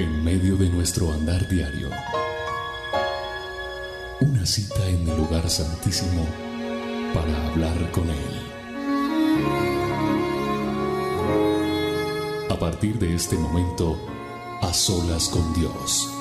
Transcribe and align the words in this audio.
En 0.00 0.24
medio 0.24 0.56
de 0.56 0.70
nuestro 0.70 1.12
andar 1.12 1.46
diario, 1.46 1.90
una 4.22 4.46
cita 4.46 4.88
en 4.88 5.06
el 5.06 5.14
lugar 5.14 5.50
santísimo 5.50 6.26
para 7.12 7.48
hablar 7.48 7.90
con 7.90 8.08
Él. 8.08 8.16
A 12.48 12.58
partir 12.58 12.98
de 12.98 13.14
este 13.14 13.36
momento, 13.36 14.00
a 14.62 14.72
solas 14.72 15.28
con 15.28 15.52
Dios. 15.52 16.19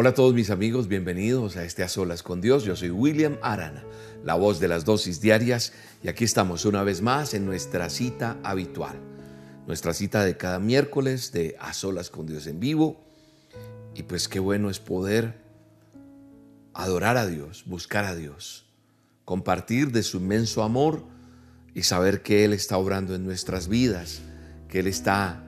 Hola 0.00 0.10
a 0.10 0.14
todos 0.14 0.32
mis 0.32 0.50
amigos, 0.50 0.86
bienvenidos 0.86 1.56
a 1.56 1.64
este 1.64 1.82
A 1.82 1.88
Solas 1.88 2.22
con 2.22 2.40
Dios. 2.40 2.62
Yo 2.62 2.76
soy 2.76 2.90
William 2.90 3.36
Arana, 3.42 3.82
la 4.22 4.36
voz 4.36 4.60
de 4.60 4.68
las 4.68 4.84
dosis 4.84 5.20
diarias, 5.20 5.72
y 6.04 6.06
aquí 6.06 6.22
estamos 6.22 6.64
una 6.66 6.84
vez 6.84 7.02
más 7.02 7.34
en 7.34 7.44
nuestra 7.44 7.90
cita 7.90 8.36
habitual, 8.44 8.96
nuestra 9.66 9.92
cita 9.94 10.24
de 10.24 10.36
cada 10.36 10.60
miércoles 10.60 11.32
de 11.32 11.56
A 11.58 11.72
Solas 11.72 12.10
con 12.10 12.28
Dios 12.28 12.46
en 12.46 12.60
vivo. 12.60 13.00
Y 13.96 14.04
pues 14.04 14.28
qué 14.28 14.38
bueno 14.38 14.70
es 14.70 14.78
poder 14.78 15.34
adorar 16.74 17.16
a 17.16 17.26
Dios, 17.26 17.64
buscar 17.66 18.04
a 18.04 18.14
Dios, 18.14 18.66
compartir 19.24 19.90
de 19.90 20.04
su 20.04 20.18
inmenso 20.18 20.62
amor 20.62 21.02
y 21.74 21.82
saber 21.82 22.22
que 22.22 22.44
Él 22.44 22.52
está 22.52 22.78
obrando 22.78 23.16
en 23.16 23.24
nuestras 23.24 23.66
vidas, 23.66 24.20
que 24.68 24.78
Él 24.78 24.86
está 24.86 25.42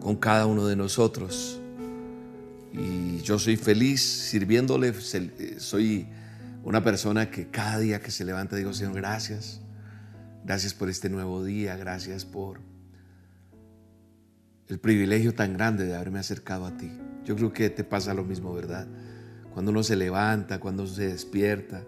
con 0.00 0.16
cada 0.16 0.46
uno 0.46 0.66
de 0.66 0.74
nosotros 0.74 1.59
y 2.72 3.18
yo 3.22 3.38
soy 3.38 3.56
feliz 3.56 4.02
sirviéndole, 4.02 4.94
soy 5.58 6.06
una 6.62 6.84
persona 6.84 7.30
que 7.30 7.48
cada 7.48 7.78
día 7.78 8.00
que 8.00 8.10
se 8.10 8.24
levanta 8.24 8.56
digo, 8.56 8.72
Señor, 8.72 8.94
gracias, 8.94 9.60
gracias 10.44 10.74
por 10.74 10.88
este 10.88 11.08
nuevo 11.08 11.42
día, 11.44 11.76
gracias 11.76 12.24
por 12.24 12.60
el 14.68 14.78
privilegio 14.78 15.34
tan 15.34 15.54
grande 15.54 15.84
de 15.84 15.96
haberme 15.96 16.20
acercado 16.20 16.64
a 16.64 16.76
ti. 16.76 16.92
Yo 17.24 17.34
creo 17.34 17.52
que 17.52 17.70
te 17.70 17.82
pasa 17.82 18.14
lo 18.14 18.24
mismo, 18.24 18.52
¿verdad? 18.54 18.86
Cuando 19.52 19.72
uno 19.72 19.82
se 19.82 19.96
levanta, 19.96 20.60
cuando 20.60 20.86
se 20.86 21.08
despierta. 21.08 21.82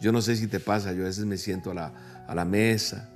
Yo 0.00 0.12
no 0.12 0.22
sé 0.22 0.36
si 0.36 0.46
te 0.46 0.60
pasa, 0.60 0.92
yo 0.92 1.02
a 1.02 1.06
veces 1.06 1.26
me 1.26 1.36
siento 1.36 1.72
a 1.72 1.74
la, 1.74 2.24
a 2.26 2.34
la 2.34 2.44
mesa 2.44 3.10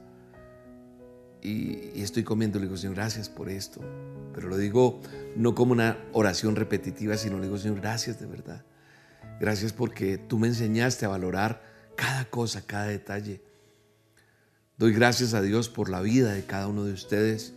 y, 1.42 1.90
y 1.94 2.02
estoy 2.02 2.24
comiendo 2.24 2.58
le 2.58 2.66
digo, 2.66 2.76
Señor, 2.76 2.96
gracias 2.96 3.30
por 3.30 3.48
esto. 3.48 3.80
Pero 4.34 4.48
lo 4.48 4.58
digo 4.58 5.00
no 5.36 5.54
como 5.54 5.72
una 5.72 5.98
oración 6.12 6.56
repetitiva, 6.56 7.16
sino 7.16 7.38
le 7.38 7.44
digo, 7.44 7.58
Señor, 7.58 7.80
gracias 7.80 8.20
de 8.20 8.26
verdad. 8.26 8.64
Gracias 9.40 9.72
porque 9.72 10.18
tú 10.18 10.38
me 10.38 10.48
enseñaste 10.48 11.06
a 11.06 11.08
valorar 11.08 11.62
cada 11.96 12.24
cosa, 12.26 12.66
cada 12.66 12.86
detalle. 12.86 13.42
Doy 14.76 14.92
gracias 14.92 15.34
a 15.34 15.42
Dios 15.42 15.68
por 15.68 15.88
la 15.88 16.00
vida 16.00 16.32
de 16.32 16.44
cada 16.44 16.66
uno 16.66 16.84
de 16.84 16.92
ustedes, 16.92 17.54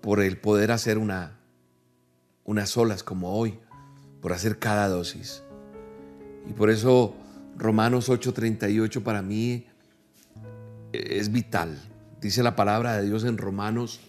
por 0.00 0.20
el 0.20 0.38
poder 0.38 0.70
hacer 0.70 0.98
una, 0.98 1.38
unas 2.44 2.70
solas 2.70 3.02
como 3.02 3.36
hoy, 3.36 3.58
por 4.20 4.32
hacer 4.32 4.58
cada 4.58 4.88
dosis. 4.88 5.42
Y 6.48 6.52
por 6.52 6.70
eso 6.70 7.14
Romanos 7.56 8.08
8:38 8.08 9.02
para 9.02 9.22
mí 9.22 9.66
es 10.92 11.30
vital. 11.32 11.78
Dice 12.20 12.42
la 12.42 12.56
palabra 12.56 12.96
de 12.96 13.04
Dios 13.04 13.24
en 13.24 13.38
Romanos 13.38 14.00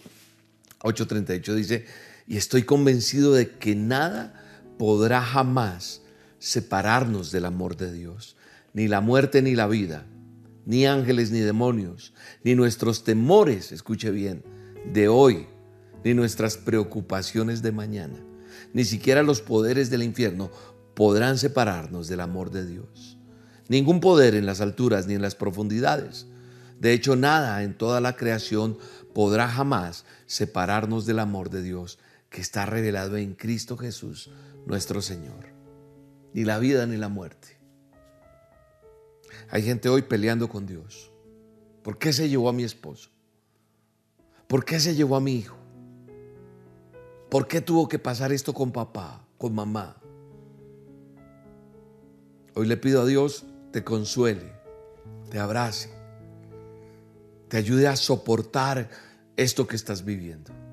8:38 0.80 1.54
dice, 1.54 1.86
y 2.26 2.36
estoy 2.36 2.62
convencido 2.62 3.32
de 3.32 3.50
que 3.50 3.74
nada 3.74 4.42
podrá 4.78 5.22
jamás 5.22 6.02
separarnos 6.38 7.30
del 7.30 7.44
amor 7.44 7.76
de 7.76 7.92
Dios, 7.92 8.36
ni 8.72 8.88
la 8.88 9.00
muerte 9.00 9.42
ni 9.42 9.54
la 9.54 9.66
vida, 9.66 10.06
ni 10.66 10.86
ángeles 10.86 11.30
ni 11.30 11.40
demonios, 11.40 12.12
ni 12.42 12.54
nuestros 12.54 13.04
temores, 13.04 13.72
escuche 13.72 14.10
bien, 14.10 14.42
de 14.92 15.08
hoy, 15.08 15.46
ni 16.04 16.14
nuestras 16.14 16.56
preocupaciones 16.56 17.62
de 17.62 17.72
mañana, 17.72 18.18
ni 18.72 18.84
siquiera 18.84 19.22
los 19.22 19.40
poderes 19.40 19.90
del 19.90 20.02
infierno 20.02 20.50
podrán 20.94 21.38
separarnos 21.38 22.08
del 22.08 22.20
amor 22.20 22.50
de 22.50 22.66
Dios. 22.66 23.18
Ningún 23.68 24.00
poder 24.00 24.34
en 24.34 24.46
las 24.46 24.60
alturas 24.60 25.06
ni 25.06 25.14
en 25.14 25.22
las 25.22 25.34
profundidades. 25.34 26.26
De 26.78 26.92
hecho, 26.92 27.16
nada 27.16 27.62
en 27.62 27.76
toda 27.76 28.00
la 28.00 28.16
creación 28.16 28.76
podrá 29.14 29.48
jamás 29.48 30.04
separarnos 30.26 31.06
del 31.06 31.18
amor 31.18 31.48
de 31.48 31.62
Dios 31.62 31.98
que 32.34 32.40
está 32.40 32.66
revelado 32.66 33.16
en 33.16 33.36
Cristo 33.36 33.76
Jesús, 33.76 34.28
nuestro 34.66 35.00
Señor. 35.00 35.54
Ni 36.32 36.42
la 36.42 36.58
vida 36.58 36.84
ni 36.84 36.96
la 36.96 37.08
muerte. 37.08 37.60
Hay 39.50 39.62
gente 39.62 39.88
hoy 39.88 40.02
peleando 40.02 40.48
con 40.48 40.66
Dios. 40.66 41.12
¿Por 41.84 41.96
qué 41.96 42.12
se 42.12 42.28
llevó 42.28 42.48
a 42.48 42.52
mi 42.52 42.64
esposo? 42.64 43.10
¿Por 44.48 44.64
qué 44.64 44.80
se 44.80 44.96
llevó 44.96 45.14
a 45.14 45.20
mi 45.20 45.36
hijo? 45.36 45.56
¿Por 47.30 47.46
qué 47.46 47.60
tuvo 47.60 47.86
que 47.86 48.00
pasar 48.00 48.32
esto 48.32 48.52
con 48.52 48.72
papá, 48.72 49.24
con 49.38 49.54
mamá? 49.54 49.96
Hoy 52.56 52.66
le 52.66 52.76
pido 52.76 53.02
a 53.02 53.06
Dios 53.06 53.44
te 53.70 53.84
consuele, 53.84 54.52
te 55.30 55.38
abrace, 55.38 55.88
te 57.46 57.58
ayude 57.58 57.86
a 57.86 57.94
soportar 57.94 58.90
esto 59.36 59.68
que 59.68 59.76
estás 59.76 60.04
viviendo. 60.04 60.63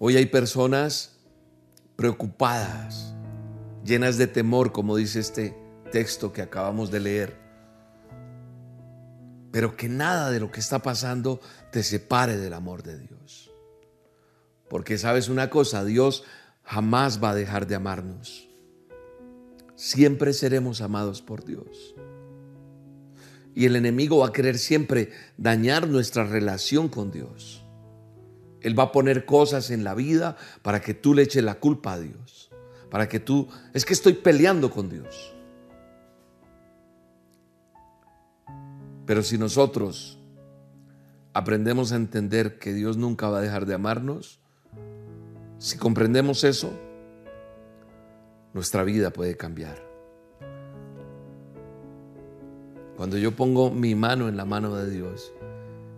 Hoy 0.00 0.16
hay 0.16 0.26
personas 0.26 1.16
preocupadas, 1.96 3.14
llenas 3.84 4.16
de 4.16 4.28
temor, 4.28 4.70
como 4.70 4.94
dice 4.94 5.18
este 5.18 5.56
texto 5.90 6.32
que 6.32 6.40
acabamos 6.40 6.92
de 6.92 7.00
leer. 7.00 7.36
Pero 9.50 9.76
que 9.76 9.88
nada 9.88 10.30
de 10.30 10.38
lo 10.38 10.52
que 10.52 10.60
está 10.60 10.78
pasando 10.80 11.40
te 11.72 11.82
separe 11.82 12.36
del 12.36 12.52
amor 12.52 12.84
de 12.84 12.96
Dios. 12.96 13.50
Porque 14.68 14.98
sabes 14.98 15.28
una 15.28 15.50
cosa, 15.50 15.84
Dios 15.84 16.22
jamás 16.62 17.22
va 17.22 17.30
a 17.30 17.34
dejar 17.34 17.66
de 17.66 17.74
amarnos. 17.74 18.48
Siempre 19.74 20.32
seremos 20.32 20.80
amados 20.80 21.22
por 21.22 21.44
Dios. 21.44 21.96
Y 23.52 23.64
el 23.64 23.74
enemigo 23.74 24.18
va 24.18 24.28
a 24.28 24.32
querer 24.32 24.58
siempre 24.58 25.10
dañar 25.36 25.88
nuestra 25.88 26.22
relación 26.24 26.88
con 26.88 27.10
Dios. 27.10 27.64
Él 28.68 28.78
va 28.78 28.84
a 28.84 28.92
poner 28.92 29.24
cosas 29.24 29.70
en 29.70 29.82
la 29.82 29.94
vida 29.94 30.36
para 30.62 30.80
que 30.80 30.92
tú 30.92 31.14
le 31.14 31.22
eches 31.22 31.42
la 31.42 31.54
culpa 31.54 31.94
a 31.94 31.98
Dios. 31.98 32.50
Para 32.90 33.08
que 33.08 33.18
tú, 33.18 33.48
es 33.72 33.84
que 33.84 33.94
estoy 33.94 34.12
peleando 34.12 34.70
con 34.70 34.90
Dios. 34.90 35.34
Pero 39.06 39.22
si 39.22 39.38
nosotros 39.38 40.18
aprendemos 41.32 41.92
a 41.92 41.96
entender 41.96 42.58
que 42.58 42.74
Dios 42.74 42.98
nunca 42.98 43.30
va 43.30 43.38
a 43.38 43.40
dejar 43.40 43.64
de 43.64 43.72
amarnos, 43.72 44.38
si 45.56 45.78
comprendemos 45.78 46.44
eso, 46.44 46.70
nuestra 48.52 48.84
vida 48.84 49.10
puede 49.10 49.34
cambiar. 49.36 49.82
Cuando 52.98 53.16
yo 53.16 53.34
pongo 53.34 53.70
mi 53.70 53.94
mano 53.94 54.28
en 54.28 54.36
la 54.36 54.44
mano 54.44 54.76
de 54.76 54.90
Dios, 54.90 55.32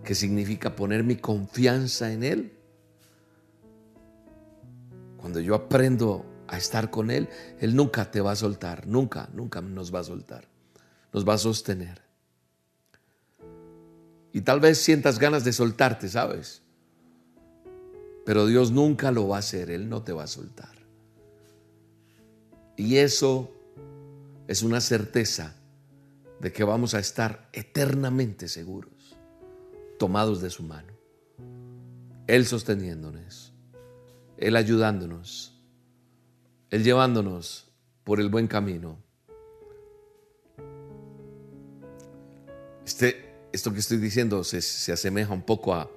que 0.04 0.14
significa 0.14 0.76
poner 0.76 1.02
mi 1.02 1.16
confianza 1.16 2.12
en 2.12 2.22
Él, 2.22 2.59
cuando 5.20 5.41
yo 5.41 5.54
aprendo 5.54 6.25
a 6.48 6.56
estar 6.56 6.91
con 6.91 7.10
Él, 7.10 7.28
Él 7.60 7.76
nunca 7.76 8.10
te 8.10 8.20
va 8.20 8.32
a 8.32 8.36
soltar, 8.36 8.86
nunca, 8.86 9.28
nunca 9.34 9.60
nos 9.60 9.94
va 9.94 10.00
a 10.00 10.04
soltar, 10.04 10.48
nos 11.12 11.28
va 11.28 11.34
a 11.34 11.38
sostener. 11.38 12.00
Y 14.32 14.41
tal 14.41 14.60
vez 14.60 14.78
sientas 14.78 15.19
ganas 15.19 15.44
de 15.44 15.53
soltarte, 15.53 16.08
¿sabes? 16.08 16.62
Pero 18.25 18.47
Dios 18.47 18.70
nunca 18.70 19.10
lo 19.10 19.28
va 19.28 19.36
a 19.36 19.41
hacer, 19.41 19.70
Él 19.70 19.88
no 19.88 20.03
te 20.03 20.12
va 20.12 20.25
a 20.25 20.28
soltar. 20.28 20.75
Y 22.76 22.97
eso 22.97 23.52
es 24.48 24.62
una 24.62 24.81
certeza 24.81 25.55
de 26.40 26.52
que 26.52 26.64
vamos 26.64 26.94
a 26.94 26.99
estar 26.99 27.49
eternamente 27.52 28.49
seguros, 28.49 29.16
tomados 29.99 30.40
de 30.40 30.49
su 30.49 30.62
mano. 30.62 30.93
Él 32.26 32.46
sosteniéndonos, 32.46 33.50
Él 34.40 34.56
ayudándonos, 34.56 35.54
Él 36.70 36.82
llevándonos 36.82 37.69
por 38.02 38.20
el 38.20 38.28
buen 38.28 38.48
camino. 38.48 38.98
Este, 42.84 43.34
esto 43.52 43.72
que 43.72 43.78
estoy 43.78 43.98
diciendo 43.98 44.42
se, 44.42 44.60
se 44.60 44.92
asemeja 44.92 45.32
un 45.32 45.42
poco 45.42 45.75
a 45.75 45.88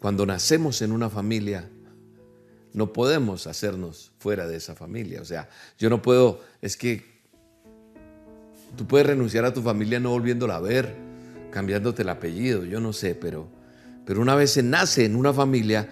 cuando 0.00 0.26
nacemos 0.26 0.82
en 0.82 0.92
una 0.92 1.08
familia, 1.08 1.70
no 2.74 2.92
podemos 2.92 3.46
hacernos 3.46 4.12
fuera 4.18 4.46
de 4.46 4.56
esa 4.56 4.74
familia. 4.74 5.22
O 5.22 5.24
sea, 5.24 5.48
yo 5.78 5.88
no 5.88 6.02
puedo, 6.02 6.42
es 6.60 6.76
que 6.76 7.16
Tú 8.76 8.86
puedes 8.86 9.06
renunciar 9.06 9.44
a 9.44 9.54
tu 9.54 9.62
familia 9.62 10.00
no 10.00 10.10
volviéndola 10.10 10.56
a 10.56 10.60
ver, 10.60 10.94
cambiándote 11.50 12.02
el 12.02 12.10
apellido, 12.10 12.64
yo 12.64 12.78
no 12.78 12.92
sé, 12.92 13.14
pero, 13.14 13.48
pero 14.04 14.20
una 14.20 14.34
vez 14.34 14.52
se 14.52 14.62
nace 14.62 15.06
en 15.06 15.16
una 15.16 15.32
familia, 15.32 15.88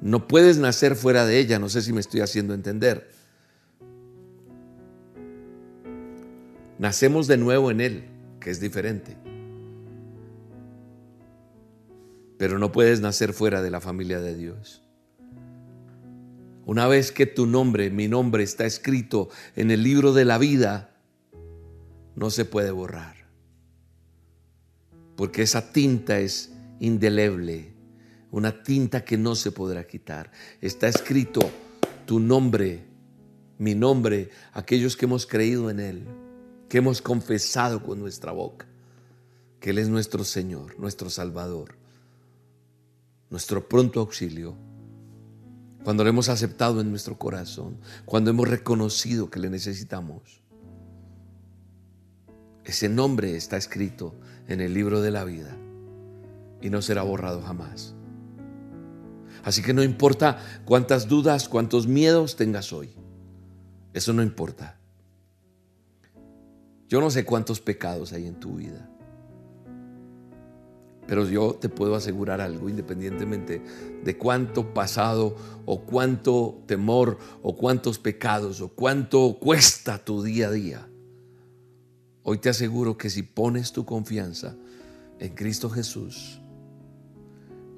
no 0.00 0.28
puedes 0.28 0.58
nacer 0.58 0.94
fuera 0.94 1.26
de 1.26 1.38
ella, 1.38 1.58
no 1.58 1.68
sé 1.68 1.82
si 1.82 1.92
me 1.92 2.00
estoy 2.00 2.20
haciendo 2.20 2.54
entender. 2.54 3.10
Nacemos 6.78 7.26
de 7.26 7.36
nuevo 7.36 7.70
en 7.70 7.80
Él, 7.80 8.04
que 8.40 8.50
es 8.50 8.60
diferente. 8.60 9.16
Pero 12.36 12.58
no 12.60 12.70
puedes 12.70 13.00
nacer 13.00 13.32
fuera 13.32 13.62
de 13.62 13.70
la 13.70 13.80
familia 13.80 14.20
de 14.20 14.36
Dios. 14.36 14.82
Una 16.64 16.86
vez 16.86 17.10
que 17.10 17.26
tu 17.26 17.46
nombre, 17.46 17.90
mi 17.90 18.06
nombre, 18.06 18.44
está 18.44 18.64
escrito 18.66 19.30
en 19.56 19.70
el 19.70 19.82
libro 19.82 20.12
de 20.12 20.24
la 20.24 20.38
vida, 20.38 20.94
no 22.14 22.30
se 22.30 22.44
puede 22.44 22.70
borrar. 22.70 23.16
Porque 25.16 25.42
esa 25.42 25.72
tinta 25.72 26.20
es 26.20 26.52
indeleble, 26.78 27.72
una 28.30 28.62
tinta 28.62 29.04
que 29.04 29.16
no 29.16 29.34
se 29.34 29.52
podrá 29.52 29.86
quitar. 29.86 30.30
Está 30.60 30.88
escrito 30.88 31.40
tu 32.06 32.20
nombre, 32.20 32.84
mi 33.58 33.74
nombre, 33.74 34.30
aquellos 34.52 34.96
que 34.96 35.06
hemos 35.06 35.26
creído 35.26 35.70
en 35.70 35.80
Él 35.80 36.06
que 36.68 36.78
hemos 36.78 37.00
confesado 37.00 37.82
con 37.82 37.98
nuestra 37.98 38.32
boca 38.32 38.66
que 39.60 39.70
Él 39.70 39.78
es 39.78 39.88
nuestro 39.88 40.22
Señor, 40.22 40.78
nuestro 40.78 41.10
Salvador, 41.10 41.74
nuestro 43.28 43.68
pronto 43.68 43.98
auxilio. 43.98 44.54
Cuando 45.82 46.04
lo 46.04 46.10
hemos 46.10 46.28
aceptado 46.28 46.80
en 46.80 46.90
nuestro 46.90 47.18
corazón, 47.18 47.78
cuando 48.04 48.30
hemos 48.30 48.46
reconocido 48.46 49.30
que 49.30 49.40
le 49.40 49.50
necesitamos. 49.50 50.42
Ese 52.64 52.88
nombre 52.88 53.34
está 53.34 53.56
escrito 53.56 54.14
en 54.46 54.60
el 54.60 54.74
libro 54.74 55.00
de 55.00 55.10
la 55.10 55.24
vida 55.24 55.56
y 56.60 56.70
no 56.70 56.80
será 56.80 57.02
borrado 57.02 57.42
jamás. 57.42 57.96
Así 59.44 59.62
que 59.62 59.74
no 59.74 59.82
importa 59.82 60.38
cuántas 60.64 61.08
dudas, 61.08 61.48
cuántos 61.48 61.86
miedos 61.86 62.36
tengas 62.36 62.72
hoy. 62.72 62.90
Eso 63.92 64.12
no 64.12 64.22
importa. 64.22 64.78
Yo 66.88 67.00
no 67.00 67.10
sé 67.10 67.24
cuántos 67.24 67.60
pecados 67.60 68.12
hay 68.12 68.26
en 68.26 68.40
tu 68.40 68.56
vida. 68.56 68.88
Pero 71.06 71.26
yo 71.26 71.54
te 71.54 71.70
puedo 71.70 71.94
asegurar 71.94 72.40
algo, 72.42 72.68
independientemente 72.68 73.62
de 74.04 74.18
cuánto 74.18 74.74
pasado 74.74 75.36
o 75.64 75.80
cuánto 75.80 76.62
temor 76.66 77.18
o 77.42 77.56
cuántos 77.56 77.98
pecados 77.98 78.60
o 78.60 78.68
cuánto 78.68 79.38
cuesta 79.40 80.04
tu 80.04 80.22
día 80.22 80.48
a 80.48 80.50
día. 80.50 80.88
Hoy 82.22 82.38
te 82.38 82.50
aseguro 82.50 82.98
que 82.98 83.08
si 83.08 83.22
pones 83.22 83.72
tu 83.72 83.86
confianza 83.86 84.54
en 85.18 85.34
Cristo 85.34 85.70
Jesús, 85.70 86.42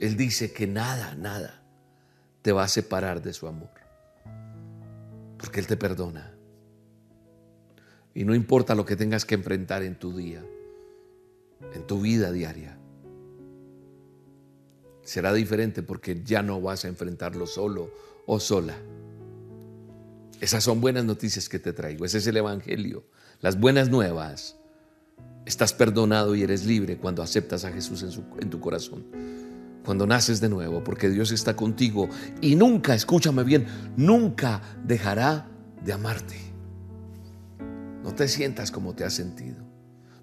Él 0.01 0.17
dice 0.17 0.51
que 0.53 0.67
nada, 0.67 1.15
nada 1.15 1.63
te 2.41 2.53
va 2.53 2.65
a 2.65 2.69
separar 2.69 3.23
de 3.23 3.35
su 3.35 3.47
amor. 3.47 3.69
Porque 5.37 5.61
Él 5.61 5.67
te 5.67 5.77
perdona. 5.77 6.35
Y 8.15 8.25
no 8.25 8.35
importa 8.35 8.75
lo 8.75 8.87
que 8.87 8.97
tengas 8.97 9.27
que 9.27 9.35
enfrentar 9.35 9.83
en 9.83 9.99
tu 9.99 10.17
día, 10.17 10.43
en 11.75 11.87
tu 11.87 12.01
vida 12.01 12.33
diaria. 12.33 12.79
Será 15.03 15.35
diferente 15.35 15.83
porque 15.83 16.23
ya 16.25 16.43
no 16.43 16.61
vas 16.61 16.85
a 16.85 16.89
enfrentarlo 16.89 17.47
solo 17.47 17.91
o 18.27 18.41
sola. 18.41 18.77
Esas 20.41 20.65
son 20.65 20.81
buenas 20.81 21.05
noticias 21.05 21.49
que 21.49 21.59
te 21.59 21.75
traigo. 21.75 22.07
Ese 22.07 22.19
es 22.19 22.27
el 22.27 22.39
Evangelio. 22.39 23.05
Las 23.41 23.61
buenas 23.61 23.91
nuevas. 23.91 24.57
Estás 25.45 25.75
perdonado 25.75 26.35
y 26.35 26.43
eres 26.43 26.65
libre 26.65 26.97
cuando 26.97 27.23
aceptas 27.23 27.65
a 27.65 27.73
Jesús 27.73 28.03
en, 28.03 28.11
en 28.41 28.51
tu 28.51 28.61
corazón. 28.61 29.05
Cuando 29.85 30.07
naces 30.07 30.41
de 30.41 30.49
nuevo, 30.49 30.85
porque 30.85 31.09
Dios 31.09 31.33
está 31.33 31.57
contigo 31.57 32.09
y 32.41 32.55
nunca, 32.55 32.95
escúchame 32.95 33.45
bien, 33.45 33.67
nunca 33.97 34.61
dejará 34.85 35.49
de 35.83 35.93
amarte. 35.93 36.37
No 38.03 38.15
te 38.15 38.29
sientas 38.29 38.71
como 38.71 38.95
te 38.95 39.05
has 39.05 39.15
sentido. 39.15 39.57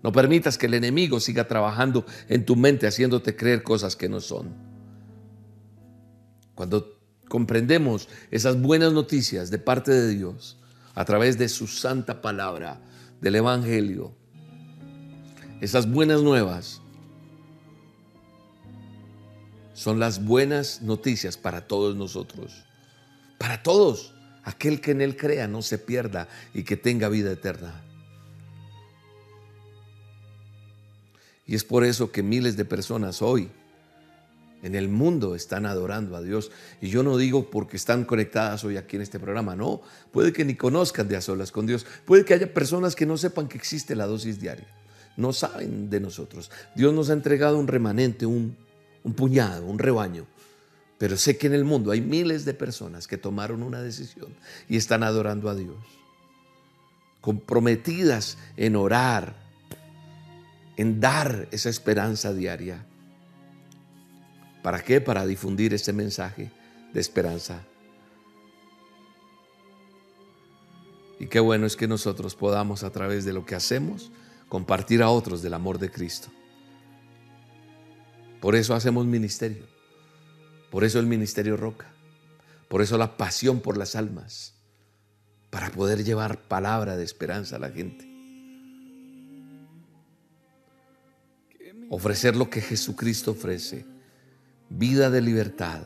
No 0.04 0.12
permitas 0.12 0.58
que 0.58 0.68
el 0.68 0.76
enemigo 0.76 1.20
siga 1.20 1.48
trabajando 1.48 2.06
en 2.30 2.46
tu 2.46 2.56
mente 2.56 2.88
haciéndote 2.88 3.36
creer 3.36 3.64
cosas 3.64 3.96
que 3.96 4.10
no 4.10 4.20
son. 4.20 4.54
Cuando 6.54 7.00
comprendemos 7.28 8.08
esas 8.32 8.62
buenas 8.62 8.94
noticias 8.94 9.50
de 9.50 9.58
parte 9.58 9.92
de 9.92 10.10
Dios 10.10 10.60
a 10.96 11.06
través 11.06 11.38
de 11.38 11.50
su 11.50 11.68
santa 11.68 12.22
palabra, 12.22 12.82
del 13.22 13.36
Evangelio, 13.36 14.14
esas 15.60 15.90
buenas 15.90 16.22
nuevas 16.22 16.82
son 19.78 20.00
las 20.00 20.26
buenas 20.26 20.82
noticias 20.82 21.38
para 21.38 21.68
todos 21.68 21.96
nosotros, 21.96 22.66
para 23.38 23.62
todos 23.62 24.12
aquel 24.44 24.82
que 24.82 24.90
en 24.90 25.02
Él 25.02 25.16
crea 25.16 25.48
no 25.48 25.62
se 25.62 25.78
pierda 25.78 26.28
y 26.56 26.64
que 26.64 26.78
tenga 26.78 27.10
vida 27.10 27.32
eterna. 27.32 27.84
Y 31.46 31.54
es 31.54 31.64
por 31.64 31.84
eso 31.84 32.12
que 32.12 32.24
miles 32.24 32.58
de 32.58 32.66
personas 32.66 33.22
hoy 33.22 33.52
en 34.64 34.74
el 34.74 34.90
mundo 34.90 35.36
están 35.36 35.68
adorando 35.68 36.16
a 36.16 36.24
Dios. 36.24 36.50
Y 36.82 36.90
yo 36.90 37.04
no 37.04 37.16
digo 37.16 37.52
porque 37.52 37.78
están 37.78 38.04
conectadas 38.04 38.64
hoy 38.64 38.78
aquí 38.78 38.96
en 38.96 39.04
este 39.04 39.20
programa, 39.20 39.56
no. 39.56 39.82
Puede 40.12 40.34
que 40.34 40.44
ni 40.44 40.56
conozcan 40.56 41.08
de 41.08 41.18
a 41.18 41.22
solas 41.22 41.52
con 41.52 41.68
Dios. 41.68 41.86
Puede 42.04 42.26
que 42.26 42.34
haya 42.34 42.52
personas 42.52 42.96
que 42.96 43.06
no 43.06 43.16
sepan 43.16 43.48
que 43.48 43.60
existe 43.60 43.96
la 43.96 44.08
dosis 44.08 44.40
diaria. 44.40 44.68
No 45.18 45.34
saben 45.34 45.92
de 45.92 46.00
nosotros. 46.00 46.50
Dios 46.76 46.96
nos 46.96 47.12
ha 47.12 47.14
entregado 47.14 47.60
un 47.60 47.68
remanente, 47.68 48.26
un, 48.26 48.58
un 49.08 49.14
puñado, 49.14 49.66
un 49.66 49.80
rebaño 49.80 50.28
pero 50.98 51.16
sé 51.16 51.38
que 51.38 51.48
en 51.48 51.54
el 51.54 51.64
mundo 51.64 51.92
hay 51.92 52.02
miles 52.02 52.46
de 52.46 52.54
personas 52.54 53.08
que 53.08 53.18
tomaron 53.18 53.62
una 53.62 53.82
decisión 53.82 54.36
y 54.68 54.78
están 54.78 55.04
adorando 55.04 55.50
a 55.50 55.56
Dios, 55.56 55.78
comprometidas 57.22 58.38
en 58.58 58.76
orar, 58.76 59.36
en 60.76 61.00
dar 61.00 61.48
esa 61.52 61.70
esperanza 61.70 62.34
diaria. 62.34 62.84
¿Para 64.64 64.84
qué? 64.84 65.00
Para 65.00 65.26
difundir 65.26 65.74
ese 65.74 65.94
mensaje 65.94 66.52
de 66.94 67.00
esperanza. 67.00 67.62
Y 71.20 71.28
qué 71.28 71.40
bueno 71.40 71.66
es 71.66 71.76
que 71.76 71.88
nosotros 71.88 72.36
podamos 72.36 72.84
a 72.84 72.92
través 72.92 73.24
de 73.24 73.34
lo 73.34 73.46
que 73.46 73.56
hacemos 73.56 74.12
compartir 74.50 75.04
a 75.04 75.10
otros 75.10 75.42
del 75.42 75.54
amor 75.54 75.78
de 75.78 75.92
Cristo. 75.92 76.30
Por 78.40 78.56
eso 78.56 78.74
hacemos 78.76 79.06
ministerio 79.06 79.78
por 80.70 80.84
eso 80.84 81.00
el 81.00 81.08
Ministerio 81.08 81.58
Roca. 81.58 81.88
Por 82.68 82.82
eso 82.82 82.98
la 82.98 83.18
pasión 83.18 83.62
por 83.62 83.78
las 83.78 83.96
almas. 83.96 84.54
Para 85.50 85.72
poder 85.72 86.04
llevar 86.04 86.42
palabra 86.42 86.98
de 86.98 87.04
esperanza 87.04 87.56
a 87.56 87.60
la 87.60 87.70
gente. 87.70 88.06
Ofrecer 91.90 92.36
lo 92.36 92.50
que 92.50 92.62
Jesucristo 92.62 93.32
ofrece. 93.32 93.86
Vida 94.70 95.10
de 95.10 95.22
libertad. 95.22 95.84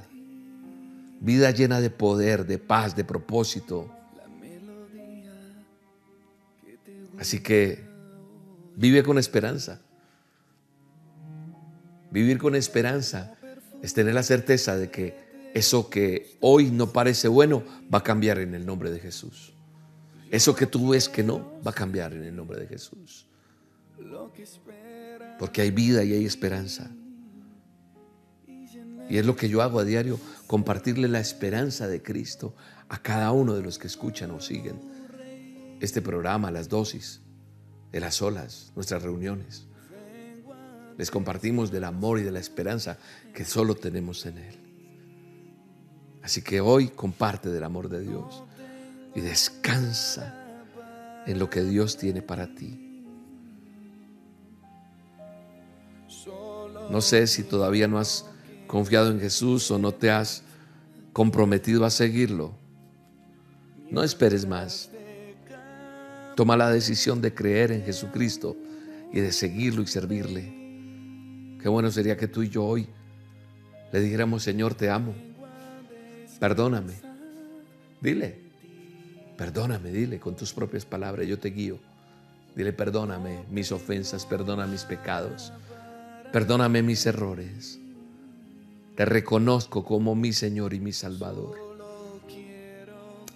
Vida 1.19 1.51
llena 1.51 1.79
de 1.79 1.91
poder, 1.91 2.47
de 2.47 2.57
paz, 2.57 2.95
de 2.95 3.03
propósito. 3.03 3.93
Así 7.19 7.39
que 7.43 7.87
vive 8.75 9.03
con 9.03 9.19
esperanza. 9.19 9.79
Vivir 12.11 12.37
con 12.37 12.55
esperanza 12.55 13.35
es 13.81 13.93
tener 13.93 14.13
la 14.13 14.23
certeza 14.23 14.75
de 14.75 14.91
que 14.91 15.15
eso 15.53 15.89
que 15.89 16.37
hoy 16.39 16.69
no 16.69 16.91
parece 16.91 17.27
bueno 17.27 17.63
va 17.93 17.99
a 17.99 18.03
cambiar 18.03 18.39
en 18.39 18.53
el 18.53 18.65
nombre 18.65 18.91
de 18.91 18.99
Jesús. 18.99 19.53
Eso 20.29 20.55
que 20.55 20.65
tú 20.65 20.89
ves 20.89 21.09
que 21.09 21.23
no 21.23 21.59
va 21.65 21.71
a 21.71 21.73
cambiar 21.73 22.13
en 22.13 22.23
el 22.23 22.35
nombre 22.35 22.59
de 22.59 22.67
Jesús. 22.67 23.27
Porque 25.39 25.61
hay 25.61 25.71
vida 25.71 26.03
y 26.03 26.13
hay 26.13 26.25
esperanza. 26.25 26.91
Y 29.09 29.17
es 29.17 29.25
lo 29.25 29.35
que 29.35 29.49
yo 29.49 29.61
hago 29.61 29.79
a 29.79 29.83
diario, 29.83 30.19
compartirle 30.47 31.07
la 31.07 31.19
esperanza 31.19 31.87
de 31.87 32.01
Cristo 32.01 32.55
a 32.87 33.01
cada 33.01 33.31
uno 33.31 33.55
de 33.55 33.61
los 33.61 33.77
que 33.77 33.87
escuchan 33.87 34.31
o 34.31 34.39
siguen 34.39 34.79
este 35.81 36.01
programa, 36.01 36.51
las 36.51 36.69
dosis 36.69 37.21
de 37.91 37.99
las 37.99 38.21
olas, 38.21 38.71
nuestras 38.75 39.01
reuniones. 39.01 39.67
Les 41.01 41.09
compartimos 41.09 41.71
del 41.71 41.85
amor 41.85 42.19
y 42.19 42.21
de 42.21 42.31
la 42.31 42.39
esperanza 42.39 42.95
que 43.33 43.43
solo 43.43 43.73
tenemos 43.73 44.23
en 44.27 44.37
Él. 44.37 44.55
Así 46.21 46.43
que 46.43 46.61
hoy 46.61 46.89
comparte 46.89 47.49
del 47.49 47.63
amor 47.63 47.89
de 47.89 48.01
Dios 48.01 48.43
y 49.15 49.21
descansa 49.21 50.31
en 51.25 51.39
lo 51.39 51.49
que 51.49 51.63
Dios 51.63 51.97
tiene 51.97 52.21
para 52.21 52.53
ti. 52.53 53.03
No 56.91 57.01
sé 57.01 57.25
si 57.25 57.41
todavía 57.45 57.87
no 57.87 57.97
has 57.97 58.27
confiado 58.67 59.09
en 59.09 59.19
Jesús 59.19 59.71
o 59.71 59.79
no 59.79 59.95
te 59.95 60.11
has 60.11 60.43
comprometido 61.13 61.83
a 61.83 61.89
seguirlo. 61.89 62.53
No 63.89 64.03
esperes 64.03 64.45
más. 64.45 64.91
Toma 66.35 66.55
la 66.57 66.69
decisión 66.69 67.23
de 67.23 67.33
creer 67.33 67.71
en 67.71 67.83
Jesucristo 67.83 68.55
y 69.11 69.19
de 69.19 69.31
seguirlo 69.31 69.81
y 69.81 69.87
servirle. 69.87 70.60
Qué 71.61 71.69
bueno 71.69 71.91
sería 71.91 72.17
que 72.17 72.27
tú 72.27 72.41
y 72.43 72.49
yo 72.49 72.65
hoy 72.65 72.87
le 73.91 73.99
dijéramos, 73.99 74.43
Señor, 74.43 74.73
te 74.73 74.89
amo. 74.89 75.13
Perdóname. 76.39 76.93
Dile, 77.99 78.39
perdóname, 79.37 79.91
dile 79.91 80.19
con 80.19 80.35
tus 80.35 80.53
propias 80.53 80.85
palabras, 80.85 81.27
yo 81.27 81.37
te 81.37 81.49
guío. 81.49 81.77
Dile, 82.55 82.73
perdóname 82.73 83.43
mis 83.51 83.71
ofensas, 83.71 84.25
perdona 84.25 84.65
mis 84.65 84.83
pecados, 84.83 85.53
perdóname 86.31 86.81
mis 86.81 87.05
errores. 87.05 87.79
Te 88.95 89.05
reconozco 89.05 89.85
como 89.85 90.15
mi 90.15 90.33
Señor 90.33 90.73
y 90.73 90.79
mi 90.79 90.91
Salvador. 90.93 91.57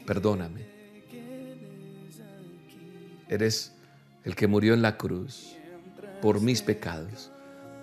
Perdóname. 0.06 0.66
Eres 3.30 3.74
el 4.24 4.36
que 4.36 4.48
murió 4.48 4.74
en 4.74 4.82
la 4.82 4.98
cruz 4.98 5.56
por 6.22 6.42
mis 6.42 6.62
pecados, 6.62 7.32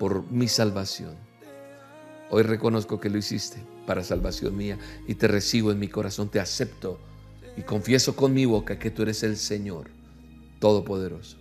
por 0.02 0.28
mi 0.32 0.48
salvación. 0.48 1.14
Hoy 2.28 2.42
reconozco 2.42 2.98
que 2.98 3.08
lo 3.08 3.18
hiciste 3.18 3.62
para 3.86 4.02
salvación 4.02 4.56
mía 4.56 4.76
y 5.06 5.14
te 5.14 5.28
recibo 5.28 5.70
en 5.70 5.78
mi 5.78 5.86
corazón, 5.86 6.28
te 6.28 6.40
acepto 6.40 6.98
y 7.56 7.62
confieso 7.62 8.16
con 8.16 8.34
mi 8.34 8.44
boca 8.44 8.80
que 8.80 8.90
tú 8.90 9.02
eres 9.02 9.22
el 9.22 9.36
Señor 9.36 9.90
Todopoderoso 10.58 11.36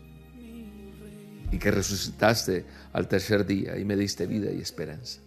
y 1.51 1.57
que 1.57 1.71
resucitaste 1.71 2.65
al 2.93 3.07
tercer 3.07 3.47
día 3.47 3.79
y 3.79 3.83
me 3.83 3.95
diste 3.95 4.27
vida 4.27 4.51
y 4.51 4.61
esperanza. 4.61 5.21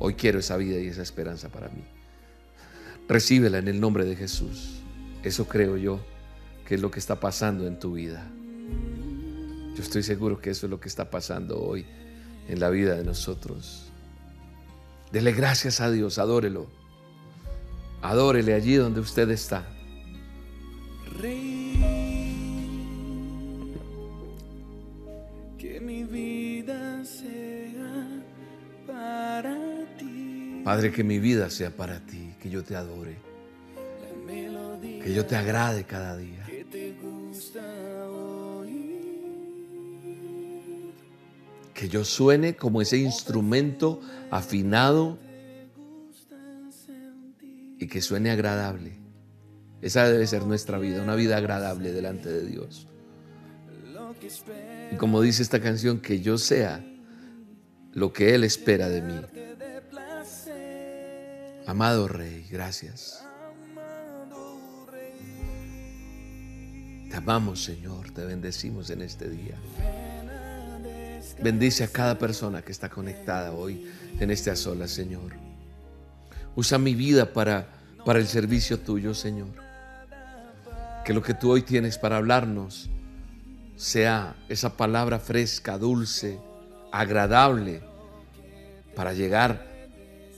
Hoy 0.00 0.14
quiero 0.14 0.40
esa 0.40 0.56
vida 0.56 0.80
y 0.80 0.88
esa 0.88 1.02
esperanza 1.02 1.50
para 1.50 1.68
mí. 1.68 1.84
Recíbela 3.06 3.58
en 3.58 3.68
el 3.68 3.80
nombre 3.80 4.04
de 4.04 4.16
Jesús. 4.16 4.80
Eso 5.22 5.46
creo 5.46 5.76
yo 5.76 6.00
que 6.66 6.74
es 6.74 6.80
lo 6.80 6.90
que 6.90 6.98
está 6.98 7.20
pasando 7.20 7.68
en 7.68 7.78
tu 7.78 7.92
vida. 7.92 8.28
Yo 9.76 9.80
estoy 9.80 10.02
seguro 10.02 10.40
que 10.40 10.50
eso 10.50 10.66
es 10.66 10.70
lo 10.70 10.80
que 10.80 10.88
está 10.88 11.08
pasando 11.08 11.62
hoy 11.62 11.86
en 12.48 12.60
la 12.60 12.70
vida 12.70 12.94
de 12.94 13.04
nosotros. 13.04 13.90
Dele 15.12 15.32
gracias 15.32 15.80
a 15.80 15.90
Dios, 15.90 16.18
adórelo. 16.18 16.66
Adórele 18.02 18.54
allí 18.54 18.74
donde 18.74 19.00
usted 19.00 19.30
está. 19.30 19.66
que 25.58 25.80
mi 25.80 26.04
vida 26.04 27.04
sea 27.04 28.22
para 28.86 29.56
ti. 29.98 30.62
Padre, 30.64 30.92
que 30.92 31.04
mi 31.04 31.18
vida 31.18 31.48
sea 31.48 31.70
para 31.70 32.00
ti, 32.00 32.34
que 32.42 32.50
yo 32.50 32.62
te 32.64 32.76
adore, 32.76 33.16
que 35.02 35.14
yo 35.14 35.24
te 35.24 35.36
agrade 35.36 35.84
cada 35.84 36.16
día. 36.16 36.43
Que 41.84 41.90
yo 41.90 42.02
suene 42.02 42.56
como 42.56 42.80
ese 42.80 42.96
instrumento 42.96 44.00
afinado 44.30 45.18
y 47.78 47.86
que 47.88 48.00
suene 48.00 48.30
agradable. 48.30 48.96
Esa 49.82 50.08
debe 50.08 50.26
ser 50.26 50.46
nuestra 50.46 50.78
vida, 50.78 51.02
una 51.02 51.14
vida 51.14 51.36
agradable 51.36 51.92
delante 51.92 52.30
de 52.30 52.46
Dios. 52.46 52.88
Y 54.92 54.96
como 54.96 55.20
dice 55.20 55.42
esta 55.42 55.60
canción, 55.60 56.00
que 56.00 56.22
yo 56.22 56.38
sea 56.38 56.82
lo 57.92 58.14
que 58.14 58.34
Él 58.34 58.44
espera 58.44 58.88
de 58.88 59.02
mí. 59.02 59.20
Amado 61.66 62.08
Rey, 62.08 62.46
gracias. 62.50 63.22
Te 67.10 67.16
amamos, 67.16 67.62
Señor, 67.62 68.10
te 68.12 68.24
bendecimos 68.24 68.88
en 68.88 69.02
este 69.02 69.28
día. 69.28 69.60
Bendice 71.42 71.84
a 71.84 71.88
cada 71.88 72.18
persona 72.18 72.62
que 72.62 72.72
está 72.72 72.88
conectada 72.88 73.52
hoy 73.52 73.90
en 74.20 74.30
este 74.30 74.50
a 74.50 74.56
solas, 74.56 74.90
Señor. 74.90 75.32
Usa 76.56 76.78
mi 76.78 76.94
vida 76.94 77.32
para, 77.32 77.68
para 78.04 78.18
el 78.18 78.26
servicio 78.26 78.78
tuyo, 78.78 79.14
Señor. 79.14 79.48
Que 81.04 81.12
lo 81.12 81.22
que 81.22 81.34
tú 81.34 81.50
hoy 81.50 81.62
tienes 81.62 81.98
para 81.98 82.16
hablarnos 82.16 82.88
sea 83.76 84.36
esa 84.48 84.76
palabra 84.76 85.18
fresca, 85.18 85.76
dulce, 85.78 86.38
agradable, 86.92 87.82
para 88.94 89.12
llegar 89.12 89.66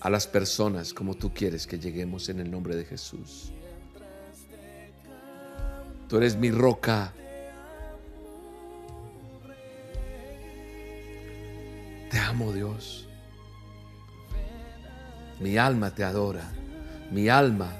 a 0.00 0.10
las 0.10 0.26
personas 0.26 0.94
como 0.94 1.14
tú 1.14 1.32
quieres 1.34 1.66
que 1.66 1.78
lleguemos 1.78 2.28
en 2.28 2.40
el 2.40 2.50
nombre 2.50 2.74
de 2.76 2.84
Jesús. 2.84 3.52
Tú 6.08 6.16
eres 6.18 6.36
mi 6.36 6.50
roca. 6.50 7.12
Te 12.16 12.22
amo 12.22 12.50
Dios. 12.50 13.06
Mi 15.38 15.58
alma 15.58 15.94
te 15.94 16.02
adora. 16.02 16.50
Mi 17.10 17.28
alma 17.28 17.70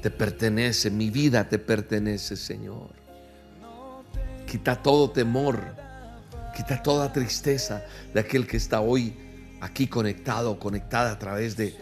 te 0.00 0.10
pertenece. 0.10 0.90
Mi 0.90 1.10
vida 1.10 1.46
te 1.46 1.58
pertenece, 1.58 2.36
Señor. 2.36 2.88
Quita 4.46 4.82
todo 4.82 5.10
temor. 5.10 5.62
Quita 6.56 6.82
toda 6.82 7.12
tristeza 7.12 7.84
de 8.14 8.20
aquel 8.20 8.46
que 8.46 8.56
está 8.56 8.80
hoy 8.80 9.14
aquí 9.60 9.88
conectado, 9.88 10.58
conectada 10.58 11.12
a 11.12 11.18
través 11.18 11.54
de 11.54 11.76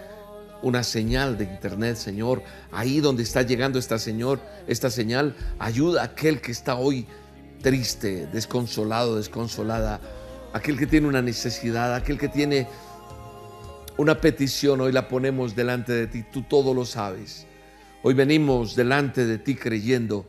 una 0.62 0.82
señal 0.82 1.38
de 1.38 1.44
internet, 1.44 1.94
Señor. 1.94 2.42
Ahí 2.72 2.98
donde 2.98 3.22
está 3.22 3.42
llegando 3.42 3.78
esta 3.78 4.00
Señor, 4.00 4.40
esta 4.66 4.90
señal, 4.90 5.36
ayuda 5.60 6.02
a 6.02 6.06
aquel 6.06 6.40
que 6.40 6.50
está 6.50 6.74
hoy 6.74 7.06
triste, 7.62 8.26
desconsolado, 8.32 9.14
desconsolada, 9.14 10.00
aquel 10.56 10.78
que 10.78 10.86
tiene 10.86 11.06
una 11.06 11.22
necesidad, 11.22 11.94
aquel 11.94 12.18
que 12.18 12.28
tiene 12.28 12.66
una 13.96 14.20
petición, 14.20 14.80
hoy 14.80 14.92
la 14.92 15.08
ponemos 15.08 15.54
delante 15.54 15.92
de 15.92 16.06
ti, 16.06 16.24
tú 16.32 16.42
todo 16.42 16.74
lo 16.74 16.84
sabes. 16.84 17.46
Hoy 18.02 18.14
venimos 18.14 18.76
delante 18.76 19.26
de 19.26 19.38
ti 19.38 19.54
creyendo 19.54 20.26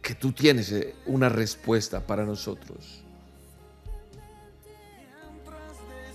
que 0.00 0.14
tú 0.14 0.32
tienes 0.32 0.72
eh, 0.72 0.94
una 1.06 1.28
respuesta 1.28 2.06
para 2.06 2.24
nosotros. 2.24 3.02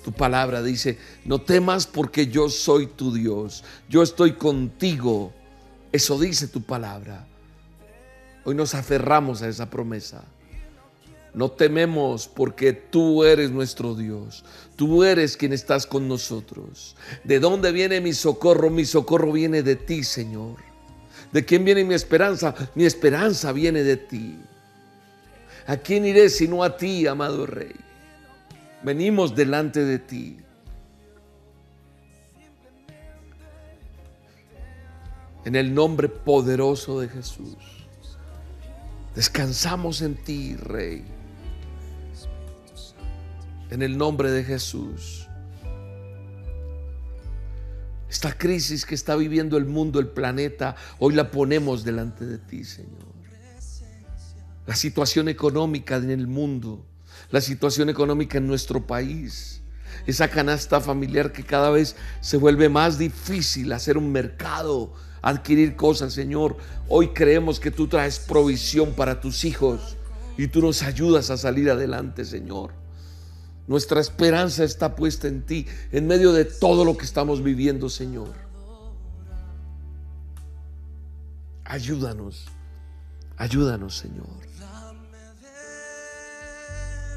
Tu 0.04 0.12
palabra 0.14 0.64
dice, 0.64 0.98
no 1.26 1.42
temas 1.42 1.88
porque 1.88 2.28
yo 2.28 2.50
soy 2.50 2.88
tu 2.88 3.14
Dios, 3.14 3.64
yo 3.90 4.04
estoy 4.04 4.34
contigo. 4.34 5.34
Eso 5.92 6.20
dice 6.20 6.48
tu 6.48 6.62
palabra. 6.62 7.28
Hoy 8.46 8.56
nos 8.56 8.74
aferramos 8.74 9.42
a 9.42 9.50
esa 9.50 9.70
promesa. 9.70 10.24
No 11.38 11.52
tememos 11.52 12.28
porque 12.28 12.74
tú 12.74 13.24
eres 13.24 13.52
nuestro 13.52 13.94
Dios. 13.94 14.44
Tú 14.76 15.04
eres 15.04 15.38
quien 15.38 15.54
estás 15.54 15.86
con 15.86 16.08
nosotros. 16.08 16.96
¿De 17.24 17.40
dónde 17.40 17.72
viene 17.72 18.02
mi 18.02 18.14
socorro? 18.14 18.72
Mi 18.72 18.86
socorro 18.86 19.32
viene 19.32 19.62
de 19.62 19.76
ti, 19.76 20.04
Señor. 20.04 20.56
¿De 21.32 21.46
quién 21.46 21.64
viene 21.64 21.84
mi 21.84 21.94
esperanza? 21.94 22.56
Mi 22.74 22.86
esperanza 22.86 23.52
viene 23.52 23.84
de 23.84 23.98
ti. 23.98 24.40
¿A 25.68 25.78
quién 25.78 26.08
iré 26.08 26.30
sino 26.30 26.64
a 26.64 26.76
ti, 26.76 27.06
amado 27.06 27.46
Rey? 27.46 27.76
Venimos 28.82 29.36
delante 29.36 29.86
de 29.86 30.00
ti. 30.00 30.38
En 35.46 35.56
el 35.56 35.72
nombre 35.72 36.10
poderoso 36.10 37.00
de 37.00 37.10
Jesús. 37.10 37.58
Descansamos 39.14 40.02
en 40.02 40.16
ti, 40.16 40.56
Rey. 40.56 41.17
En 43.70 43.82
el 43.82 43.98
nombre 43.98 44.32
de 44.32 44.44
Jesús. 44.44 45.28
Esta 48.10 48.38
crisis 48.38 48.86
que 48.86 48.96
está 48.96 49.16
viviendo 49.16 49.58
el 49.58 49.66
mundo, 49.66 50.00
el 50.00 50.08
planeta, 50.08 50.76
hoy 51.00 51.14
la 51.14 51.30
ponemos 51.30 51.84
delante 51.84 52.26
de 52.26 52.38
ti, 52.38 52.64
Señor. 52.64 53.08
La 54.66 54.76
situación 54.76 55.30
económica 55.30 55.98
en 55.98 56.10
el 56.10 56.28
mundo, 56.28 56.86
la 57.32 57.42
situación 57.42 57.90
económica 57.90 58.38
en 58.38 58.48
nuestro 58.48 58.86
país, 58.86 59.62
esa 60.06 60.30
canasta 60.30 60.80
familiar 60.80 61.32
que 61.32 61.44
cada 61.44 61.70
vez 61.70 61.96
se 62.22 62.38
vuelve 62.38 62.70
más 62.70 62.98
difícil 62.98 63.74
hacer 63.74 63.98
un 63.98 64.12
mercado, 64.12 64.94
adquirir 65.22 65.76
cosas, 65.76 66.14
Señor. 66.14 66.58
Hoy 66.88 67.10
creemos 67.10 67.60
que 67.60 67.72
tú 67.72 67.88
traes 67.88 68.20
provisión 68.20 68.94
para 68.94 69.20
tus 69.20 69.44
hijos 69.44 69.98
y 70.38 70.48
tú 70.48 70.62
nos 70.62 70.84
ayudas 70.84 71.30
a 71.30 71.38
salir 71.38 71.70
adelante, 71.70 72.24
Señor. 72.24 72.87
Nuestra 73.68 74.00
esperanza 74.00 74.64
está 74.64 74.96
puesta 74.96 75.28
en 75.28 75.46
ti, 75.46 75.68
en 75.92 76.08
medio 76.08 76.32
de 76.32 76.46
todo 76.46 76.86
lo 76.86 76.98
que 76.98 77.04
estamos 77.04 77.44
viviendo, 77.44 77.90
Señor. 77.90 78.34
Ayúdanos, 81.66 82.46
ayúdanos, 83.36 83.98
Señor. 83.98 84.48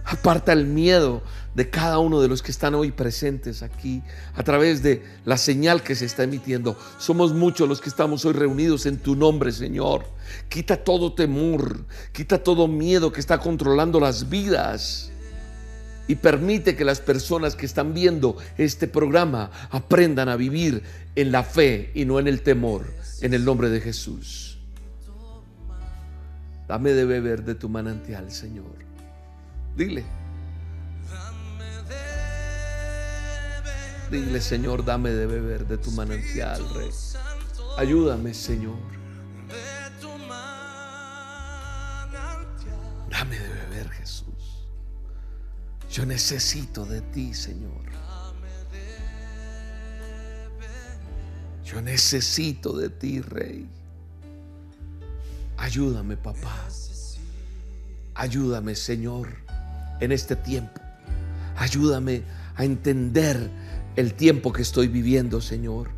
Aparta 0.05 0.53
el 0.53 0.67
miedo 0.67 1.23
de 1.55 1.71
cada 1.71 2.01
uno 2.01 2.21
de 2.21 2.27
los 2.27 2.43
que 2.43 2.51
están 2.51 2.75
hoy 2.75 2.91
presentes 2.91 3.63
aquí 3.63 4.03
a 4.35 4.43
través 4.43 4.83
de 4.83 5.05
la 5.25 5.37
señal 5.37 5.85
que 5.85 5.95
se 5.95 6.05
está 6.05 6.25
emitiendo. 6.25 6.77
Somos 6.99 7.33
muchos 7.33 7.69
los 7.69 7.81
que 7.81 7.89
estamos 7.89 8.25
hoy 8.25 8.33
reunidos 8.33 8.87
en 8.87 8.99
tu 8.99 9.15
nombre, 9.15 9.53
Señor. 9.53 10.05
Quita 10.49 10.79
todo 10.79 11.13
temor, 11.13 11.87
quita 12.11 12.43
todo 12.43 12.67
miedo 12.67 13.13
que 13.13 13.21
está 13.21 13.39
controlando 13.39 14.01
las 14.01 14.29
vidas 14.29 15.10
y 16.09 16.17
permite 16.17 16.77
que 16.77 16.85
las 16.85 17.01
personas 17.01 17.55
que 17.55 17.67
están 17.67 17.95
viendo 17.95 18.37
este 18.59 18.89
programa 18.89 19.51
aprendan 19.71 20.29
a 20.29 20.37
vivir 20.37 20.83
en 21.15 21.33
la 21.33 21.45
fe 21.45 21.93
y 21.95 22.05
no 22.05 22.19
en 22.19 22.27
el 22.27 22.43
temor, 22.43 22.87
en 23.21 23.35
el 23.35 23.45
nombre 23.45 23.69
de 23.69 23.81
Jesús. 23.81 24.59
Dame 26.67 26.91
de 26.93 27.05
beber 27.05 27.45
de 27.45 27.55
tu 27.55 27.69
manantial, 27.69 28.31
Señor. 28.31 28.77
Dile. 29.77 30.05
Dile, 34.11 34.41
Señor, 34.41 34.85
dame 34.85 35.11
de 35.11 35.27
beber 35.27 35.67
de 35.67 35.79
tu 35.79 35.93
manantial, 35.93 36.63
Rey. 36.75 36.91
Ayúdame, 37.77 38.35
Señor. 38.35 38.79
Dame 43.09 43.39
de 43.39 43.49
beber. 43.49 43.60
Yo 45.91 46.07
necesito 46.07 46.87
de 46.87 47.01
ti, 47.01 47.35
Señor. 47.35 47.91
Yo 51.65 51.83
necesito 51.83 52.77
de 52.77 52.91
ti, 52.91 53.21
Rey. 53.21 53.69
Ayúdame, 55.57 56.17
papá. 56.17 56.69
Ayúdame, 58.15 58.77
Señor, 58.77 59.29
en 59.99 60.13
este 60.13 60.37
tiempo. 60.37 60.81
Ayúdame 61.57 62.23
a 62.55 62.65
entender 62.65 63.51
el 63.97 64.15
tiempo 64.15 64.53
que 64.53 64.63
estoy 64.63 64.87
viviendo, 64.87 65.41
Señor. 65.41 65.91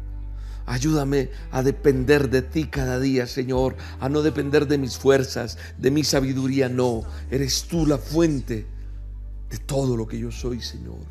Ayúdame 0.64 1.30
a 1.50 1.62
depender 1.62 2.30
de 2.30 2.40
ti 2.40 2.66
cada 2.66 2.98
día, 2.98 3.26
Señor, 3.26 3.76
a 4.00 4.08
no 4.08 4.22
depender 4.22 4.66
de 4.68 4.78
mis 4.78 4.96
fuerzas, 4.96 5.58
de 5.76 5.90
mi 5.90 6.02
sabiduría, 6.02 6.68
no. 6.68 7.02
Eres 7.30 7.64
tú 7.64 7.86
la 7.86 7.98
fuente 7.98 8.71
de 9.52 9.58
todo 9.58 9.98
lo 9.98 10.06
que 10.06 10.18
yo 10.18 10.32
soy, 10.32 10.62
Señor. 10.62 11.04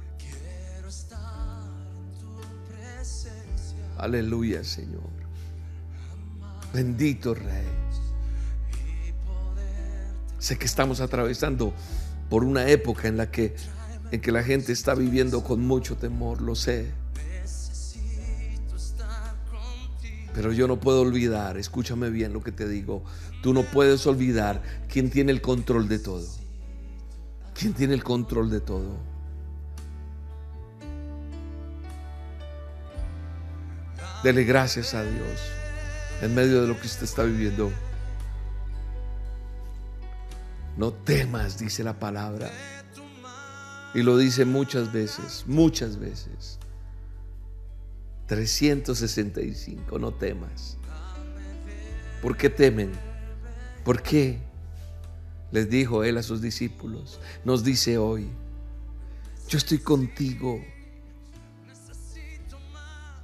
Aleluya, 4.00 4.64
Señor. 4.64 5.12
Bendito 6.74 7.36
Rey. 7.36 7.68
Sé 10.40 10.58
que 10.58 10.66
estamos 10.66 11.02
atravesando 11.02 11.72
por 12.32 12.44
una 12.44 12.68
época 12.68 13.08
en 13.08 13.18
la 13.18 13.30
que 13.30 13.56
en 14.10 14.20
que 14.20 14.32
la 14.32 14.44
gente 14.44 14.74
está 14.74 14.96
viviendo 14.96 15.44
con 15.44 15.62
mucho 15.62 15.96
temor, 15.96 16.42
lo 16.42 16.56
sé. 16.56 16.92
Pero 20.34 20.52
yo 20.52 20.68
no 20.68 20.80
puedo 20.80 21.02
olvidar, 21.02 21.58
escúchame 21.58 22.10
bien 22.10 22.34
lo 22.34 22.42
que 22.42 22.52
te 22.52 22.68
digo, 22.68 23.04
tú 23.44 23.54
no 23.54 23.62
puedes 23.64 24.08
olvidar 24.08 24.64
quién 24.90 25.12
tiene 25.12 25.32
el 25.32 25.42
control 25.42 25.88
de 25.88 26.00
todo. 26.00 26.28
¿Quién 27.62 27.76
tiene 27.76 27.94
el 27.94 28.04
control 28.04 28.50
de 28.50 28.60
todo? 28.60 28.98
Dele 34.24 34.44
gracias 34.46 34.96
a 34.96 35.04
Dios 35.04 35.40
en 36.24 36.34
medio 36.34 36.64
de 36.64 36.68
lo 36.68 36.80
que 36.80 36.88
usted 36.88 37.04
está 37.04 37.22
viviendo. 37.22 37.72
No 40.76 40.92
temas, 40.92 41.60
dice 41.60 41.84
la 41.84 41.94
palabra. 41.94 42.50
Y 43.94 44.02
lo 44.02 44.18
dice 44.18 44.44
muchas 44.44 44.92
veces, 44.92 45.44
muchas 45.46 46.00
veces. 46.00 46.58
365, 48.26 50.00
no 50.00 50.12
temas. 50.12 50.78
¿Por 52.24 52.36
qué 52.36 52.50
temen? 52.50 52.92
¿Por 53.86 54.02
qué? 54.02 54.51
Les 55.52 55.70
dijo 55.70 56.04
él 56.04 56.18
a 56.18 56.24
sus 56.24 56.42
discípulos. 56.42 57.20
Nos 57.44 57.64
dice 57.64 57.98
hoy, 57.98 58.30
yo 59.50 59.58
estoy 59.58 59.80
contigo. 59.80 60.64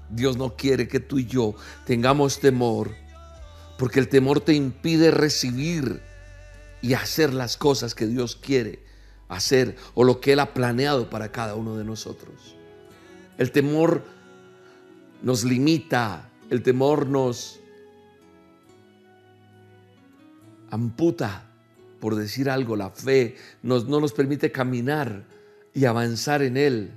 Dios 0.10 0.38
no 0.38 0.56
quiere 0.56 0.88
que 0.88 1.00
tú 1.00 1.20
y 1.20 1.26
yo 1.26 1.56
tengamos 1.86 2.40
temor, 2.40 2.96
porque 3.78 4.00
el 4.00 4.10
temor 4.10 4.42
te 4.42 4.54
impide 4.54 5.12
recibir 5.12 6.02
y 6.82 6.94
hacer 6.94 7.34
las 7.34 7.58
cosas 7.58 7.96
que 7.96 8.08
Dios 8.08 8.36
quiere 8.36 8.88
hacer 9.30 9.76
o 9.94 10.04
lo 10.04 10.20
que 10.20 10.34
Él 10.34 10.40
ha 10.40 10.54
planeado 10.54 11.10
para 11.10 11.32
cada 11.32 11.56
uno 11.56 11.78
de 11.78 11.84
nosotros. 11.84 12.56
El 13.38 13.52
temor 13.52 14.04
nos 15.22 15.44
limita, 15.44 16.30
el 16.50 16.64
temor 16.64 17.08
nos 17.08 17.60
amputa, 20.70 21.47
por 22.00 22.16
decir 22.16 22.50
algo, 22.50 22.76
la 22.76 22.90
fe, 22.90 23.36
no 23.64 23.80
nos 23.80 24.14
permite 24.14 24.52
caminar 24.52 25.26
y 25.74 25.86
avanzar 25.86 26.42
en 26.42 26.58
Él. 26.58 26.92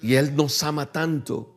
Y 0.00 0.14
Él 0.14 0.34
nos 0.36 0.62
ama 0.62 0.92
tanto, 0.92 1.54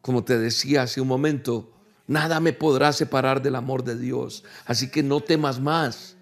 como 0.00 0.24
te 0.24 0.38
decía 0.38 0.82
hace 0.82 1.00
un 1.00 1.08
momento, 1.08 1.72
nada 2.06 2.40
me 2.40 2.52
podrá 2.52 2.92
separar 2.92 3.42
del 3.42 3.56
amor 3.56 3.84
de 3.84 3.98
Dios. 3.98 4.44
Así 4.64 4.90
que 4.90 5.02
no 5.02 5.20
temas 5.20 5.60
más, 5.60 6.16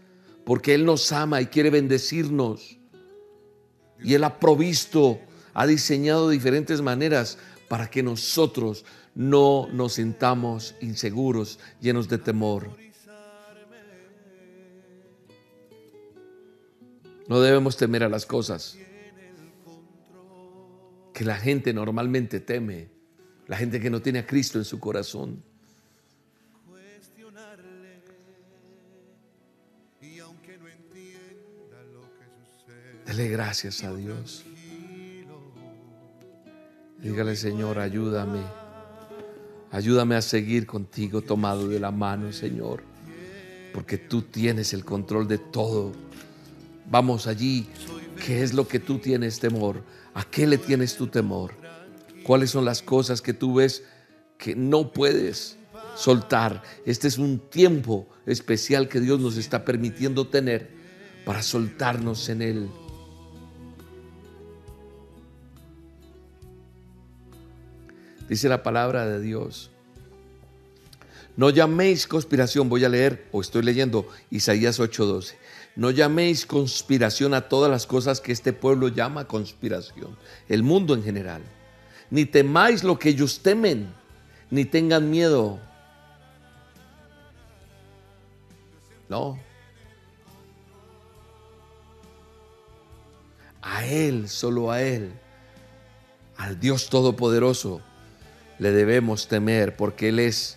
porque 0.45 0.75
Él 0.75 0.85
nos 0.85 1.13
ama 1.13 1.41
y 1.41 1.47
quiere 1.47 1.71
bendecirnos. 1.71 2.79
Y 4.03 4.15
Él 4.15 4.25
ha 4.25 4.39
provisto, 4.39 5.21
ha 5.55 5.67
diseñado 5.67 6.29
diferentes 6.29 6.83
maneras 6.83 7.39
para 7.69 7.89
que 7.89 8.03
nosotros 8.03 8.85
no 9.15 9.69
nos 9.73 9.95
sintamos 9.95 10.75
inseguros, 10.81 11.59
llenos 11.81 12.09
de 12.09 12.19
temor. 12.19 12.86
No 17.29 17.41
debemos 17.41 17.77
temer 17.77 18.05
a 18.05 18.09
las 18.09 18.27
cosas 18.27 18.77
que 21.13 21.25
la 21.25 21.37
gente 21.37 21.73
normalmente 21.73 22.41
teme, 22.41 22.89
la 23.47 23.57
gente 23.57 23.81
que 23.81 23.89
no 23.89 24.03
tiene 24.03 24.19
a 24.21 24.27
Cristo 24.27 24.59
en 24.59 24.65
su 24.65 24.79
corazón. 24.79 25.43
Dele 33.07 33.29
gracias 33.29 33.83
a 33.85 33.95
Dios. 33.95 34.45
Dígale, 36.99 37.37
Señor, 37.37 37.79
ayúdame. 37.79 38.43
Ayúdame 39.71 40.17
a 40.17 40.23
seguir 40.23 40.67
contigo 40.67 41.23
tomado 41.23 41.69
de 41.69 41.81
la 41.81 41.91
mano, 41.91 42.33
Señor. 42.33 42.83
Porque 43.73 43.97
tú 43.97 44.23
tienes 44.23 44.75
el 44.75 44.85
control 44.85 45.29
de 45.29 45.39
todo. 45.39 45.93
Vamos 46.89 47.27
allí. 47.27 47.69
¿Qué 48.25 48.43
es 48.43 48.55
lo 48.55 48.67
que 48.67 48.79
tú 48.79 48.99
tienes 48.99 49.41
temor? 49.41 49.83
¿A 50.15 50.25
qué 50.25 50.47
le 50.47 50.59
tienes 50.59 50.97
tu 50.97 51.09
temor? 51.09 51.55
¿Cuáles 52.25 52.51
son 52.51 52.65
las 52.65 52.83
cosas 52.83 53.21
que 53.21 53.35
tú 53.35 53.55
ves 53.55 53.85
que 54.39 54.57
no 54.57 54.93
puedes 54.93 55.59
soltar? 55.97 56.63
Este 56.85 57.09
es 57.09 57.19
un 57.19 57.39
tiempo 57.39 58.09
especial 58.25 58.89
que 58.89 59.01
Dios 59.01 59.21
nos 59.21 59.37
está 59.37 59.65
permitiendo 59.65 60.29
tener 60.29 60.71
para 61.25 61.43
soltarnos 61.43 62.29
en 62.29 62.43
Él. 62.43 62.69
Dice 68.29 68.49
la 68.49 68.63
palabra 68.63 69.07
de 69.07 69.21
Dios. 69.21 69.71
No 71.37 71.51
llaméis 71.51 72.07
conspiración, 72.07 72.69
voy 72.69 72.85
a 72.85 72.89
leer, 72.89 73.29
o 73.31 73.41
estoy 73.41 73.63
leyendo 73.63 74.09
Isaías 74.31 74.81
8:12. 74.81 75.35
No 75.77 75.91
llaméis 75.91 76.47
conspiración 76.47 77.35
a 77.35 77.49
todas 77.49 77.71
las 77.71 77.87
cosas 77.87 78.21
que 78.21 78.33
este 78.33 78.55
pueblo 78.55 78.89
llama 78.89 79.27
conspiración, 79.27 80.17
el 80.49 80.63
mundo 80.63 80.95
en 80.95 81.05
general. 81.05 81.43
Ni 82.11 82.25
temáis 82.25 82.83
lo 82.83 82.99
que 82.99 83.11
ellos 83.11 83.41
temen, 83.41 83.93
ni 84.51 84.65
tengan 84.65 85.11
miedo. 85.11 85.59
No. 89.09 89.39
A 93.61 93.85
Él, 93.85 94.29
solo 94.29 94.71
a 94.71 94.81
Él, 94.81 95.13
al 96.37 96.59
Dios 96.59 96.89
Todopoderoso, 96.89 97.81
le 98.59 98.71
debemos 98.71 99.29
temer 99.29 99.77
porque 99.77 100.09
Él 100.09 100.21
es, 100.21 100.57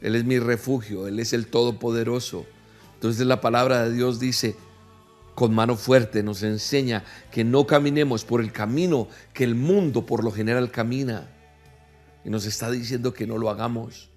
Él 0.00 0.14
es 0.14 0.24
mi 0.24 0.38
refugio, 0.38 1.06
Él 1.06 1.20
es 1.20 1.32
el 1.32 1.46
Todopoderoso. 1.46 2.46
Entonces 2.94 3.26
la 3.26 3.40
palabra 3.40 3.84
de 3.84 3.92
Dios 3.92 4.20
dice, 4.20 4.56
con 5.34 5.54
mano 5.54 5.76
fuerte 5.76 6.22
nos 6.22 6.42
enseña 6.42 7.04
que 7.30 7.44
no 7.44 7.66
caminemos 7.66 8.24
por 8.24 8.40
el 8.40 8.52
camino 8.52 9.08
que 9.32 9.44
el 9.44 9.54
mundo 9.54 10.04
por 10.04 10.24
lo 10.24 10.32
general 10.32 10.70
camina. 10.70 11.28
Y 12.24 12.30
nos 12.30 12.44
está 12.44 12.70
diciendo 12.70 13.14
que 13.14 13.26
no 13.26 13.38
lo 13.38 13.48
hagamos. 13.48 14.10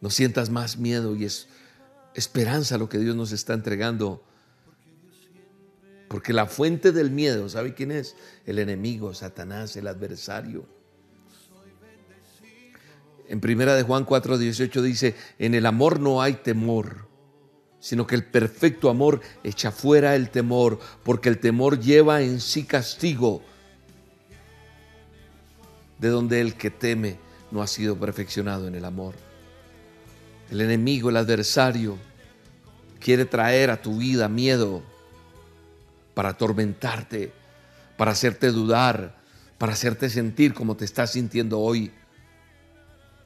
No 0.00 0.10
sientas 0.10 0.50
más 0.50 0.76
miedo 0.76 1.16
y 1.16 1.24
es 1.24 1.48
esperanza 2.14 2.78
lo 2.78 2.88
que 2.88 2.98
Dios 2.98 3.16
nos 3.16 3.32
está 3.32 3.54
entregando. 3.54 4.22
Porque 6.08 6.32
la 6.32 6.46
fuente 6.46 6.92
del 6.92 7.10
miedo, 7.10 7.48
¿sabe 7.48 7.74
quién 7.74 7.90
es? 7.90 8.14
El 8.44 8.58
enemigo, 8.58 9.12
Satanás, 9.14 9.76
el 9.76 9.88
adversario. 9.88 10.66
En 13.28 13.40
primera 13.40 13.74
de 13.74 13.82
Juan 13.82 14.06
4:18 14.06 14.82
dice, 14.82 15.14
en 15.38 15.54
el 15.54 15.66
amor 15.66 15.98
no 15.98 16.22
hay 16.22 16.34
temor, 16.34 17.08
sino 17.80 18.06
que 18.06 18.14
el 18.14 18.24
perfecto 18.24 18.88
amor 18.88 19.20
echa 19.42 19.72
fuera 19.72 20.14
el 20.14 20.30
temor, 20.30 20.78
porque 21.02 21.28
el 21.28 21.38
temor 21.38 21.80
lleva 21.80 22.22
en 22.22 22.40
sí 22.40 22.64
castigo. 22.64 23.42
de 25.98 26.08
donde 26.08 26.42
el 26.42 26.56
que 26.56 26.70
teme 26.70 27.16
no 27.50 27.62
ha 27.62 27.66
sido 27.66 27.98
perfeccionado 27.98 28.68
en 28.68 28.74
el 28.74 28.84
amor. 28.84 29.14
El 30.50 30.60
enemigo, 30.60 31.08
el 31.08 31.16
adversario, 31.16 31.96
quiere 33.00 33.24
traer 33.24 33.70
a 33.70 33.80
tu 33.80 33.96
vida 33.96 34.28
miedo 34.28 34.82
para 36.16 36.30
atormentarte, 36.30 37.30
para 37.98 38.12
hacerte 38.12 38.50
dudar, 38.50 39.18
para 39.58 39.74
hacerte 39.74 40.08
sentir 40.08 40.54
como 40.54 40.74
te 40.74 40.86
estás 40.86 41.12
sintiendo 41.12 41.60
hoy. 41.60 41.92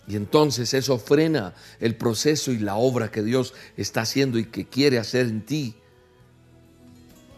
Y 0.09 0.16
entonces 0.16 0.74
eso 0.74 0.98
frena 0.98 1.55
el 1.79 1.94
proceso 1.94 2.50
y 2.50 2.59
la 2.59 2.74
obra 2.74 3.12
que 3.12 3.22
Dios 3.22 3.55
está 3.76 4.00
haciendo 4.00 4.40
y 4.40 4.46
que 4.46 4.66
quiere 4.66 4.98
hacer 4.98 5.26
en 5.26 5.46
ti. 5.46 5.76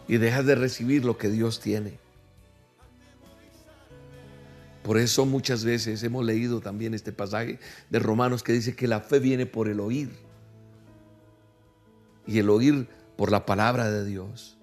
Y 0.07 0.17
dejas 0.17 0.43
de 0.47 0.55
recibir 0.55 1.05
lo 1.05 1.19
que 1.19 1.29
Dios 1.29 1.59
tiene. 1.59 1.99
Por 4.81 4.97
eso 4.97 5.27
muchas 5.27 5.63
veces 5.63 6.01
hemos 6.01 6.25
leído 6.25 6.61
también 6.61 6.95
este 6.95 7.11
pasaje 7.11 7.59
de 7.91 7.99
Romanos 7.99 8.41
que 8.41 8.53
dice 8.53 8.75
que 8.75 8.87
la 8.87 9.01
fe 9.01 9.19
viene 9.19 9.45
por 9.45 9.67
el 9.67 9.79
oír. 9.79 10.09
Y 12.25 12.39
el 12.39 12.49
oír 12.49 12.87
por 13.15 13.31
la 13.31 13.45
palabra 13.45 13.91
de 13.91 14.03
Dios. 14.03 14.57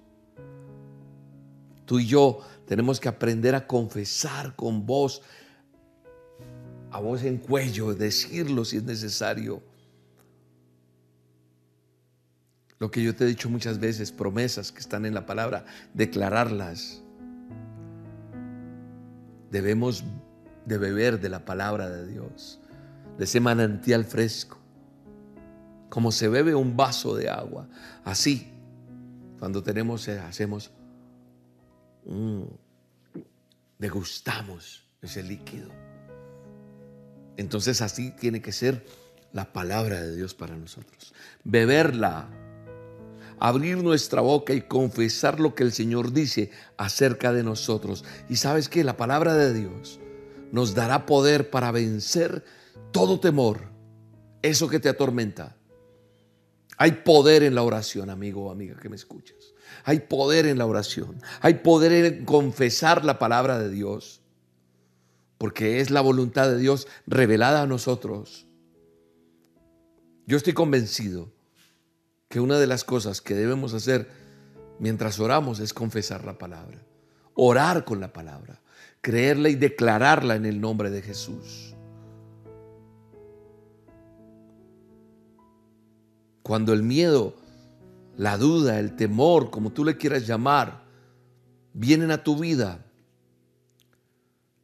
Tú 1.91 1.99
y 1.99 2.05
yo 2.05 2.39
tenemos 2.65 3.01
que 3.01 3.09
aprender 3.09 3.53
a 3.53 3.67
confesar 3.67 4.55
con 4.55 4.85
voz, 4.85 5.21
a 6.89 7.01
voz 7.01 7.23
en 7.23 7.37
cuello, 7.37 7.93
decirlo 7.93 8.63
si 8.63 8.77
es 8.77 8.83
necesario. 8.83 9.61
Lo 12.79 12.89
que 12.89 13.03
yo 13.03 13.13
te 13.13 13.25
he 13.25 13.27
dicho 13.27 13.49
muchas 13.49 13.77
veces, 13.77 14.13
promesas 14.13 14.71
que 14.71 14.79
están 14.79 15.05
en 15.05 15.13
la 15.13 15.25
palabra, 15.25 15.65
declararlas. 15.93 17.01
Debemos 19.51 20.05
de 20.65 20.77
beber 20.77 21.19
de 21.19 21.27
la 21.27 21.43
palabra 21.43 21.89
de 21.89 22.07
Dios, 22.07 22.61
de 23.17 23.25
ese 23.25 23.41
manantial 23.41 24.05
fresco. 24.05 24.57
Como 25.89 26.13
se 26.13 26.29
bebe 26.29 26.55
un 26.55 26.77
vaso 26.77 27.17
de 27.17 27.29
agua. 27.29 27.67
Así, 28.05 28.49
cuando 29.39 29.61
tenemos, 29.61 30.07
hacemos, 30.07 30.71
degustamos 33.77 34.83
ese 35.01 35.23
líquido. 35.23 35.69
Entonces 37.37 37.81
así 37.81 38.11
tiene 38.11 38.41
que 38.41 38.51
ser 38.51 38.85
la 39.33 39.53
palabra 39.53 40.01
de 40.01 40.15
Dios 40.15 40.33
para 40.33 40.55
nosotros. 40.55 41.13
Beberla 41.43 42.29
abrir 43.41 43.77
nuestra 43.77 44.21
boca 44.21 44.53
y 44.53 44.61
confesar 44.61 45.39
lo 45.39 45.55
que 45.55 45.63
el 45.63 45.73
Señor 45.73 46.13
dice 46.13 46.51
acerca 46.77 47.33
de 47.33 47.43
nosotros. 47.43 48.05
Y 48.29 48.35
sabes 48.35 48.69
que 48.69 48.83
la 48.83 48.97
palabra 48.97 49.33
de 49.33 49.51
Dios 49.51 49.99
nos 50.51 50.75
dará 50.75 51.07
poder 51.07 51.49
para 51.49 51.71
vencer 51.71 52.45
todo 52.91 53.19
temor, 53.19 53.71
eso 54.43 54.69
que 54.69 54.79
te 54.79 54.89
atormenta. 54.89 55.57
Hay 56.77 56.91
poder 57.03 57.41
en 57.41 57.55
la 57.55 57.63
oración, 57.63 58.11
amigo 58.11 58.45
o 58.45 58.51
amiga 58.51 58.75
que 58.79 58.89
me 58.89 58.95
escuchas. 58.95 59.53
Hay 59.83 60.01
poder 60.01 60.45
en 60.45 60.57
la 60.57 60.65
oración. 60.65 61.21
Hay 61.41 61.55
poder 61.55 61.91
en 61.91 62.25
confesar 62.25 63.05
la 63.05 63.19
palabra 63.19 63.59
de 63.59 63.69
Dios. 63.69 64.21
Porque 65.37 65.79
es 65.79 65.89
la 65.89 66.01
voluntad 66.01 66.47
de 66.49 66.57
Dios 66.57 66.87
revelada 67.07 67.61
a 67.61 67.67
nosotros. 67.67 68.47
Yo 70.27 70.37
estoy 70.37 70.53
convencido 70.53 71.31
que 72.29 72.39
una 72.39 72.57
de 72.57 72.67
las 72.67 72.83
cosas 72.83 73.21
que 73.21 73.35
debemos 73.35 73.73
hacer 73.73 74.07
mientras 74.79 75.19
oramos 75.19 75.59
es 75.59 75.73
confesar 75.73 76.23
la 76.25 76.37
palabra, 76.37 76.79
orar 77.35 77.85
con 77.85 77.99
la 77.99 78.13
palabra, 78.13 78.61
creerla 79.01 79.49
y 79.49 79.55
declararla 79.55 80.35
en 80.35 80.45
el 80.45 80.61
nombre 80.61 80.89
de 80.89 81.01
Jesús. 81.01 81.75
Cuando 86.41 86.73
el 86.73 86.83
miedo, 86.83 87.35
la 88.17 88.37
duda, 88.37 88.79
el 88.79 88.95
temor, 88.95 89.49
como 89.49 89.71
tú 89.71 89.83
le 89.83 89.97
quieras 89.97 90.27
llamar, 90.27 90.83
vienen 91.73 92.11
a 92.11 92.23
tu 92.23 92.37
vida, 92.37 92.85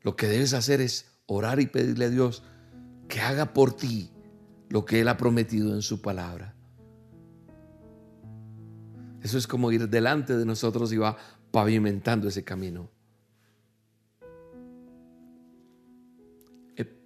lo 0.01 0.15
que 0.15 0.27
debes 0.27 0.53
hacer 0.53 0.81
es 0.81 1.05
orar 1.25 1.60
y 1.60 1.67
pedirle 1.67 2.05
a 2.05 2.10
Dios 2.10 2.43
que 3.07 3.21
haga 3.21 3.53
por 3.53 3.73
ti 3.73 4.10
lo 4.69 4.86
que 4.86 5.01
Él 5.01 5.07
ha 5.07 5.17
prometido 5.17 5.73
en 5.73 5.81
su 5.81 6.01
palabra. 6.01 6.53
Eso 9.21 9.38
es 9.38 9.47
como 9.47 9.71
ir 9.71 9.89
delante 9.89 10.38
de 10.38 10.45
nosotros 10.45 10.91
y 10.93 10.97
va 10.97 11.17
pavimentando 11.51 12.27
ese 12.27 12.43
camino. 12.43 12.89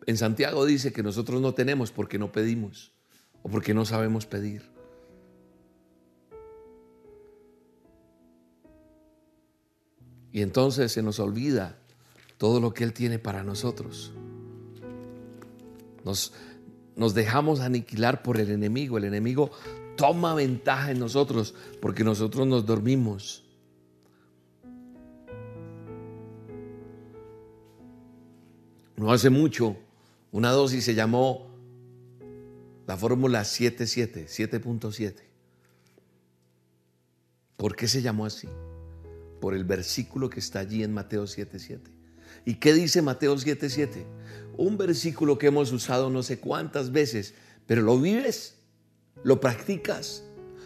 En 0.07 0.17
Santiago 0.17 0.65
dice 0.65 0.91
que 0.91 1.03
nosotros 1.03 1.41
no 1.41 1.53
tenemos 1.53 1.91
porque 1.91 2.17
no 2.17 2.31
pedimos 2.31 2.91
o 3.43 3.49
porque 3.49 3.73
no 3.73 3.85
sabemos 3.85 4.25
pedir. 4.25 4.70
Y 10.31 10.41
entonces 10.41 10.91
se 10.91 11.01
nos 11.01 11.19
olvida 11.19 11.77
todo 12.37 12.59
lo 12.59 12.73
que 12.73 12.83
Él 12.83 12.93
tiene 12.93 13.19
para 13.19 13.43
nosotros. 13.43 14.11
Nos, 16.03 16.33
nos 16.95 17.13
dejamos 17.13 17.59
aniquilar 17.59 18.23
por 18.23 18.39
el 18.39 18.49
enemigo. 18.49 18.97
El 18.97 19.03
enemigo 19.05 19.51
toma 19.95 20.33
ventaja 20.33 20.91
en 20.91 20.99
nosotros 20.99 21.53
porque 21.81 22.03
nosotros 22.03 22.47
nos 22.47 22.65
dormimos. 22.65 23.43
No 28.95 29.11
hace 29.11 29.29
mucho, 29.29 29.77
una 30.31 30.51
dosis 30.51 30.85
se 30.85 30.93
llamó 30.93 31.47
la 32.85 32.97
fórmula 32.97 33.43
77, 33.43 34.27
7.7. 34.27 35.15
¿Por 37.57 37.75
qué 37.75 37.87
se 37.87 38.01
llamó 38.01 38.25
así? 38.25 38.47
Por 39.41 39.53
el 39.53 39.65
versículo 39.65 40.29
que 40.29 40.39
está 40.39 40.59
allí 40.59 40.83
en 40.83 40.93
Mateo 40.93 41.25
7.7. 41.25 41.79
¿Y 42.45 42.55
qué 42.55 42.73
dice 42.73 43.01
Mateo 43.01 43.35
7.7? 43.35 44.05
Un 44.55 44.77
versículo 44.77 45.37
que 45.37 45.47
hemos 45.47 45.73
usado 45.73 46.09
no 46.09 46.23
sé 46.23 46.39
cuántas 46.39 46.93
veces, 46.93 47.33
pero 47.67 47.81
lo 47.81 47.99
vives 47.99 48.55
lo 49.23 49.39
practicas, 49.39 50.23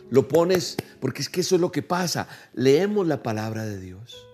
lo 0.10 0.28
pones, 0.28 0.78
porque 1.00 1.22
es 1.22 1.30
que 1.30 1.42
eso 1.42 1.56
es 1.56 1.62
lo 1.62 1.72
que 1.72 1.82
pasa. 1.82 2.28
Leemos 2.54 3.08
la 3.08 3.24
palabra 3.24 3.66
de 3.66 3.80
Dios, 3.80 4.26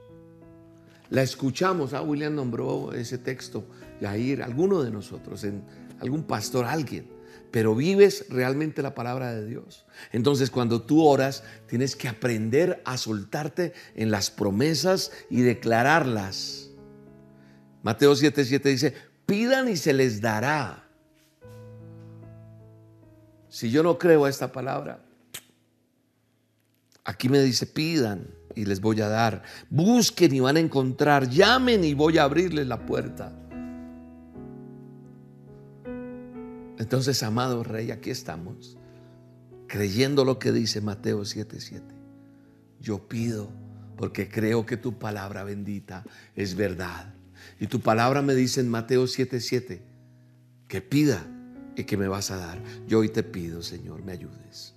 la 1.10 1.24
escuchamos. 1.24 1.94
Ah, 1.94 2.02
William 2.02 2.36
nombró 2.36 2.94
ese 2.94 3.18
texto, 3.18 3.66
Yair, 4.00 4.44
alguno 4.44 4.84
de 4.84 4.92
nosotros, 4.92 5.44
en 5.44 5.64
algún 6.00 6.24
pastor, 6.24 6.66
alguien. 6.66 7.21
Pero 7.52 7.76
vives 7.76 8.26
realmente 8.30 8.82
la 8.82 8.96
palabra 8.96 9.34
de 9.34 9.46
Dios. 9.46 9.86
Entonces, 10.12 10.50
cuando 10.50 10.82
tú 10.82 11.06
oras, 11.06 11.44
tienes 11.68 11.96
que 11.96 12.08
aprender 12.08 12.82
a 12.86 12.98
soltarte 12.98 13.74
en 13.96 14.10
las 14.10 14.32
promesas 14.32 15.12
y 15.30 15.42
declararlas. 15.42 16.70
Mateo 17.84 18.14
7:7 18.14 18.62
dice: 18.64 18.94
Pidan 19.26 19.68
y 19.70 19.78
se 19.78 19.94
les 19.94 20.22
dará. 20.22 20.88
Si 23.50 23.70
yo 23.70 23.84
no 23.84 23.98
creo 23.98 24.24
a 24.24 24.30
esta 24.30 24.54
palabra, 24.54 25.04
aquí 27.04 27.28
me 27.28 27.42
dice, 27.42 27.66
pidan 27.66 28.30
y 28.56 28.64
les 28.64 28.80
voy 28.80 29.02
a 29.02 29.10
dar. 29.10 29.44
Busquen 29.70 30.34
y 30.34 30.40
van 30.40 30.56
a 30.56 30.62
encontrar. 30.62 31.28
Llamen 31.28 31.84
y 31.84 31.94
voy 31.94 32.18
a 32.18 32.24
abrirles 32.24 32.68
la 32.68 32.86
puerta. 32.86 33.41
Entonces, 36.82 37.22
amado 37.22 37.64
Rey, 37.64 37.92
aquí 37.92 38.10
estamos, 38.10 38.76
creyendo 39.68 40.26
lo 40.26 40.40
que 40.40 40.52
dice 40.52 40.82
Mateo 40.82 41.22
7:7. 41.22 41.80
Yo 42.80 43.08
pido 43.08 43.52
porque 43.98 44.28
creo 44.28 44.66
que 44.66 44.78
tu 44.78 44.98
palabra 44.98 45.44
bendita 45.44 46.04
es 46.36 46.56
verdad. 46.56 47.14
Y 47.60 47.68
tu 47.68 47.82
palabra 47.82 48.24
me 48.24 48.34
dice 48.34 48.62
en 48.62 48.70
Mateo 48.70 49.06
7:7 49.06 49.84
que 50.68 50.82
pida 50.82 51.24
y 51.76 51.84
que 51.84 51.98
me 51.98 52.08
vas 52.08 52.32
a 52.32 52.38
dar. 52.38 52.60
Yo 52.88 52.98
hoy 52.98 53.10
te 53.10 53.22
pido, 53.22 53.62
Señor, 53.62 54.04
me 54.04 54.14
ayudes. 54.14 54.74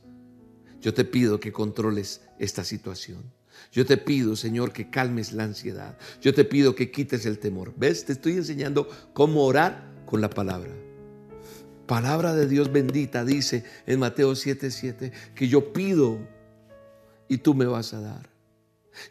Yo 0.82 0.92
te 0.92 1.06
pido 1.06 1.40
que 1.40 1.54
controles 1.54 2.20
esta 2.38 2.64
situación. 2.64 3.32
Yo 3.72 3.86
te 3.86 3.96
pido, 3.96 4.36
Señor, 4.36 4.74
que 4.74 4.90
calmes 4.90 5.32
la 5.32 5.44
ansiedad. 5.44 5.96
Yo 6.20 6.34
te 6.34 6.44
pido 6.44 6.74
que 6.74 6.90
quites 6.90 7.24
el 7.24 7.38
temor. 7.38 7.72
¿Ves? 7.78 8.04
Te 8.04 8.12
estoy 8.12 8.34
enseñando 8.34 8.90
cómo 9.14 9.46
orar 9.46 9.90
con 10.04 10.20
la 10.20 10.28
palabra. 10.28 10.83
Palabra 11.86 12.34
de 12.34 12.48
Dios 12.48 12.72
bendita 12.72 13.24
dice 13.24 13.64
en 13.86 14.00
Mateo 14.00 14.32
7:7 14.32 15.12
que 15.34 15.48
yo 15.48 15.72
pido 15.72 16.18
y 17.28 17.38
tú 17.38 17.54
me 17.54 17.66
vas 17.66 17.92
a 17.94 18.00
dar. 18.00 18.30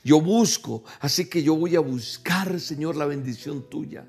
Yo 0.04 0.22
busco, 0.22 0.84
así 1.00 1.26
que 1.26 1.44
yo 1.44 1.56
voy 1.56 1.76
a 1.76 1.82
buscar, 1.82 2.60
Señor, 2.60 2.96
la 2.96 3.06
bendición 3.06 3.70
tuya. 3.70 4.08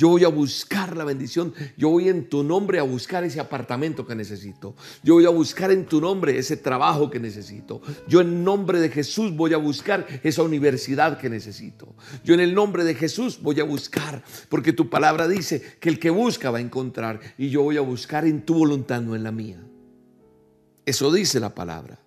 Yo 0.00 0.08
voy 0.08 0.24
a 0.24 0.28
buscar 0.28 0.96
la 0.96 1.04
bendición. 1.04 1.52
Yo 1.76 1.90
voy 1.90 2.08
en 2.08 2.26
tu 2.26 2.42
nombre 2.42 2.78
a 2.78 2.82
buscar 2.84 3.22
ese 3.22 3.38
apartamento 3.38 4.06
que 4.06 4.14
necesito. 4.14 4.74
Yo 5.02 5.12
voy 5.12 5.26
a 5.26 5.28
buscar 5.28 5.70
en 5.70 5.84
tu 5.84 6.00
nombre 6.00 6.38
ese 6.38 6.56
trabajo 6.56 7.10
que 7.10 7.20
necesito. 7.20 7.82
Yo 8.08 8.22
en 8.22 8.42
nombre 8.42 8.80
de 8.80 8.88
Jesús 8.88 9.36
voy 9.36 9.52
a 9.52 9.58
buscar 9.58 10.06
esa 10.22 10.42
universidad 10.42 11.18
que 11.18 11.28
necesito. 11.28 11.94
Yo 12.24 12.32
en 12.32 12.40
el 12.40 12.54
nombre 12.54 12.82
de 12.84 12.94
Jesús 12.94 13.42
voy 13.42 13.60
a 13.60 13.64
buscar, 13.64 14.24
porque 14.48 14.72
tu 14.72 14.88
palabra 14.88 15.28
dice 15.28 15.60
que 15.78 15.90
el 15.90 15.98
que 15.98 16.08
busca 16.08 16.50
va 16.50 16.56
a 16.56 16.62
encontrar. 16.62 17.20
Y 17.36 17.50
yo 17.50 17.62
voy 17.62 17.76
a 17.76 17.82
buscar 17.82 18.24
en 18.24 18.40
tu 18.40 18.54
voluntad, 18.54 19.02
no 19.02 19.14
en 19.14 19.22
la 19.22 19.32
mía. 19.32 19.62
Eso 20.86 21.12
dice 21.12 21.40
la 21.40 21.54
palabra. 21.54 22.00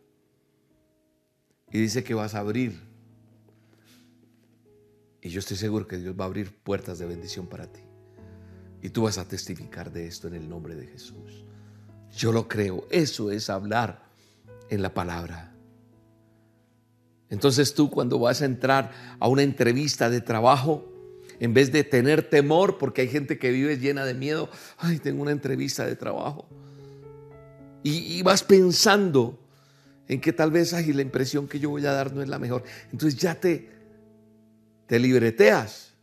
Y 1.71 1.77
dice 1.77 2.03
que 2.03 2.15
vas 2.15 2.33
a 2.33 2.39
abrir 2.39 2.92
y 5.23 5.29
yo 5.29 5.39
estoy 5.39 5.55
seguro 5.55 5.87
que 5.87 5.97
Dios 5.97 6.13
va 6.19 6.25
a 6.25 6.27
abrir 6.27 6.53
puertas 6.53 6.99
de 6.99 7.05
bendición 7.05 7.47
para 7.47 7.65
ti. 7.65 7.79
Y 8.81 8.89
tú 8.89 9.03
vas 9.03 9.17
a 9.17 9.25
testificar 9.25 9.91
de 9.93 10.05
esto 10.05 10.27
en 10.27 10.33
el 10.33 10.49
nombre 10.49 10.75
de 10.75 10.85
Jesús. 10.85 11.45
Yo 12.13 12.33
lo 12.33 12.49
creo. 12.49 12.85
Eso 12.89 13.31
es 13.31 13.49
hablar 13.49 14.03
en 14.69 14.81
la 14.81 14.93
palabra. 14.93 15.55
Entonces 17.29 17.73
tú 17.73 17.89
cuando 17.89 18.19
vas 18.19 18.41
a 18.41 18.45
entrar 18.45 18.91
a 19.17 19.29
una 19.29 19.43
entrevista 19.43 20.09
de 20.09 20.19
trabajo, 20.19 20.91
en 21.39 21.53
vez 21.53 21.71
de 21.71 21.85
tener 21.85 22.29
temor, 22.29 22.77
porque 22.77 23.01
hay 23.01 23.07
gente 23.07 23.39
que 23.39 23.49
vive 23.49 23.77
llena 23.77 24.03
de 24.03 24.13
miedo, 24.13 24.49
ay, 24.77 24.99
tengo 24.99 25.21
una 25.21 25.31
entrevista 25.31 25.85
de 25.85 25.95
trabajo. 25.95 26.45
Y, 27.81 28.21
vas 28.23 28.43
pensando 28.43 29.39
en 30.07 30.21
que 30.21 30.31
tal 30.31 30.51
vez, 30.51 30.73
ay, 30.73 30.91
la 30.93 31.01
impresión 31.01 31.47
que 31.47 31.59
yo 31.59 31.69
voy 31.69 31.85
a 31.85 31.91
dar 31.91 32.13
no 32.13 32.21
es 32.21 32.29
la 32.29 32.39
mejor. 32.39 32.63
Entonces 32.91 33.19
ya 33.19 33.35
te, 33.35 33.69
te 34.93 34.99
libreteas, 34.99 35.95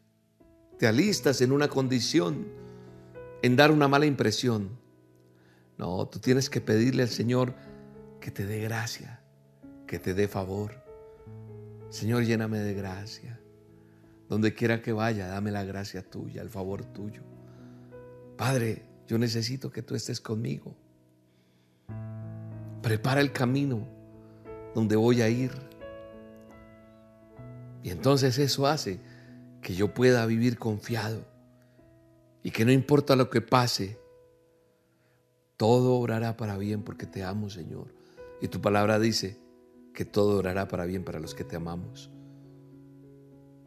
te 0.77 0.89
alistas 0.89 1.41
en 1.43 1.53
una 1.53 1.69
condición, 1.69 2.49
en 3.41 3.55
dar 3.55 3.71
una 3.71 3.87
mala 3.87 4.05
impresión. 4.05 4.71
No, 5.79 6.09
tú 6.09 6.19
tienes 6.19 6.51
que 6.51 6.61
pedirle 6.61 7.05
al 7.05 7.09
Señor 7.09 7.55
que 8.21 8.33
te 8.33 8.45
dé 8.45 8.59
gracia, 8.59 9.21
que 9.87 10.01
te 10.01 10.13
dé 10.13 10.27
favor. 10.27 10.73
Señor, 11.89 12.25
lléname 12.25 12.59
de 12.59 12.75
gracia. 12.75 13.39
Donde 14.29 14.55
quiera 14.55 14.83
que 14.83 14.93
vaya, 14.93 15.29
dame 15.29 15.53
la 15.53 15.63
gracia 15.63 16.03
tuya, 16.03 16.43
el 16.43 16.51
favor 16.51 16.85
tuyo. 16.85 17.23
Padre, 18.37 18.83
yo 19.07 19.19
necesito 19.19 19.71
que 19.71 19.83
tú 19.83 19.95
estés 19.95 20.21
conmigo. 20.21 20.75
Prepara 22.83 23.21
el 23.21 23.31
camino 23.31 23.87
donde 24.75 24.97
voy 24.97 25.23
a 25.23 25.29
ir. 25.29 25.70
Y 27.83 27.91
entonces 27.91 28.39
eso 28.39 28.67
hace 28.67 29.01
que 29.63 29.75
yo 29.75 29.95
pueda 29.95 30.27
vivir 30.27 30.59
confiado 30.59 31.25
y 32.43 32.51
que 32.51 32.65
no 32.65 32.73
importa 32.73 33.17
lo 33.17 33.31
que 33.31 33.41
pase, 33.41 33.99
todo 35.57 35.95
obrará 35.95 36.37
para 36.37 36.57
bien 36.57 36.83
porque 36.83 37.07
te 37.07 37.23
amo, 37.23 37.51
Señor. 37.51 37.89
Y 38.41 38.49
tu 38.49 38.61
palabra 38.61 38.99
dice 38.99 39.39
que 39.93 40.05
todo 40.05 40.39
obrará 40.39 40.69
para 40.69 40.87
bien 40.87 41.05
para 41.05 41.21
los 41.21 41.35
que 41.35 41.45
te 41.45 41.57
amamos. 41.57 42.11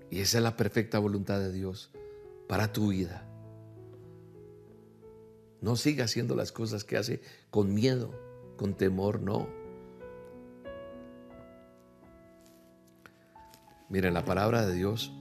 Y 0.10 0.20
esa 0.20 0.38
es 0.38 0.44
la 0.44 0.58
perfecta 0.58 1.00
voluntad 1.00 1.40
de 1.40 1.52
Dios 1.52 1.92
para 2.48 2.72
tu 2.72 2.90
vida. 2.90 3.28
No 5.62 5.76
siga 5.76 6.06
haciendo 6.06 6.36
las 6.36 6.52
cosas 6.52 6.84
que 6.84 6.98
hace 6.98 7.22
con 7.50 7.74
miedo, 7.74 8.12
con 8.58 8.76
temor, 8.76 9.22
no. 9.22 9.48
Miren, 13.90 14.14
la 14.14 14.26
palabra 14.26 14.66
de 14.66 14.74
Dios, 14.74 15.12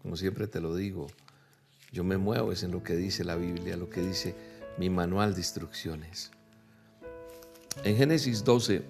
como 0.00 0.16
siempre 0.16 0.46
te 0.46 0.60
lo 0.60 0.74
digo, 0.74 1.08
yo 1.92 2.04
me 2.04 2.16
muevo 2.16 2.52
es 2.52 2.62
en 2.62 2.70
lo 2.70 2.82
que 2.82 2.96
dice 2.96 3.24
la 3.24 3.36
Biblia, 3.36 3.76
lo 3.76 3.90
que 3.90 4.00
dice 4.00 4.34
mi 4.78 4.88
manual 4.88 5.34
de 5.34 5.40
instrucciones. 5.40 6.30
En 7.84 7.96
Génesis 7.96 8.44
12, 8.44 8.82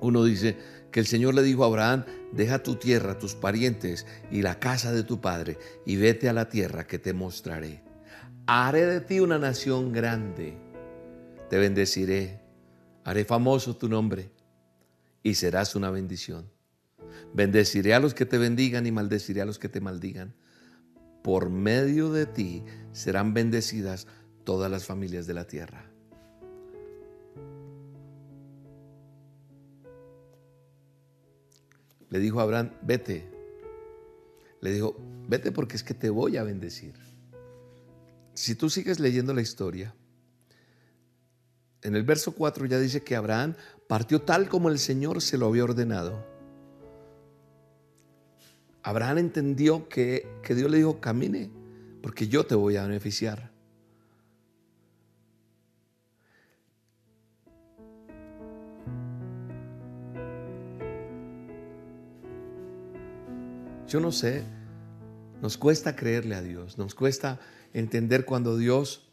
uno 0.00 0.24
dice 0.24 0.56
que 0.90 1.00
el 1.00 1.06
Señor 1.06 1.34
le 1.34 1.42
dijo 1.42 1.64
a 1.64 1.66
Abraham, 1.66 2.04
deja 2.32 2.62
tu 2.62 2.76
tierra, 2.76 3.18
tus 3.18 3.34
parientes 3.34 4.06
y 4.30 4.42
la 4.42 4.58
casa 4.58 4.92
de 4.92 5.02
tu 5.02 5.20
padre 5.20 5.58
y 5.86 5.96
vete 5.96 6.28
a 6.28 6.32
la 6.32 6.48
tierra 6.48 6.86
que 6.86 6.98
te 6.98 7.12
mostraré. 7.12 7.82
Haré 8.46 8.86
de 8.86 9.00
ti 9.00 9.20
una 9.20 9.38
nación 9.38 9.92
grande, 9.92 10.54
te 11.50 11.58
bendeciré, 11.58 12.40
haré 13.04 13.24
famoso 13.24 13.76
tu 13.76 13.88
nombre 13.88 14.30
y 15.24 15.34
serás 15.34 15.74
una 15.74 15.90
bendición. 15.90 16.48
Bendeciré 17.32 17.94
a 17.94 17.98
los 17.98 18.14
que 18.14 18.26
te 18.26 18.38
bendigan 18.38 18.86
y 18.86 18.92
maldeciré 18.92 19.40
a 19.40 19.46
los 19.46 19.58
que 19.58 19.68
te 19.68 19.80
maldigan. 19.80 20.36
Por 21.24 21.50
medio 21.50 22.12
de 22.12 22.26
ti 22.26 22.62
serán 22.92 23.34
bendecidas 23.34 24.06
todas 24.44 24.70
las 24.70 24.84
familias 24.84 25.26
de 25.26 25.34
la 25.34 25.46
tierra. 25.46 25.90
Le 32.10 32.18
dijo 32.20 32.38
a 32.38 32.44
Abraham, 32.44 32.70
vete. 32.82 33.28
Le 34.60 34.72
dijo, 34.72 34.96
vete 35.26 35.50
porque 35.50 35.76
es 35.76 35.82
que 35.82 35.94
te 35.94 36.10
voy 36.10 36.36
a 36.36 36.44
bendecir. 36.44 36.94
Si 38.34 38.54
tú 38.54 38.68
sigues 38.68 39.00
leyendo 39.00 39.32
la 39.32 39.40
historia, 39.40 39.94
en 41.84 41.94
el 41.94 42.02
verso 42.02 42.32
4 42.32 42.66
ya 42.66 42.78
dice 42.78 43.02
que 43.02 43.14
Abraham 43.14 43.54
partió 43.88 44.22
tal 44.22 44.48
como 44.48 44.68
el 44.68 44.78
Señor 44.78 45.20
se 45.20 45.38
lo 45.38 45.46
había 45.46 45.64
ordenado. 45.64 46.24
Abraham 48.82 49.18
entendió 49.18 49.88
que, 49.88 50.28
que 50.42 50.54
Dios 50.54 50.70
le 50.70 50.78
dijo, 50.78 51.00
camine, 51.00 51.50
porque 52.02 52.28
yo 52.28 52.44
te 52.44 52.54
voy 52.54 52.76
a 52.76 52.86
beneficiar. 52.86 53.50
Yo 63.88 64.00
no 64.00 64.12
sé, 64.12 64.42
nos 65.40 65.56
cuesta 65.56 65.94
creerle 65.94 66.34
a 66.34 66.42
Dios, 66.42 66.78
nos 66.78 66.94
cuesta 66.94 67.38
entender 67.72 68.24
cuando 68.24 68.56
Dios 68.56 69.03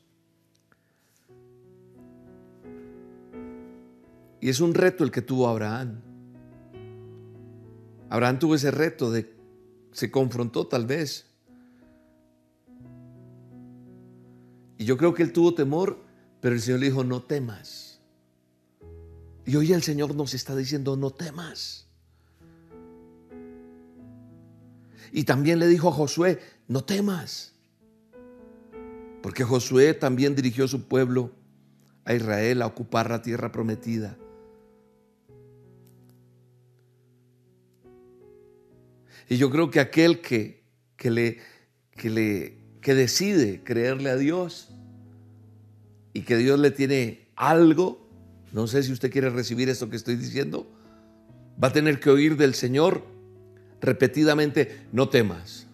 Y 4.41 4.49
es 4.49 4.59
un 4.59 4.73
reto 4.73 5.03
el 5.03 5.11
que 5.11 5.21
tuvo 5.21 5.47
Abraham. 5.47 6.01
Abraham 8.09 8.39
tuvo 8.39 8.55
ese 8.55 8.71
reto 8.71 9.11
de, 9.11 9.33
se 9.91 10.09
confrontó 10.09 10.67
tal 10.67 10.87
vez. 10.87 11.27
Y 14.79 14.85
yo 14.85 14.97
creo 14.97 15.13
que 15.13 15.21
él 15.21 15.31
tuvo 15.31 15.53
temor, 15.53 16.03
pero 16.41 16.55
el 16.55 16.61
Señor 16.61 16.79
le 16.79 16.87
dijo, 16.87 17.03
no 17.03 17.21
temas. 17.21 18.01
Y 19.45 19.55
hoy 19.55 19.73
el 19.73 19.83
Señor 19.83 20.15
nos 20.15 20.33
está 20.33 20.55
diciendo, 20.55 20.97
no 20.97 21.11
temas. 21.11 21.87
Y 25.11 25.23
también 25.23 25.59
le 25.59 25.67
dijo 25.67 25.89
a 25.89 25.91
Josué, 25.91 26.39
no 26.67 26.83
temas. 26.83 27.53
Porque 29.21 29.43
Josué 29.43 29.93
también 29.93 30.35
dirigió 30.35 30.65
a 30.65 30.67
su 30.67 30.87
pueblo, 30.87 31.31
a 32.05 32.15
Israel, 32.15 32.63
a 32.63 32.65
ocupar 32.65 33.11
la 33.11 33.21
tierra 33.21 33.51
prometida. 33.51 34.17
Y 39.31 39.37
yo 39.37 39.49
creo 39.49 39.71
que 39.71 39.79
aquel 39.79 40.19
que, 40.19 40.61
que 40.97 41.09
le, 41.09 41.37
que, 41.91 42.09
le, 42.09 42.57
que 42.81 42.93
decide 42.93 43.63
creerle 43.63 44.09
a 44.09 44.17
Dios 44.17 44.75
y 46.11 46.23
que 46.23 46.35
Dios 46.35 46.59
le 46.59 46.69
tiene 46.69 47.29
algo, 47.37 48.09
no 48.51 48.67
sé 48.67 48.83
si 48.83 48.91
usted 48.91 49.09
quiere 49.09 49.29
recibir 49.29 49.69
esto 49.69 49.89
que 49.89 49.95
estoy 49.95 50.17
diciendo, 50.17 50.69
va 51.63 51.69
a 51.69 51.71
tener 51.71 52.01
que 52.01 52.09
oír 52.09 52.35
del 52.35 52.55
Señor 52.55 53.05
repetidamente, 53.79 54.85
no 54.91 55.07
temas, 55.07 55.65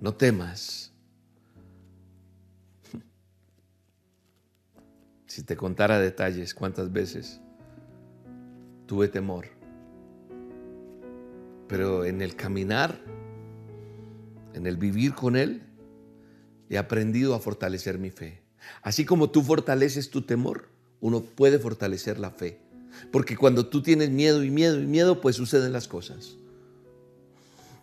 no 0.00 0.12
temas. 0.12 0.92
Si 5.28 5.44
te 5.44 5.56
contara 5.56 6.00
detalles, 6.00 6.52
cuántas 6.52 6.92
veces 6.92 7.40
tuve 8.86 9.06
temor 9.06 9.61
pero 11.72 12.04
en 12.04 12.20
el 12.20 12.36
caminar, 12.36 13.00
en 14.52 14.66
el 14.66 14.76
vivir 14.76 15.14
con 15.14 15.36
Él, 15.36 15.62
he 16.68 16.76
aprendido 16.76 17.34
a 17.34 17.40
fortalecer 17.40 17.96
mi 17.96 18.10
fe. 18.10 18.42
Así 18.82 19.06
como 19.06 19.30
tú 19.30 19.42
fortaleces 19.42 20.10
tu 20.10 20.20
temor, 20.20 20.68
uno 21.00 21.22
puede 21.22 21.58
fortalecer 21.58 22.18
la 22.18 22.30
fe. 22.30 22.60
Porque 23.10 23.38
cuando 23.38 23.68
tú 23.68 23.82
tienes 23.82 24.10
miedo 24.10 24.44
y 24.44 24.50
miedo 24.50 24.82
y 24.82 24.86
miedo, 24.86 25.22
pues 25.22 25.36
suceden 25.36 25.72
las 25.72 25.88
cosas. 25.88 26.36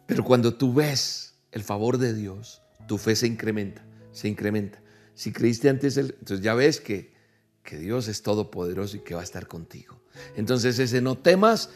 Pero 0.05 0.23
cuando 0.23 0.53
tú 0.53 0.71
ves 0.71 1.33
el 1.51 1.63
favor 1.63 1.97
de 1.97 2.13
Dios, 2.13 2.61
tu 2.87 2.99
fe 2.99 3.15
se 3.15 3.25
incrementa, 3.25 3.83
se 4.11 4.27
incrementa. 4.27 4.79
Si 5.15 5.31
creíste 5.31 5.67
antes, 5.67 5.97
entonces 5.97 6.41
ya 6.41 6.53
ves 6.53 6.79
que, 6.79 7.11
que 7.63 7.79
Dios 7.79 8.07
es 8.07 8.21
todopoderoso 8.21 8.97
y 8.97 8.99
que 8.99 9.15
va 9.15 9.21
a 9.21 9.23
estar 9.23 9.47
contigo. 9.47 9.99
Entonces 10.35 10.77
ese 10.77 11.01
no 11.01 11.17
temas 11.17 11.71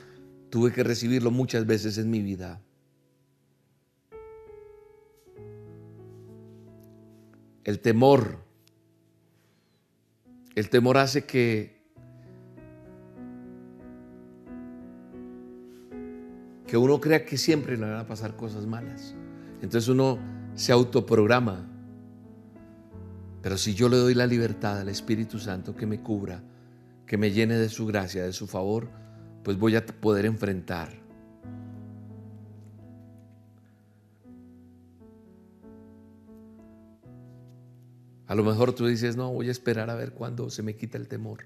tuve 0.54 0.72
que 0.72 0.84
recibirlo 0.84 1.32
muchas 1.32 1.66
veces 1.66 1.98
en 1.98 2.12
mi 2.12 2.22
vida. 2.22 2.62
El 7.64 7.80
temor. 7.80 8.38
El 10.54 10.70
temor 10.70 11.00
hace 11.00 11.26
que 11.26 11.82
que 16.68 16.78
uno 16.78 17.02
crea 17.02 17.26
que 17.26 17.40
siempre 17.40 17.76
le 17.76 17.88
van 17.88 17.96
a 17.96 18.06
pasar 18.06 18.36
cosas 18.36 18.68
malas. 18.68 19.16
Entonces 19.64 19.88
uno 19.88 20.20
se 20.54 20.72
autoprograma. 20.72 21.68
Pero 23.42 23.58
si 23.58 23.74
yo 23.74 23.90
le 23.90 23.98
doy 23.98 24.14
la 24.14 24.28
libertad 24.28 24.82
al 24.82 24.90
Espíritu 24.90 25.40
Santo 25.40 25.76
que 25.76 25.88
me 25.88 26.02
cubra, 26.02 26.44
que 27.08 27.18
me 27.18 27.32
llene 27.32 27.56
de 27.56 27.70
su 27.70 27.88
gracia, 27.88 28.24
de 28.24 28.34
su 28.34 28.46
favor, 28.46 29.02
pues 29.44 29.58
voy 29.58 29.76
a 29.76 29.86
poder 29.86 30.26
enfrentar. 30.26 31.04
A 38.28 38.36
lo 38.36 38.44
mejor 38.44 38.74
tú 38.74 38.88
dices, 38.88 39.16
no, 39.16 39.32
voy 39.32 39.50
a 39.50 39.52
esperar 39.52 39.90
a 39.90 39.96
ver 39.96 40.14
cuándo 40.14 40.50
se 40.50 40.64
me 40.64 40.76
quita 40.76 40.98
el 40.98 41.08
temor. 41.08 41.46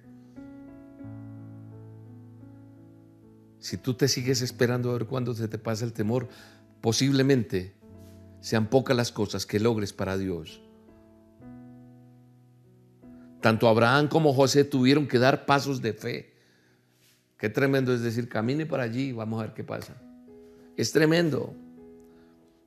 Si 3.60 3.76
tú 3.76 3.96
te 3.96 4.08
sigues 4.08 4.42
esperando 4.42 4.92
a 4.92 4.94
ver 4.94 5.08
cuándo 5.08 5.34
se 5.34 5.48
te 5.48 5.58
pasa 5.58 5.84
el 5.84 5.92
temor, 5.92 6.30
posiblemente 6.80 7.76
sean 8.40 8.68
pocas 8.68 8.96
las 8.96 9.12
cosas 9.12 9.46
que 9.46 9.60
logres 9.60 9.92
para 9.92 10.18
Dios. 10.18 10.62
Tanto 13.42 13.68
Abraham 13.68 14.08
como 14.08 14.34
José 14.34 14.64
tuvieron 14.64 15.08
que 15.08 15.20
dar 15.20 15.46
pasos 15.46 15.82
de 15.82 15.94
fe. 15.94 16.37
Qué 17.38 17.50
tremendo 17.50 17.94
es 17.94 18.02
decir, 18.02 18.30
camine 18.30 18.66
para 18.66 18.84
allí, 18.84 19.12
vamos 19.12 19.40
a 19.40 19.46
ver 19.46 19.54
qué 19.54 19.64
pasa. 19.64 19.96
Es 20.76 20.92
tremendo, 20.92 21.54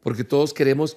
porque 0.03 0.25
todos 0.25 0.55
queremos 0.55 0.97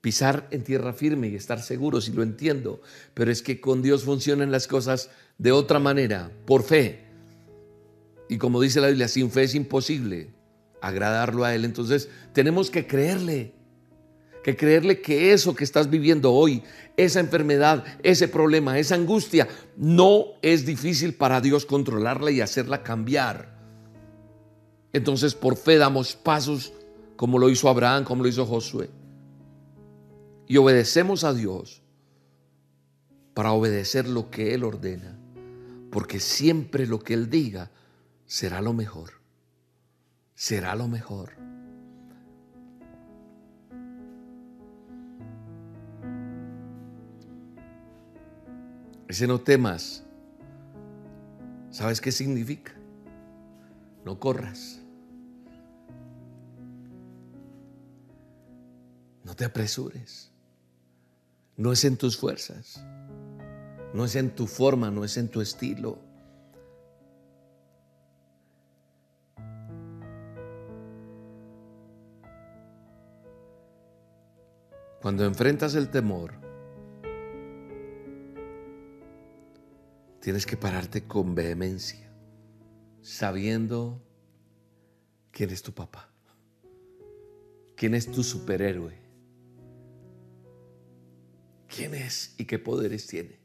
pisar 0.00 0.48
en 0.50 0.62
tierra 0.62 0.92
firme 0.92 1.28
y 1.28 1.34
estar 1.34 1.62
seguros, 1.62 2.08
y 2.08 2.12
lo 2.12 2.22
entiendo, 2.22 2.82
pero 3.14 3.30
es 3.30 3.42
que 3.42 3.60
con 3.60 3.80
Dios 3.80 4.04
funcionan 4.04 4.50
las 4.50 4.66
cosas 4.66 5.10
de 5.38 5.52
otra 5.52 5.78
manera, 5.78 6.30
por 6.44 6.62
fe. 6.62 7.04
Y 8.28 8.38
como 8.38 8.60
dice 8.60 8.80
la 8.80 8.88
Biblia, 8.88 9.08
sin 9.08 9.30
fe 9.30 9.44
es 9.44 9.54
imposible 9.54 10.30
agradarlo 10.80 11.44
a 11.44 11.54
Él. 11.54 11.64
Entonces 11.64 12.08
tenemos 12.32 12.70
que 12.70 12.86
creerle, 12.86 13.54
que 14.44 14.56
creerle 14.56 15.00
que 15.00 15.32
eso 15.32 15.54
que 15.54 15.64
estás 15.64 15.88
viviendo 15.88 16.30
hoy, 16.30 16.62
esa 16.98 17.18
enfermedad, 17.18 17.82
ese 18.02 18.28
problema, 18.28 18.78
esa 18.78 18.94
angustia, 18.94 19.48
no 19.78 20.26
es 20.42 20.66
difícil 20.66 21.14
para 21.14 21.40
Dios 21.40 21.64
controlarla 21.64 22.30
y 22.30 22.42
hacerla 22.42 22.82
cambiar. 22.82 23.58
Entonces 24.92 25.34
por 25.34 25.56
fe 25.56 25.78
damos 25.78 26.14
pasos 26.14 26.74
como 27.16 27.38
lo 27.38 27.48
hizo 27.48 27.70
Abraham, 27.70 28.04
como 28.04 28.22
lo 28.22 28.28
hizo 28.28 28.44
Josué. 28.44 28.90
Y 30.46 30.58
obedecemos 30.58 31.24
a 31.24 31.32
Dios 31.32 31.80
para 33.32 33.52
obedecer 33.52 34.06
lo 34.06 34.30
que 34.30 34.52
Él 34.52 34.62
ordena. 34.62 35.18
Porque 35.90 36.20
siempre 36.20 36.86
lo 36.86 36.98
que 36.98 37.14
Él 37.14 37.30
diga 37.30 37.70
será 38.26 38.60
lo 38.60 38.74
mejor. 38.74 39.12
Será 40.34 40.74
lo 40.74 40.86
mejor. 40.86 41.43
Ese 49.14 49.28
no 49.28 49.40
temas. 49.40 50.02
¿Sabes 51.70 52.00
qué 52.00 52.10
significa? 52.10 52.72
No 54.04 54.18
corras. 54.18 54.82
No 59.22 59.36
te 59.36 59.44
apresures. 59.44 60.32
No 61.56 61.70
es 61.70 61.84
en 61.84 61.96
tus 61.96 62.16
fuerzas. 62.16 62.84
No 63.92 64.04
es 64.04 64.16
en 64.16 64.34
tu 64.34 64.48
forma, 64.48 64.90
no 64.90 65.04
es 65.04 65.16
en 65.16 65.28
tu 65.28 65.40
estilo. 65.40 65.96
Cuando 75.00 75.24
enfrentas 75.24 75.76
el 75.76 75.88
temor, 75.88 76.43
tienes 80.24 80.46
que 80.46 80.56
pararte 80.56 81.06
con 81.06 81.34
vehemencia, 81.34 82.10
sabiendo 83.02 84.02
quién 85.30 85.50
es 85.50 85.62
tu 85.62 85.74
papá, 85.74 86.10
quién 87.76 87.94
es 87.94 88.10
tu 88.10 88.22
superhéroe, 88.22 88.98
quién 91.68 91.94
es 91.94 92.34
y 92.38 92.46
qué 92.46 92.58
poderes 92.58 93.06
tiene. 93.06 93.38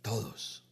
Todos. 0.00 0.64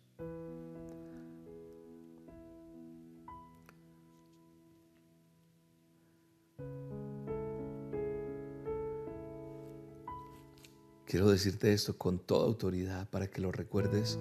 Quiero 11.04 11.30
decirte 11.30 11.72
esto 11.72 11.98
con 11.98 12.20
toda 12.20 12.46
autoridad 12.46 13.10
para 13.10 13.28
que 13.28 13.40
lo 13.40 13.50
recuerdes, 13.50 14.20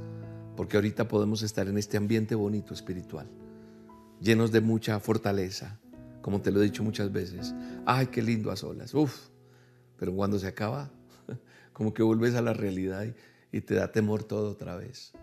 porque 0.56 0.78
ahorita 0.78 1.08
podemos 1.08 1.41
estar 1.41 1.68
en 1.68 1.78
este 1.78 1.98
ambiente 1.98 2.36
bonito 2.36 2.74
espiritual, 2.74 3.28
llenos 4.22 4.52
de 4.52 4.62
mucha 4.62 5.00
fortaleza, 5.00 5.80
como 6.22 6.41
te 6.41 6.52
lo 6.52 6.62
he 6.62 6.63
dicho 6.63 6.84
muchas 6.84 7.12
veces. 7.12 7.54
Ay, 7.86 8.08
qué 8.08 8.22
lindo 8.22 8.52
a 8.52 8.56
solas, 8.56 8.94
uf, 8.94 9.30
pero 9.98 10.13
cuando 10.13 10.39
se 10.39 10.48
acaba, 10.48 10.91
como 11.74 11.94
que 11.94 12.04
vuelves 12.04 12.36
a 12.36 12.41
la 12.41 12.54
realidad 12.54 13.06
y, 13.06 13.58
y 13.58 13.62
te 13.62 13.76
da 13.76 13.91
temor 13.91 14.24
todo 14.24 14.52
otra 14.52 14.76
vez. 14.76 15.13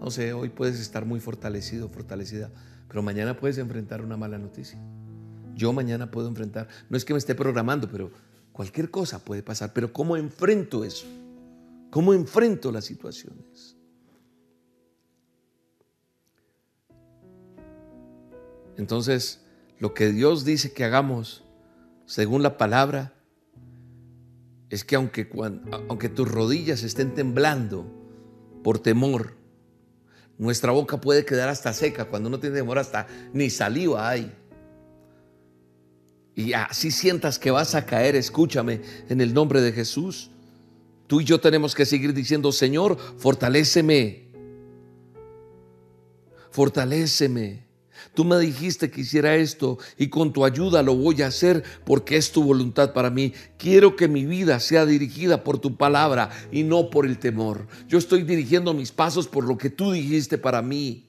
No 0.00 0.10
sé, 0.10 0.32
hoy 0.32 0.48
puedes 0.48 0.80
estar 0.80 1.04
muy 1.04 1.20
fortalecido, 1.20 1.88
fortalecida, 1.88 2.50
pero 2.88 3.02
mañana 3.02 3.36
puedes 3.36 3.58
enfrentar 3.58 4.02
una 4.02 4.16
mala 4.16 4.38
noticia. 4.38 4.78
Yo 5.54 5.72
mañana 5.72 6.10
puedo 6.10 6.28
enfrentar, 6.28 6.68
no 6.88 6.96
es 6.96 7.04
que 7.04 7.12
me 7.12 7.18
esté 7.18 7.34
programando, 7.34 7.90
pero 7.90 8.10
Cualquier 8.52 8.90
cosa 8.90 9.24
puede 9.24 9.42
pasar, 9.42 9.72
pero 9.72 9.92
¿cómo 9.92 10.16
enfrento 10.16 10.84
eso? 10.84 11.06
¿Cómo 11.90 12.12
enfrento 12.12 12.70
las 12.70 12.84
situaciones? 12.84 13.76
Entonces, 18.76 19.40
lo 19.78 19.94
que 19.94 20.10
Dios 20.12 20.44
dice 20.44 20.72
que 20.72 20.84
hagamos, 20.84 21.44
según 22.06 22.42
la 22.42 22.58
palabra, 22.58 23.14
es 24.68 24.84
que 24.84 24.96
aunque, 24.96 25.28
aunque 25.88 26.08
tus 26.08 26.30
rodillas 26.30 26.82
estén 26.82 27.14
temblando 27.14 27.86
por 28.62 28.78
temor, 28.78 29.36
nuestra 30.38 30.72
boca 30.72 31.00
puede 31.00 31.24
quedar 31.24 31.48
hasta 31.48 31.72
seca. 31.72 32.06
Cuando 32.06 32.30
no 32.30 32.40
tiene 32.40 32.56
temor, 32.56 32.78
hasta 32.78 33.06
ni 33.32 33.50
saliva 33.50 34.08
hay 34.08 34.32
y 36.40 36.52
así 36.54 36.90
sientas 36.90 37.38
que 37.38 37.50
vas 37.50 37.74
a 37.74 37.84
caer, 37.84 38.16
escúchame 38.16 38.80
en 39.08 39.20
el 39.20 39.34
nombre 39.34 39.60
de 39.60 39.72
Jesús. 39.72 40.30
Tú 41.06 41.20
y 41.20 41.24
yo 41.24 41.40
tenemos 41.40 41.74
que 41.74 41.84
seguir 41.84 42.14
diciendo, 42.14 42.50
Señor, 42.52 42.96
fortaléceme. 43.18 44.30
Fortaléceme. 46.50 47.66
Tú 48.14 48.24
me 48.24 48.38
dijiste 48.38 48.90
que 48.90 49.02
hiciera 49.02 49.36
esto 49.36 49.78
y 49.96 50.08
con 50.08 50.32
tu 50.32 50.44
ayuda 50.44 50.82
lo 50.82 50.94
voy 50.94 51.22
a 51.22 51.28
hacer 51.28 51.62
porque 51.84 52.16
es 52.16 52.32
tu 52.32 52.42
voluntad 52.42 52.92
para 52.92 53.10
mí. 53.10 53.32
Quiero 53.58 53.96
que 53.96 54.08
mi 54.08 54.24
vida 54.24 54.60
sea 54.60 54.86
dirigida 54.86 55.44
por 55.44 55.58
tu 55.58 55.76
palabra 55.76 56.30
y 56.50 56.62
no 56.62 56.90
por 56.90 57.06
el 57.06 57.18
temor. 57.18 57.66
Yo 57.88 57.98
estoy 57.98 58.22
dirigiendo 58.22 58.74
mis 58.74 58.92
pasos 58.92 59.28
por 59.28 59.44
lo 59.44 59.56
que 59.56 59.70
tú 59.70 59.92
dijiste 59.92 60.38
para 60.38 60.62
mí. 60.62 61.06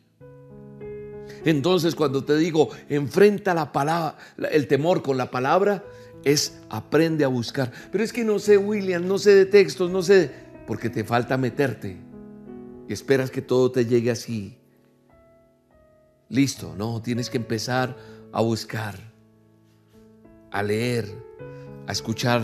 Entonces 1.45 1.95
cuando 1.95 2.23
te 2.23 2.35
digo, 2.37 2.69
enfrenta 2.89 3.53
la 3.53 3.71
palabra, 3.71 4.17
el 4.51 4.67
temor 4.67 5.01
con 5.01 5.17
la 5.17 5.31
palabra, 5.31 5.83
es 6.23 6.59
aprende 6.69 7.23
a 7.23 7.27
buscar. 7.27 7.71
Pero 7.91 8.03
es 8.03 8.13
que 8.13 8.23
no 8.23 8.39
sé, 8.39 8.57
William, 8.57 9.07
no 9.07 9.17
sé 9.17 9.33
de 9.33 9.45
textos, 9.45 9.89
no 9.89 10.03
sé, 10.03 10.31
porque 10.67 10.89
te 10.89 11.03
falta 11.03 11.37
meterte 11.37 11.97
y 12.87 12.93
esperas 12.93 13.31
que 13.31 13.41
todo 13.41 13.71
te 13.71 13.85
llegue 13.85 14.11
así. 14.11 14.60
Listo, 16.31 16.73
no, 16.77 17.01
tienes 17.01 17.29
que 17.29 17.35
empezar 17.35 17.97
a 18.31 18.39
buscar, 18.39 18.97
a 20.49 20.63
leer, 20.63 21.13
a 21.87 21.91
escuchar, 21.91 22.41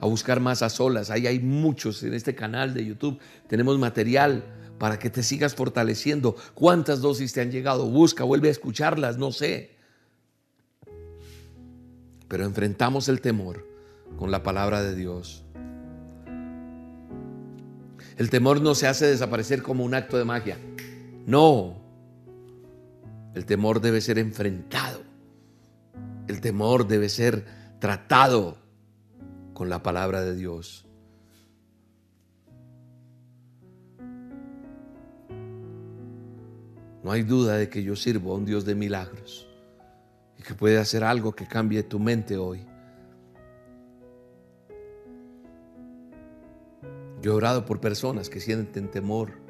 a 0.00 0.06
buscar 0.06 0.38
más 0.38 0.62
a 0.62 0.70
solas. 0.70 1.10
Ahí 1.10 1.26
hay 1.26 1.40
muchos 1.40 2.04
en 2.04 2.14
este 2.14 2.36
canal 2.36 2.74
de 2.74 2.86
YouTube. 2.86 3.18
Tenemos 3.48 3.76
material 3.76 4.44
para 4.78 5.00
que 5.00 5.10
te 5.10 5.24
sigas 5.24 5.56
fortaleciendo. 5.56 6.36
¿Cuántas 6.54 7.00
dosis 7.00 7.32
te 7.32 7.40
han 7.40 7.50
llegado? 7.50 7.86
Busca, 7.86 8.22
vuelve 8.22 8.46
a 8.46 8.52
escucharlas, 8.52 9.18
no 9.18 9.32
sé. 9.32 9.74
Pero 12.28 12.44
enfrentamos 12.44 13.08
el 13.08 13.20
temor 13.20 13.66
con 14.16 14.30
la 14.30 14.44
palabra 14.44 14.80
de 14.80 14.94
Dios. 14.94 15.42
El 18.16 18.30
temor 18.30 18.60
no 18.60 18.76
se 18.76 18.86
hace 18.86 19.06
desaparecer 19.06 19.60
como 19.60 19.84
un 19.84 19.94
acto 19.94 20.18
de 20.18 20.24
magia. 20.24 20.56
No. 21.26 21.81
El 23.34 23.46
temor 23.46 23.80
debe 23.80 24.00
ser 24.00 24.18
enfrentado. 24.18 25.02
El 26.28 26.40
temor 26.40 26.86
debe 26.86 27.08
ser 27.08 27.44
tratado 27.78 28.58
con 29.54 29.68
la 29.68 29.82
palabra 29.82 30.20
de 30.20 30.34
Dios. 30.34 30.86
No 37.02 37.10
hay 37.10 37.22
duda 37.22 37.56
de 37.56 37.68
que 37.68 37.82
yo 37.82 37.96
sirvo 37.96 38.32
a 38.32 38.36
un 38.36 38.44
Dios 38.44 38.64
de 38.64 38.74
milagros 38.74 39.48
y 40.38 40.42
que 40.42 40.54
puede 40.54 40.78
hacer 40.78 41.02
algo 41.02 41.32
que 41.32 41.48
cambie 41.48 41.82
tu 41.82 41.98
mente 41.98 42.36
hoy. 42.36 42.64
Yo 47.20 47.32
he 47.32 47.34
orado 47.34 47.64
por 47.64 47.80
personas 47.80 48.28
que 48.28 48.40
sienten 48.40 48.90
temor. 48.90 49.41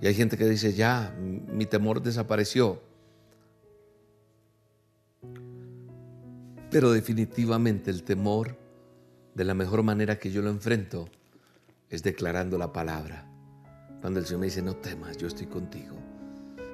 Y 0.00 0.06
hay 0.06 0.14
gente 0.14 0.36
que 0.36 0.48
dice, 0.48 0.72
ya, 0.72 1.14
mi 1.18 1.66
temor 1.66 2.02
desapareció. 2.02 2.80
Pero 6.70 6.92
definitivamente 6.92 7.90
el 7.90 8.02
temor, 8.02 8.56
de 9.34 9.44
la 9.44 9.54
mejor 9.54 9.82
manera 9.82 10.18
que 10.18 10.30
yo 10.30 10.42
lo 10.42 10.50
enfrento, 10.50 11.08
es 11.88 12.02
declarando 12.02 12.58
la 12.58 12.72
palabra. 12.72 13.26
Cuando 14.00 14.20
el 14.20 14.26
Señor 14.26 14.40
me 14.40 14.46
dice, 14.46 14.62
no 14.62 14.76
temas, 14.76 15.16
yo 15.16 15.26
estoy 15.26 15.46
contigo. 15.46 15.96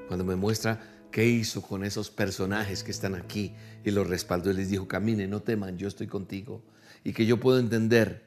Cuando 0.09 0.25
me 0.25 0.37
muestra 0.37 1.07
qué 1.11 1.25
hizo 1.27 1.62
con 1.62 1.85
esos 1.85 2.11
personajes 2.11 2.83
que 2.83 2.91
están 2.91 3.14
aquí 3.14 3.55
y 3.85 3.91
los 3.91 4.09
respaldó 4.09 4.51
y 4.51 4.55
les 4.55 4.68
dijo, 4.68 4.89
camine, 4.89 5.27
no 5.29 5.41
teman, 5.41 5.79
yo 5.79 5.89
estoy 5.89 6.09
contigo. 6.09 6.62
Y 7.05 7.12
que 7.12 7.25
yo 7.25 7.39
puedo 7.39 7.59
entender 7.59 8.25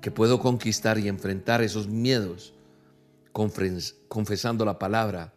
que 0.00 0.10
puedo 0.10 0.38
conquistar 0.38 0.98
y 0.98 1.08
enfrentar 1.08 1.62
esos 1.62 1.88
miedos 1.88 2.52
confesando 3.34 4.64
la 4.64 4.78
palabra 4.78 5.34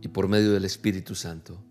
y 0.00 0.08
por 0.08 0.26
medio 0.26 0.52
del 0.52 0.64
Espíritu 0.64 1.14
Santo. 1.14 1.62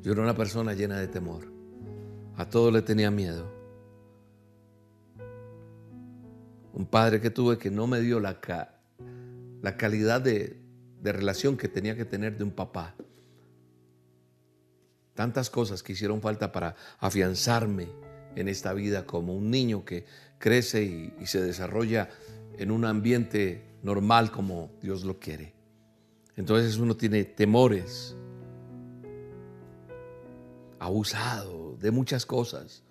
Yo 0.00 0.12
era 0.12 0.22
una 0.22 0.34
persona 0.34 0.72
llena 0.72 0.98
de 0.98 1.06
temor. 1.06 1.52
A 2.36 2.48
todo 2.48 2.70
le 2.70 2.80
tenía 2.80 3.10
miedo. 3.10 3.52
Un 6.72 6.86
padre 6.86 7.20
que 7.20 7.28
tuve 7.28 7.58
que 7.58 7.70
no 7.70 7.86
me 7.86 8.00
dio 8.00 8.20
la, 8.20 8.40
la 9.60 9.76
calidad 9.76 10.22
de, 10.22 10.62
de 11.02 11.12
relación 11.12 11.58
que 11.58 11.68
tenía 11.68 11.94
que 11.94 12.06
tener 12.06 12.38
de 12.38 12.44
un 12.44 12.52
papá. 12.52 12.94
Tantas 15.12 15.50
cosas 15.50 15.82
que 15.82 15.92
hicieron 15.92 16.22
falta 16.22 16.50
para 16.50 16.74
afianzarme 16.98 18.09
en 18.36 18.48
esta 18.48 18.72
vida 18.72 19.04
como 19.06 19.34
un 19.34 19.50
niño 19.50 19.84
que 19.84 20.04
crece 20.38 20.82
y, 20.82 21.26
se 21.26 21.40
desarrolla 21.40 22.08
en 22.58 22.70
un 22.70 22.84
ambiente 22.84 23.62
normal 23.82 24.30
como 24.30 24.70
Dios 24.82 25.04
lo 25.04 25.18
quiere. 25.18 25.54
Entonces 26.36 26.78
uno 26.78 26.96
tiene 26.96 27.24
temores, 27.24 28.16
abusado 30.78 31.76
de 31.78 31.90
muchas 31.90 32.24
cosas. 32.24 32.82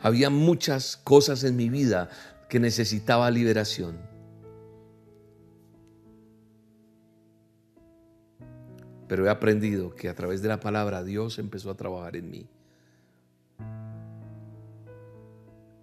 Había 0.00 0.30
muchas 0.30 0.96
cosas 0.96 1.44
en 1.44 1.56
mi 1.56 1.68
vida 1.68 2.08
que 2.48 2.58
necesitaba 2.58 3.30
liberación. 3.30 3.98
Pero 9.08 9.26
he 9.26 9.30
aprendido 9.30 9.94
que 9.94 10.08
a 10.08 10.14
través 10.14 10.42
de 10.42 10.48
la 10.48 10.58
palabra 10.58 11.04
Dios 11.04 11.38
empezó 11.38 11.70
a 11.70 11.76
trabajar 11.76 12.16
en 12.16 12.30
mí. 12.30 12.48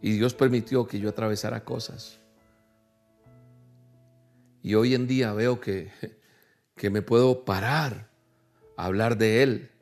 Y 0.04 0.12
Dios 0.12 0.36
permitió 0.36 0.86
que 0.86 1.00
yo 1.00 1.10
atravesara 1.10 1.64
cosas. 1.64 2.20
Y 4.62 4.76
hoy 4.76 4.94
en 4.94 5.08
día 5.08 5.34
veo 5.34 5.60
que, 5.60 5.92
que 6.76 6.92
me 6.92 7.02
puedo 7.02 7.44
parar 7.44 8.12
a 8.78 8.86
hablar 8.86 9.18
de 9.18 9.42
Él 9.42 9.74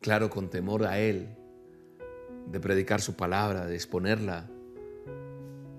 claro, 0.00 0.30
con 0.30 0.48
temor 0.48 0.84
a 0.84 0.98
Él, 0.98 1.28
de 2.50 2.60
predicar 2.60 3.00
su 3.00 3.14
palabra, 3.14 3.66
de 3.66 3.74
exponerla, 3.74 4.48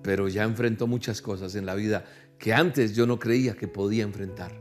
pero 0.04 0.28
ya 0.28 0.44
enfrentó 0.44 0.88
muchas 0.88 1.22
cosas 1.22 1.56
en 1.56 1.66
la 1.66 1.76
vida 1.76 2.06
que 2.38 2.54
antes 2.54 2.96
yo 2.96 3.06
no 3.06 3.20
creía 3.20 3.56
que 3.56 3.68
podía 3.68 4.04
enfrentar, 4.04 4.52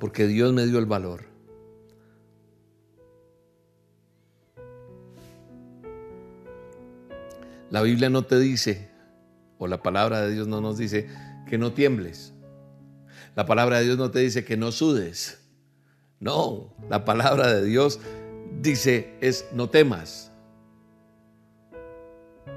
porque 0.00 0.26
Dios 0.26 0.52
me 0.52 0.66
dio 0.66 0.78
el 0.78 0.86
valor. 0.86 1.33
La 7.70 7.82
Biblia 7.82 8.10
no 8.10 8.22
te 8.22 8.38
dice, 8.38 8.88
o 9.58 9.66
la 9.66 9.82
palabra 9.82 10.20
de 10.22 10.32
Dios 10.32 10.46
no 10.46 10.60
nos 10.60 10.78
dice, 10.78 11.08
que 11.46 11.58
no 11.58 11.72
tiembles. 11.72 12.32
La 13.34 13.46
palabra 13.46 13.78
de 13.78 13.84
Dios 13.84 13.98
no 13.98 14.10
te 14.10 14.20
dice 14.20 14.44
que 14.44 14.56
no 14.56 14.72
sudes. 14.72 15.40
No, 16.20 16.74
la 16.88 17.04
palabra 17.04 17.52
de 17.52 17.64
Dios 17.64 18.00
dice 18.60 19.14
es 19.20 19.46
no 19.52 19.68
temas. 19.68 20.30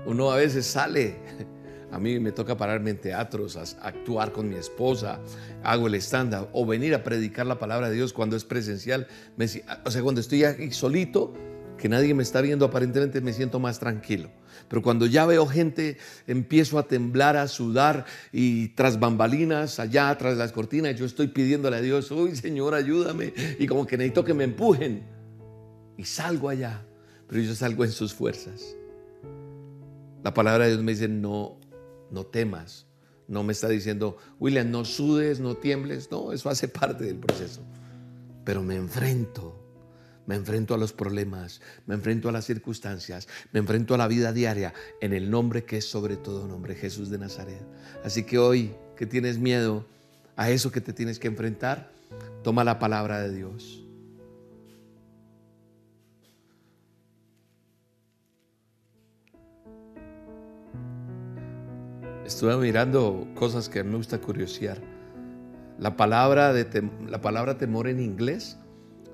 Uno 0.06 0.32
a 0.32 0.38
veces 0.38 0.66
sale, 0.66 1.18
a 1.92 2.00
mí 2.00 2.20
me 2.20 2.32
toca 2.32 2.56
pararme 2.56 2.92
en 2.92 3.02
teatros, 3.02 3.58
actuar 3.82 4.32
con 4.32 4.50
mi 4.50 4.56
esposa, 4.56 5.20
hago 5.64 5.88
el 5.88 5.96
estándar 5.96 6.50
o 6.54 6.66
venir 6.66 6.94
a 6.94 7.04
predicar 7.04 7.46
la 7.46 7.60
palabra 7.60 7.90
de 7.90 7.96
Dios 7.96 8.14
cuando 8.14 8.36
es 8.36 8.46
presencial. 8.46 9.08
o 9.84 9.92
sea, 9.92 10.02
cuando 10.02 10.22
estoy 10.22 10.44
aquí 10.44 10.72
solito, 10.72 11.34
que 11.78 11.90
nadie 11.90 12.14
me 12.14 12.24
está 12.24 12.42
viendo, 12.42 12.66
aparentemente 12.66 13.22
me 13.22 13.34
siento 13.34 13.60
más 13.60 13.80
tranquilo. 13.80 14.30
Pero 14.68 14.82
cuando 14.82 15.06
ya 15.06 15.26
veo 15.26 15.46
gente, 15.46 15.98
empiezo 16.26 16.78
a 16.80 16.88
temblar, 16.88 17.38
a 17.38 17.48
sudar 17.48 18.06
y 18.32 18.70
tras 18.70 19.00
bambalinas, 19.00 19.80
allá 19.80 20.16
tras 20.18 20.38
las 20.38 20.52
cortinas, 20.52 20.96
yo 20.96 21.06
estoy 21.06 21.28
pidiéndole 21.28 21.78
a 21.78 21.82
Dios, 21.82 22.12
uy 22.12 22.36
Señor, 22.36 22.74
ayúdame. 22.74 23.34
Y 23.60 23.68
como 23.68 23.86
que 23.86 23.98
necesito 23.98 24.26
que 24.26 24.34
me 24.34 24.44
empujen 24.44 25.04
y 25.98 26.04
salgo 26.04 26.50
allá, 26.50 26.86
pero 27.28 27.42
yo 27.42 27.56
salgo 27.56 27.86
en 27.86 27.92
sus 27.92 28.14
fuerzas. 28.14 28.76
La 30.24 30.34
palabra 30.34 30.66
de 30.66 30.72
Dios 30.72 30.84
me 30.84 30.92
dice, 30.92 31.08
no, 31.08 31.60
no 32.12 32.26
temas. 32.26 32.86
No 33.28 33.44
me 33.44 33.52
está 33.52 33.68
diciendo, 33.68 34.18
William, 34.40 34.72
no 34.72 34.86
sudes, 34.86 35.40
no 35.40 35.56
tiembles. 35.56 36.10
No, 36.12 36.32
eso 36.32 36.50
hace 36.50 36.68
parte 36.68 37.06
del 37.06 37.18
proceso. 37.18 37.62
Pero 38.44 38.64
me 38.64 38.76
enfrento, 38.76 39.57
me 40.28 40.36
enfrento 40.36 40.76
a 40.76 40.78
los 40.78 40.94
problemas, 40.94 41.62
me 41.88 41.96
enfrento 41.96 42.30
a 42.30 42.32
las 42.32 42.46
circunstancias, 42.46 43.28
me 43.52 43.60
enfrento 43.60 43.96
a 43.96 43.98
la 43.98 44.08
vida 44.08 44.32
diaria 44.32 44.76
en 45.02 45.14
el 45.14 45.32
nombre 45.32 45.64
que 45.64 45.78
es 45.78 45.86
sobre 45.90 46.18
todo 46.18 46.48
nombre, 46.48 46.76
Jesús 46.76 47.10
de 47.10 47.18
Nazaret. 47.18 47.66
Así 48.04 48.24
que 48.24 48.38
hoy 48.38 48.76
que 48.96 49.08
tienes 49.08 49.40
miedo 49.40 49.88
a 50.36 50.52
eso 50.52 50.72
que 50.72 50.82
te 50.82 50.94
tienes 50.94 51.18
que 51.18 51.28
enfrentar, 51.28 51.92
toma 52.44 52.64
la 52.64 52.78
palabra 52.78 53.20
de 53.22 53.34
Dios 53.34 53.88
Estuve 62.28 62.58
mirando 62.58 63.26
cosas 63.36 63.70
que 63.70 63.82
me 63.86 63.96
gusta 63.96 64.20
curiosear. 64.20 64.82
La 65.80 65.96
palabra, 65.96 66.52
de 66.52 66.92
la 67.08 67.22
palabra 67.22 67.58
temor 67.58 67.88
en 67.88 68.02
inglés, 68.02 68.58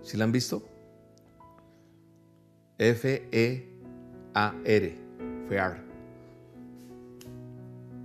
¿sí 0.01 0.17
la 0.17 0.23
han 0.23 0.31
visto? 0.31 0.72
F-E-A-R, 2.83 3.65
fear. 5.47 5.81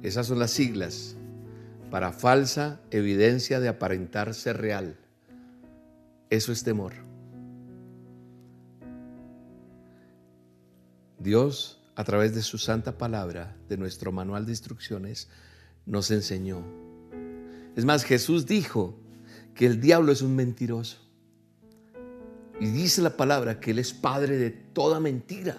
Esas 0.04 0.28
son 0.28 0.38
las 0.38 0.52
siglas 0.52 1.16
para 1.90 2.12
falsa 2.12 2.80
evidencia 2.92 3.58
de 3.58 3.66
aparentar 3.66 4.34
ser 4.34 4.58
real. 4.58 4.96
Eso 6.30 6.52
es 6.52 6.62
temor. 6.62 6.92
Dios 11.18 11.82
a 11.96 12.04
través 12.04 12.32
de 12.36 12.42
su 12.42 12.58
santa 12.58 12.96
palabra, 12.98 13.56
de 13.68 13.78
nuestro 13.78 14.12
manual 14.12 14.46
de 14.46 14.52
instrucciones, 14.52 15.28
nos 15.86 16.12
enseñó. 16.12 16.62
Es 17.74 17.84
más, 17.84 18.04
Jesús 18.04 18.46
dijo 18.46 18.96
que 19.56 19.66
el 19.66 19.80
diablo 19.80 20.12
es 20.12 20.22
un 20.22 20.36
mentiroso. 20.36 21.07
Y 22.60 22.66
dice 22.66 23.02
la 23.02 23.16
palabra 23.16 23.60
que 23.60 23.70
Él 23.70 23.78
es 23.78 23.92
padre 23.92 24.36
de 24.36 24.50
toda 24.50 25.00
mentira. 25.00 25.56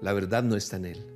La 0.00 0.12
verdad 0.12 0.42
no 0.42 0.56
está 0.56 0.76
en 0.76 0.86
Él. 0.86 1.06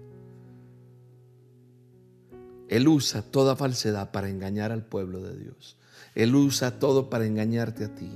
Él 2.69 2.89
usa 2.89 3.23
toda 3.23 3.57
falsedad 3.57 4.11
para 4.11 4.29
engañar 4.29 4.73
al 4.73 4.85
pueblo 4.85 5.23
de 5.23 5.37
Dios. 5.37 5.77
Él 6.15 6.35
usa 6.35 6.79
todo 6.79 7.09
para 7.09 7.27
engañarte 7.27 7.85
a 7.85 7.95
ti. 7.95 8.11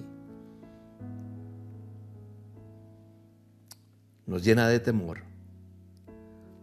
nos 4.29 4.45
llena 4.45 4.69
de 4.69 4.79
temor 4.79 5.23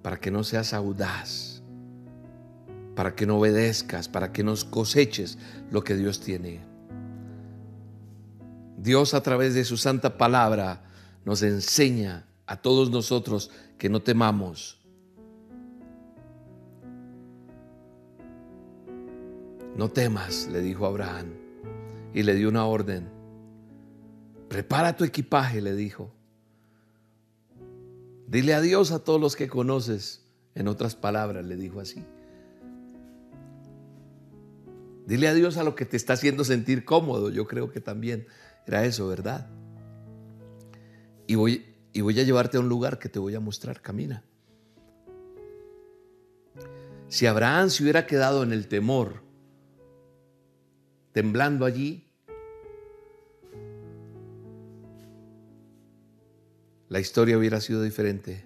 para 0.03 0.17
que 0.17 0.29
no 0.29 0.43
seas 0.43 0.71
audaz, 0.71 1.63
para 2.95 3.15
que 3.15 3.25
no 3.25 3.39
obedezcas, 3.39 4.07
para 4.07 4.31
que 4.31 4.43
nos 4.43 4.63
coseches 4.63 5.39
lo 5.71 5.83
que 5.83 5.95
Dios 5.95 6.21
tiene. 6.21 6.61
Dios 8.85 9.15
a 9.15 9.23
través 9.23 9.55
de 9.55 9.65
su 9.65 9.77
santa 9.77 10.15
palabra 10.15 10.83
nos 11.25 11.41
enseña 11.41 12.27
a 12.45 12.61
todos 12.61 12.91
nosotros 12.91 13.49
que 13.79 13.89
no 13.89 14.03
temamos. 14.03 14.79
No 19.75 19.89
temas, 19.89 20.47
le 20.51 20.61
dijo 20.61 20.85
Abraham, 20.85 21.33
y 22.13 22.21
le 22.21 22.35
dio 22.35 22.47
una 22.47 22.65
orden. 22.65 23.09
Prepara 24.49 24.95
tu 24.95 25.03
equipaje, 25.03 25.61
le 25.61 25.73
dijo. 25.73 26.13
Dile 28.27 28.53
adiós 28.53 28.91
a 28.91 28.99
todos 28.99 29.19
los 29.19 29.35
que 29.35 29.47
conoces. 29.47 30.21
En 30.53 30.67
otras 30.67 30.95
palabras, 30.95 31.43
le 31.43 31.55
dijo 31.55 31.79
así. 31.79 32.05
Dile 35.07 35.27
adiós 35.27 35.57
a 35.57 35.63
lo 35.63 35.73
que 35.73 35.85
te 35.85 35.97
está 35.97 36.13
haciendo 36.13 36.43
sentir 36.43 36.85
cómodo. 36.85 37.31
Yo 37.31 37.47
creo 37.47 37.71
que 37.71 37.81
también 37.81 38.27
era 38.65 38.85
eso, 38.85 39.07
¿verdad? 39.07 39.47
Y 41.27 41.35
voy, 41.35 41.65
y 41.93 42.01
voy 42.01 42.19
a 42.19 42.23
llevarte 42.23 42.57
a 42.57 42.59
un 42.59 42.69
lugar 42.69 42.99
que 42.99 43.09
te 43.09 43.19
voy 43.19 43.35
a 43.35 43.39
mostrar. 43.39 43.81
Camina. 43.81 44.23
Si 47.07 47.27
Abraham 47.27 47.69
se 47.69 47.83
hubiera 47.83 48.05
quedado 48.05 48.43
en 48.43 48.51
el 48.51 48.67
temor, 48.67 49.21
temblando 51.11 51.65
allí, 51.65 52.07
la 56.89 56.99
historia 56.99 57.37
hubiera 57.37 57.61
sido 57.61 57.81
diferente. 57.81 58.45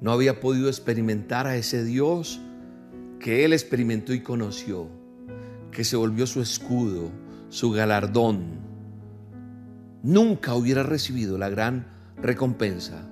No 0.00 0.12
había 0.12 0.40
podido 0.40 0.68
experimentar 0.68 1.46
a 1.46 1.56
ese 1.56 1.84
Dios 1.84 2.40
que 3.18 3.44
él 3.44 3.52
experimentó 3.52 4.12
y 4.12 4.22
conoció, 4.22 4.88
que 5.72 5.82
se 5.82 5.96
volvió 5.96 6.26
su 6.26 6.40
escudo, 6.40 7.10
su 7.48 7.70
galardón. 7.70 8.60
Nunca 10.02 10.54
hubiera 10.54 10.82
recibido 10.82 11.38
la 11.38 11.48
gran 11.48 11.86
recompensa. 12.16 13.08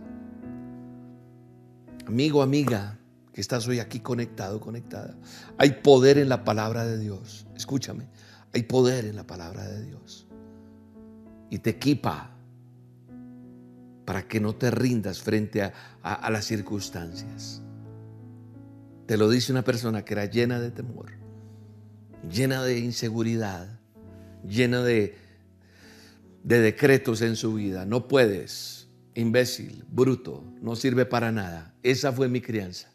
Amigo, 2.07 2.43
amiga, 2.43 2.99
que 3.33 3.41
estás 3.41 3.67
hoy 3.69 3.81
aquí 3.81 4.01
conectado, 4.01 4.61
conectada. 4.61 5.15
Hay 5.59 5.73
poder 5.83 6.19
en 6.19 6.29
la 6.29 6.45
palabra 6.45 6.85
de 6.85 6.99
Dios. 6.99 7.47
Escúchame, 7.55 8.09
hay 8.55 8.63
poder 8.63 9.05
en 9.05 9.17
la 9.17 9.27
palabra 9.27 9.67
de 9.67 9.85
Dios. 9.85 10.27
Y 11.51 11.59
te 11.59 11.71
equipa 11.71 12.31
para 14.07 14.27
que 14.27 14.41
no 14.41 14.55
te 14.55 14.71
rindas 14.71 15.21
frente 15.21 15.63
a, 15.63 16.31
las 16.31 16.45
circunstancias. 16.47 17.61
Te 19.07 19.17
lo 19.17 19.29
dice 19.29 19.53
una 19.53 19.65
persona 19.65 20.05
que 20.05 20.15
era 20.15 20.25
llena 20.27 20.61
de 20.61 20.71
temor, 20.71 21.11
llena 22.31 22.63
de 22.63 22.79
inseguridad, 22.79 23.76
llena 24.49 24.83
de, 24.83 25.17
de 26.43 26.61
decretos 26.61 27.23
en 27.23 27.37
su 27.37 27.55
vida. 27.55 27.87
No 27.87 28.09
puedes, 28.09 28.89
imbécil, 29.15 29.85
bruto, 29.89 30.45
no 30.61 30.77
sirve 30.77 31.07
para 31.07 31.33
nada. 31.33 31.75
Esa 31.83 32.13
fue 32.13 32.29
mi 32.29 32.41
crianza. 32.41 32.91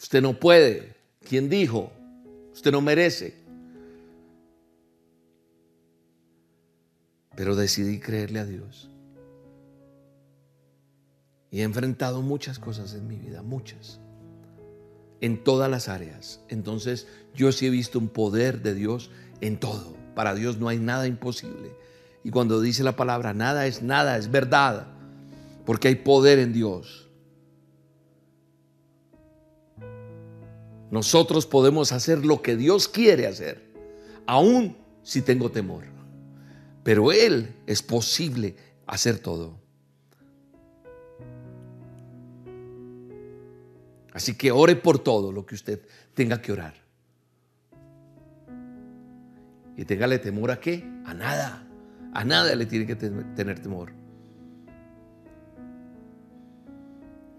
Usted 0.00 0.22
no 0.22 0.38
puede. 0.38 0.94
¿Quién 1.28 1.48
dijo? 1.48 1.92
Usted 2.52 2.72
no 2.72 2.80
merece. 2.80 3.34
Pero 7.36 7.54
decidí 7.54 8.00
creerle 8.00 8.40
a 8.40 8.46
Dios. 8.46 8.90
Y 11.50 11.60
he 11.60 11.62
enfrentado 11.62 12.22
muchas 12.22 12.58
cosas 12.58 12.94
en 12.94 13.08
mi 13.08 13.16
vida, 13.16 13.42
muchas. 13.42 14.00
En 15.20 15.42
todas 15.42 15.70
las 15.70 15.88
áreas. 15.88 16.40
Entonces 16.48 17.08
yo 17.34 17.52
sí 17.52 17.66
he 17.66 17.70
visto 17.70 17.98
un 17.98 18.08
poder 18.08 18.62
de 18.62 18.74
Dios 18.74 19.10
en 19.40 19.58
todo. 19.58 19.99
Para 20.14 20.34
Dios 20.34 20.58
no 20.58 20.68
hay 20.68 20.78
nada 20.78 21.06
imposible. 21.06 21.74
Y 22.24 22.30
cuando 22.30 22.60
dice 22.60 22.82
la 22.82 22.96
palabra 22.96 23.32
nada 23.32 23.66
es 23.66 23.82
nada, 23.82 24.16
es 24.16 24.30
verdad. 24.30 24.88
Porque 25.64 25.88
hay 25.88 25.96
poder 25.96 26.38
en 26.38 26.52
Dios. 26.52 27.08
Nosotros 30.90 31.46
podemos 31.46 31.92
hacer 31.92 32.26
lo 32.26 32.42
que 32.42 32.56
Dios 32.56 32.88
quiere 32.88 33.26
hacer, 33.28 33.62
aún 34.26 34.76
si 35.02 35.22
tengo 35.22 35.50
temor. 35.50 35.84
Pero 36.82 37.12
Él 37.12 37.54
es 37.66 37.82
posible 37.82 38.56
hacer 38.86 39.18
todo. 39.18 39.60
Así 44.12 44.34
que 44.34 44.50
ore 44.50 44.74
por 44.74 44.98
todo 44.98 45.30
lo 45.30 45.46
que 45.46 45.54
usted 45.54 45.80
tenga 46.14 46.42
que 46.42 46.50
orar. 46.50 46.74
Y 49.80 49.86
téngale 49.86 50.18
temor 50.18 50.50
a 50.50 50.60
qué? 50.60 50.84
A 51.06 51.14
nada. 51.14 51.66
A 52.12 52.22
nada 52.22 52.54
le 52.54 52.66
tiene 52.66 52.86
que 52.86 52.96
tener 52.96 53.60
temor. 53.60 53.94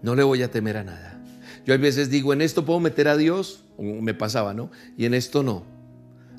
No 0.02 0.16
le 0.16 0.24
voy 0.24 0.42
a 0.42 0.50
temer 0.50 0.76
a 0.76 0.82
nada. 0.82 1.22
Yo 1.64 1.72
a 1.72 1.76
veces 1.76 2.10
digo, 2.10 2.32
en 2.32 2.42
esto 2.42 2.66
puedo 2.66 2.80
meter 2.80 3.06
a 3.06 3.16
Dios, 3.16 3.62
me 3.78 4.12
pasaba, 4.12 4.54
¿no? 4.54 4.72
Y 4.96 5.04
en 5.04 5.14
esto 5.14 5.44
no. 5.44 5.64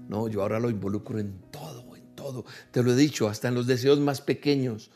No, 0.09 0.27
yo 0.27 0.41
ahora 0.41 0.59
lo 0.59 0.69
involucro 0.69 1.19
en 1.19 1.39
todo, 1.49 1.95
en 1.95 2.03
todo. 2.15 2.43
Te 2.71 2.83
lo 2.83 2.91
he 2.91 2.97
dicho, 2.97 3.29
hasta 3.29 3.47
en 3.47 3.55
los 3.55 3.65
deseos 3.65 4.01
más 4.01 4.19
pequeños. 4.19 4.91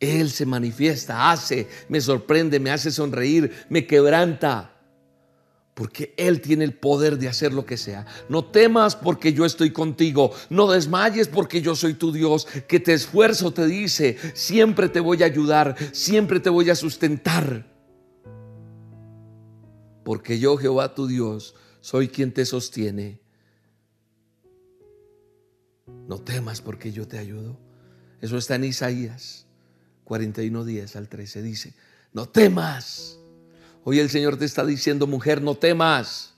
Él 0.00 0.30
se 0.30 0.46
manifiesta, 0.46 1.30
hace, 1.30 1.68
me 1.88 2.00
sorprende, 2.00 2.58
me 2.58 2.72
hace 2.72 2.90
sonreír, 2.90 3.52
me 3.68 3.86
quebranta. 3.86 4.79
Porque 5.80 6.12
Él 6.18 6.42
tiene 6.42 6.64
el 6.64 6.74
poder 6.74 7.16
de 7.16 7.26
hacer 7.26 7.54
lo 7.54 7.64
que 7.64 7.78
sea. 7.78 8.04
No 8.28 8.44
temas 8.44 8.94
porque 8.96 9.32
yo 9.32 9.46
estoy 9.46 9.70
contigo. 9.70 10.30
No 10.50 10.70
desmayes 10.70 11.26
porque 11.26 11.62
yo 11.62 11.74
soy 11.74 11.94
tu 11.94 12.12
Dios. 12.12 12.46
Que 12.68 12.80
te 12.80 12.92
esfuerzo, 12.92 13.54
te 13.54 13.64
dice. 13.64 14.18
Siempre 14.34 14.90
te 14.90 15.00
voy 15.00 15.22
a 15.22 15.24
ayudar. 15.24 15.74
Siempre 15.92 16.38
te 16.38 16.50
voy 16.50 16.68
a 16.68 16.74
sustentar. 16.74 17.66
Porque 20.04 20.38
yo, 20.38 20.58
Jehová 20.58 20.94
tu 20.94 21.06
Dios, 21.06 21.54
soy 21.80 22.08
quien 22.08 22.34
te 22.34 22.44
sostiene. 22.44 23.22
No 26.06 26.18
temas 26.20 26.60
porque 26.60 26.92
yo 26.92 27.08
te 27.08 27.18
ayudo. 27.18 27.58
Eso 28.20 28.36
está 28.36 28.56
en 28.56 28.64
Isaías 28.64 29.46
41, 30.04 30.62
10 30.62 30.96
al 30.96 31.08
13. 31.08 31.40
Dice, 31.40 31.74
no 32.12 32.28
temas. 32.28 33.19
Hoy 33.84 33.98
el 33.98 34.10
Señor 34.10 34.36
te 34.36 34.44
está 34.44 34.64
diciendo, 34.64 35.06
mujer, 35.06 35.40
no 35.42 35.54
temas. 35.54 36.34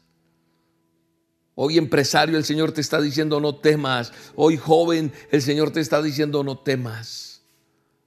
Hoy 1.54 1.76
empresario, 1.76 2.38
el 2.38 2.44
Señor 2.44 2.72
te 2.72 2.80
está 2.80 3.00
diciendo, 3.00 3.40
no 3.40 3.56
temas. 3.56 4.12
Hoy 4.36 4.56
joven, 4.56 5.12
el 5.30 5.42
Señor 5.42 5.70
te 5.70 5.80
está 5.80 6.00
diciendo, 6.00 6.42
no 6.44 6.58
temas. 6.58 7.42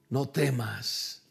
No 0.10 0.28
temas. 0.28 1.22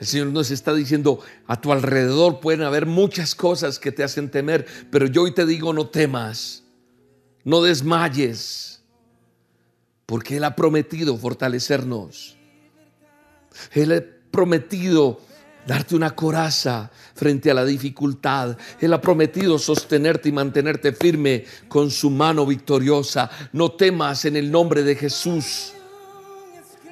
El 0.00 0.06
Señor 0.06 0.28
nos 0.28 0.50
está 0.50 0.74
diciendo, 0.74 1.20
a 1.46 1.60
tu 1.60 1.72
alrededor 1.72 2.40
pueden 2.40 2.62
haber 2.62 2.86
muchas 2.86 3.34
cosas 3.34 3.78
que 3.78 3.90
te 3.90 4.04
hacen 4.04 4.30
temer, 4.30 4.64
pero 4.90 5.06
yo 5.06 5.22
hoy 5.22 5.34
te 5.34 5.44
digo, 5.44 5.72
no 5.72 5.88
temas, 5.88 6.62
no 7.42 7.62
desmayes, 7.62 8.80
porque 10.06 10.36
Él 10.36 10.44
ha 10.44 10.54
prometido 10.54 11.16
fortalecernos. 11.16 12.36
Él 13.72 13.92
ha 13.92 14.17
prometido 14.38 15.18
darte 15.66 15.96
una 15.96 16.14
coraza 16.14 16.92
frente 17.12 17.50
a 17.50 17.54
la 17.54 17.64
dificultad. 17.64 18.56
Él 18.80 18.92
ha 18.92 19.00
prometido 19.00 19.58
sostenerte 19.58 20.28
y 20.28 20.32
mantenerte 20.32 20.92
firme 20.92 21.44
con 21.66 21.90
su 21.90 22.08
mano 22.08 22.46
victoriosa. 22.46 23.28
No 23.52 23.72
temas 23.72 24.26
en 24.26 24.36
el 24.36 24.48
nombre 24.48 24.84
de 24.84 24.94
Jesús. 24.94 25.72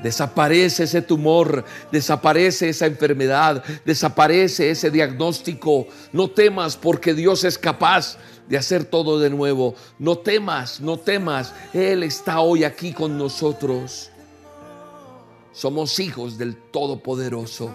Desaparece 0.02 0.82
ese 0.82 1.02
tumor, 1.02 1.64
desaparece 1.92 2.68
esa 2.68 2.86
enfermedad, 2.86 3.62
desaparece 3.84 4.68
ese 4.70 4.90
diagnóstico. 4.90 5.86
No 6.12 6.28
temas 6.28 6.76
porque 6.76 7.14
Dios 7.14 7.44
es 7.44 7.58
capaz 7.58 8.18
de 8.48 8.56
hacer 8.58 8.86
todo 8.86 9.20
de 9.20 9.30
nuevo. 9.30 9.76
No 10.00 10.18
temas, 10.18 10.80
no 10.80 10.98
temas. 10.98 11.54
Él 11.72 12.02
está 12.02 12.40
hoy 12.40 12.64
aquí 12.64 12.92
con 12.92 13.16
nosotros. 13.16 14.10
Somos 15.56 15.98
hijos 16.00 16.36
del 16.36 16.54
Todopoderoso. 16.54 17.74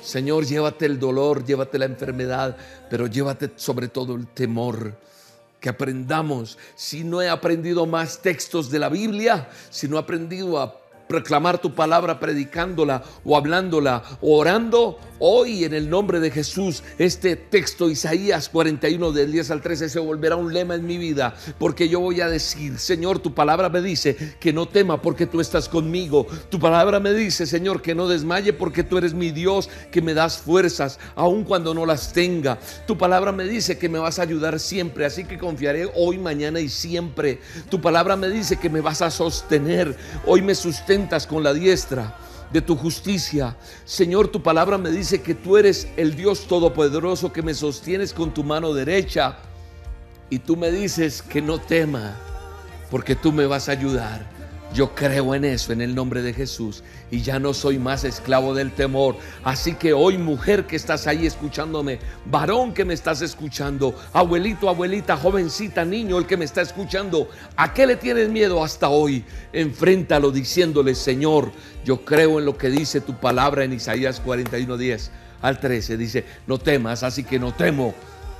Señor, 0.00 0.46
llévate 0.46 0.86
el 0.86 1.00
dolor, 1.00 1.44
llévate 1.44 1.76
la 1.76 1.86
enfermedad, 1.86 2.56
pero 2.88 3.08
llévate 3.08 3.50
sobre 3.56 3.88
todo 3.88 4.14
el 4.14 4.28
temor 4.28 4.96
que 5.58 5.70
aprendamos. 5.70 6.56
Si 6.76 7.02
no 7.02 7.20
he 7.20 7.28
aprendido 7.28 7.84
más 7.84 8.22
textos 8.22 8.70
de 8.70 8.78
la 8.78 8.88
Biblia, 8.88 9.48
si 9.70 9.88
no 9.88 9.96
he 9.96 9.98
aprendido 9.98 10.60
a 10.60 10.85
proclamar 11.08 11.58
tu 11.58 11.74
palabra 11.74 12.18
predicándola 12.18 13.02
o 13.24 13.36
hablándola 13.36 14.02
o 14.20 14.38
orando, 14.38 14.98
hoy 15.18 15.64
en 15.64 15.72
el 15.74 15.88
nombre 15.88 16.20
de 16.20 16.30
Jesús, 16.30 16.82
este 16.98 17.36
texto 17.36 17.88
Isaías 17.88 18.48
41 18.48 19.12
del 19.12 19.32
10 19.32 19.50
al 19.50 19.62
13 19.62 19.88
se 19.88 19.98
volverá 19.98 20.36
un 20.36 20.52
lema 20.52 20.74
en 20.74 20.86
mi 20.86 20.98
vida, 20.98 21.34
porque 21.58 21.88
yo 21.88 22.00
voy 22.00 22.20
a 22.20 22.28
decir, 22.28 22.78
Señor, 22.78 23.18
tu 23.20 23.34
palabra 23.34 23.68
me 23.68 23.80
dice 23.80 24.36
que 24.40 24.52
no 24.52 24.66
tema 24.66 25.00
porque 25.00 25.26
tú 25.26 25.40
estás 25.40 25.68
conmigo. 25.68 26.26
Tu 26.50 26.58
palabra 26.58 27.00
me 27.00 27.12
dice, 27.12 27.46
Señor, 27.46 27.82
que 27.82 27.94
no 27.94 28.08
desmaye 28.08 28.52
porque 28.52 28.82
tú 28.82 28.98
eres 28.98 29.14
mi 29.14 29.30
Dios, 29.30 29.68
que 29.90 30.02
me 30.02 30.14
das 30.14 30.38
fuerzas 30.38 30.98
aun 31.14 31.44
cuando 31.44 31.74
no 31.74 31.86
las 31.86 32.12
tenga. 32.12 32.58
Tu 32.86 32.96
palabra 32.98 33.32
me 33.32 33.44
dice 33.44 33.78
que 33.78 33.88
me 33.88 33.98
vas 33.98 34.18
a 34.18 34.22
ayudar 34.22 34.60
siempre, 34.60 35.06
así 35.06 35.24
que 35.24 35.38
confiaré 35.38 35.90
hoy, 35.94 36.18
mañana 36.18 36.60
y 36.60 36.68
siempre. 36.68 37.40
Tu 37.70 37.80
palabra 37.80 38.16
me 38.16 38.28
dice 38.28 38.56
que 38.56 38.70
me 38.70 38.80
vas 38.80 39.02
a 39.02 39.10
sostener. 39.10 39.96
Hoy 40.26 40.42
me 40.42 40.54
con 41.28 41.42
la 41.42 41.52
diestra 41.52 42.16
de 42.50 42.62
tu 42.62 42.74
justicia. 42.76 43.56
Señor, 43.84 44.28
tu 44.28 44.42
palabra 44.42 44.78
me 44.78 44.90
dice 44.90 45.20
que 45.20 45.34
tú 45.34 45.56
eres 45.56 45.88
el 45.96 46.16
Dios 46.16 46.46
todopoderoso 46.46 47.32
que 47.32 47.42
me 47.42 47.52
sostienes 47.52 48.14
con 48.14 48.32
tu 48.32 48.42
mano 48.42 48.72
derecha. 48.72 49.36
Y 50.30 50.38
tú 50.38 50.56
me 50.56 50.70
dices 50.70 51.22
que 51.22 51.42
no 51.42 51.60
tema, 51.60 52.16
porque 52.90 53.14
tú 53.14 53.30
me 53.30 53.46
vas 53.46 53.68
a 53.68 53.72
ayudar. 53.72 54.35
Yo 54.76 54.94
creo 54.94 55.34
en 55.34 55.46
eso, 55.46 55.72
en 55.72 55.80
el 55.80 55.94
nombre 55.94 56.20
de 56.20 56.34
Jesús, 56.34 56.84
y 57.10 57.22
ya 57.22 57.38
no 57.38 57.54
soy 57.54 57.78
más 57.78 58.04
esclavo 58.04 58.52
del 58.52 58.72
temor. 58.72 59.16
Así 59.42 59.74
que 59.74 59.94
hoy, 59.94 60.18
mujer 60.18 60.66
que 60.66 60.76
estás 60.76 61.06
ahí 61.06 61.24
escuchándome, 61.24 61.98
varón 62.26 62.74
que 62.74 62.84
me 62.84 62.92
estás 62.92 63.22
escuchando, 63.22 63.98
abuelito, 64.12 64.68
abuelita, 64.68 65.16
jovencita, 65.16 65.82
niño, 65.86 66.18
el 66.18 66.26
que 66.26 66.36
me 66.36 66.44
está 66.44 66.60
escuchando, 66.60 67.30
¿a 67.56 67.72
qué 67.72 67.86
le 67.86 67.96
tienes 67.96 68.28
miedo 68.28 68.62
hasta 68.62 68.90
hoy? 68.90 69.24
Enfréntalo 69.54 70.30
diciéndole, 70.30 70.94
Señor, 70.94 71.52
yo 71.82 72.04
creo 72.04 72.38
en 72.38 72.44
lo 72.44 72.58
que 72.58 72.68
dice 72.68 73.00
tu 73.00 73.14
palabra 73.14 73.64
en 73.64 73.72
Isaías 73.72 74.20
41, 74.20 74.76
10 74.76 75.10
al 75.40 75.58
13. 75.58 75.96
Dice, 75.96 76.26
no 76.46 76.58
temas, 76.58 77.02
así 77.02 77.24
que 77.24 77.38
no 77.38 77.54
temo 77.54 77.94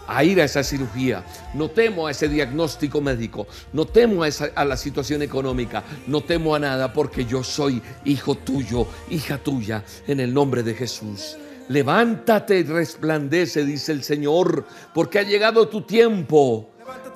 a 0.07 0.25
ir 0.25 0.41
a 0.41 0.45
esa 0.45 0.63
cirugía, 0.63 1.25
no 1.55 1.71
temo 1.71 2.07
a 2.07 2.11
ese 2.11 2.29
diagnóstico 2.29 3.01
médico, 3.01 3.47
no 3.73 3.87
temo 3.87 4.23
a, 4.23 4.29
esa, 4.29 4.51
a, 4.55 4.65
la 4.65 4.77
situación 4.77 5.23
económica, 5.23 5.85
no 6.07 6.23
temo 6.23 6.55
a 6.55 6.59
nada 6.59 6.93
porque 6.93 7.25
yo 7.25 7.43
soy 7.43 7.83
hijo 8.05 8.35
tuyo, 8.37 8.87
hija 9.11 9.39
tuya, 9.39 9.85
en 10.07 10.21
el 10.21 10.33
nombre 10.33 10.63
de 10.63 10.75
Jesús. 10.75 11.37
Levántate 11.69 12.61
y 12.61 12.63
resplandece, 12.63 13.65
dice 13.65 13.93
el 13.93 14.05
Señor, 14.05 14.65
porque 14.95 15.19
ha 15.19 15.23
llegado 15.23 15.69
tu 15.69 15.83
tiempo, 15.83 16.71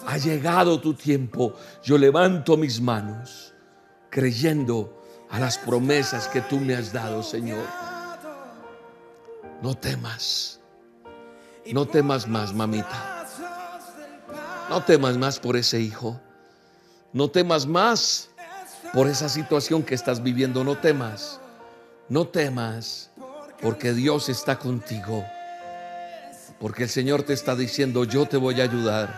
ha 0.07 0.19
llegado 0.19 0.81
tu 0.81 0.95
tiempo. 0.95 1.55
Yo 1.85 1.97
levanto 1.97 2.57
mis 2.57 2.81
manos 2.81 3.55
creyendo 4.11 5.01
a 5.31 5.39
las 5.39 5.59
promesas 5.59 6.27
que 6.29 6.41
tú 6.41 6.59
me 6.59 6.75
has 6.75 6.93
dado, 6.93 7.23
Señor. 7.23 7.65
No 9.63 9.75
temas. 9.77 10.60
No 11.67 11.87
temas 11.87 12.27
más, 12.27 12.53
mamita. 12.55 13.27
No 14.69 14.83
temas 14.83 15.17
más 15.17 15.39
por 15.39 15.57
ese 15.57 15.81
hijo. 15.81 16.21
No 17.13 17.31
temas 17.31 17.67
más 17.67 18.31
por 18.93 19.09
esa 19.09 19.29
situación 19.29 19.83
que 19.83 19.95
estás 19.95 20.23
viviendo. 20.23 20.65
No 20.65 20.77
temas. 20.77 21.41
No 22.09 22.27
temas 22.27 23.11
porque 23.61 23.93
Dios 23.93 24.29
está 24.29 24.59
contigo. 24.59 25.25
Porque 26.59 26.85
el 26.85 26.89
Señor 26.89 27.23
te 27.23 27.33
está 27.33 27.55
diciendo, 27.55 28.05
yo 28.05 28.27
te 28.27 28.37
voy 28.37 28.61
a 28.61 28.65
ayudar. 28.65 29.15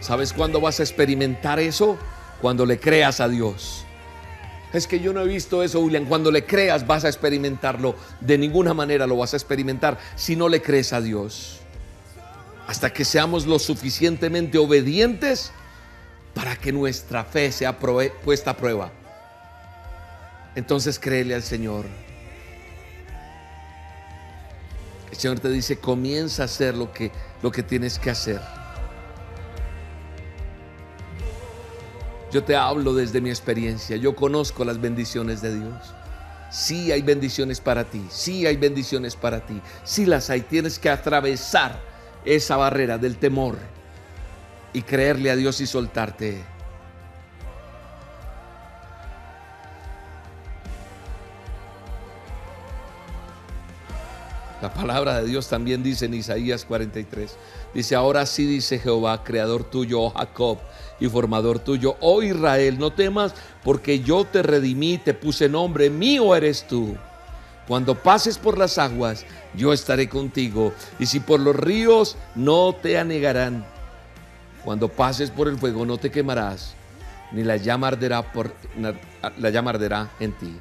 ¿Sabes 0.00 0.32
cuándo 0.32 0.60
vas 0.60 0.78
a 0.78 0.82
experimentar 0.82 1.58
eso? 1.58 1.98
Cuando 2.40 2.66
le 2.66 2.78
creas 2.78 3.20
a 3.20 3.28
Dios. 3.28 3.85
Es 4.72 4.86
que 4.86 5.00
yo 5.00 5.12
no 5.12 5.22
he 5.22 5.26
visto 5.26 5.62
eso, 5.62 5.80
William. 5.80 6.06
Cuando 6.06 6.30
le 6.30 6.44
creas 6.44 6.86
vas 6.86 7.04
a 7.04 7.08
experimentarlo. 7.08 7.96
De 8.20 8.36
ninguna 8.36 8.74
manera 8.74 9.06
lo 9.06 9.16
vas 9.16 9.32
a 9.32 9.36
experimentar 9.36 9.98
si 10.16 10.36
no 10.36 10.48
le 10.48 10.60
crees 10.60 10.92
a 10.92 11.00
Dios. 11.00 11.60
Hasta 12.66 12.92
que 12.92 13.04
seamos 13.04 13.46
lo 13.46 13.58
suficientemente 13.58 14.58
obedientes 14.58 15.52
para 16.34 16.56
que 16.56 16.72
nuestra 16.72 17.24
fe 17.24 17.52
sea 17.52 17.78
puesta 17.78 18.50
a 18.50 18.56
prueba. 18.56 18.90
Entonces 20.54 20.98
créele 20.98 21.34
al 21.34 21.42
Señor. 21.42 21.86
El 25.10 25.16
Señor 25.16 25.40
te 25.40 25.48
dice, 25.48 25.78
comienza 25.78 26.42
a 26.42 26.44
hacer 26.46 26.74
lo 26.74 26.92
que, 26.92 27.12
lo 27.42 27.50
que 27.50 27.62
tienes 27.62 27.98
que 27.98 28.10
hacer. 28.10 28.40
Yo 32.36 32.44
te 32.44 32.54
hablo 32.54 32.92
desde 32.92 33.22
mi 33.22 33.30
experiencia. 33.30 33.96
Yo 33.96 34.14
conozco 34.14 34.62
las 34.62 34.78
bendiciones 34.78 35.40
de 35.40 35.58
Dios. 35.58 35.94
Sí 36.50 36.92
hay 36.92 37.00
bendiciones 37.00 37.62
para 37.62 37.84
ti. 37.84 38.04
Sí 38.10 38.46
hay 38.46 38.58
bendiciones 38.58 39.16
para 39.16 39.46
ti. 39.46 39.58
Sí 39.84 40.04
las 40.04 40.28
hay. 40.28 40.42
Tienes 40.42 40.78
que 40.78 40.90
atravesar 40.90 41.80
esa 42.26 42.58
barrera 42.58 42.98
del 42.98 43.16
temor 43.16 43.56
y 44.74 44.82
creerle 44.82 45.30
a 45.30 45.36
Dios 45.36 45.62
y 45.62 45.66
soltarte. 45.66 46.44
La 54.60 54.74
palabra 54.74 55.20
de 55.20 55.28
Dios 55.28 55.48
también 55.48 55.82
dice 55.82 56.04
en 56.04 56.12
Isaías 56.12 56.64
43. 56.66 57.36
Dice, 57.72 57.94
ahora 57.94 58.26
sí 58.26 58.46
dice 58.46 58.78
Jehová, 58.78 59.22
creador 59.22 59.64
tuyo, 59.64 60.00
oh 60.00 60.10
Jacob, 60.10 60.58
y 61.00 61.08
formador 61.08 61.58
tuyo, 61.58 61.96
oh 62.00 62.22
Israel, 62.22 62.78
no 62.78 62.90
temas, 62.90 63.34
porque 63.62 64.00
yo 64.00 64.24
te 64.24 64.42
redimí, 64.42 64.98
te 64.98 65.14
puse 65.14 65.48
nombre, 65.48 65.90
mío 65.90 66.34
eres 66.34 66.66
tú. 66.66 66.96
Cuando 67.66 67.94
pases 67.96 68.38
por 68.38 68.58
las 68.58 68.78
aguas, 68.78 69.24
yo 69.54 69.72
estaré 69.72 70.08
contigo, 70.08 70.72
y 70.98 71.06
si 71.06 71.20
por 71.20 71.40
los 71.40 71.56
ríos, 71.56 72.16
no 72.34 72.74
te 72.74 72.98
anegarán. 72.98 73.66
Cuando 74.64 74.88
pases 74.88 75.30
por 75.30 75.48
el 75.48 75.58
fuego, 75.58 75.84
no 75.84 75.98
te 75.98 76.10
quemarás, 76.10 76.74
ni 77.32 77.42
la 77.42 77.56
llama 77.56 77.88
arderá, 77.88 78.32
por, 78.32 78.52
la 78.76 79.50
llama 79.50 79.70
arderá 79.70 80.10
en 80.20 80.32
ti. 80.32 80.56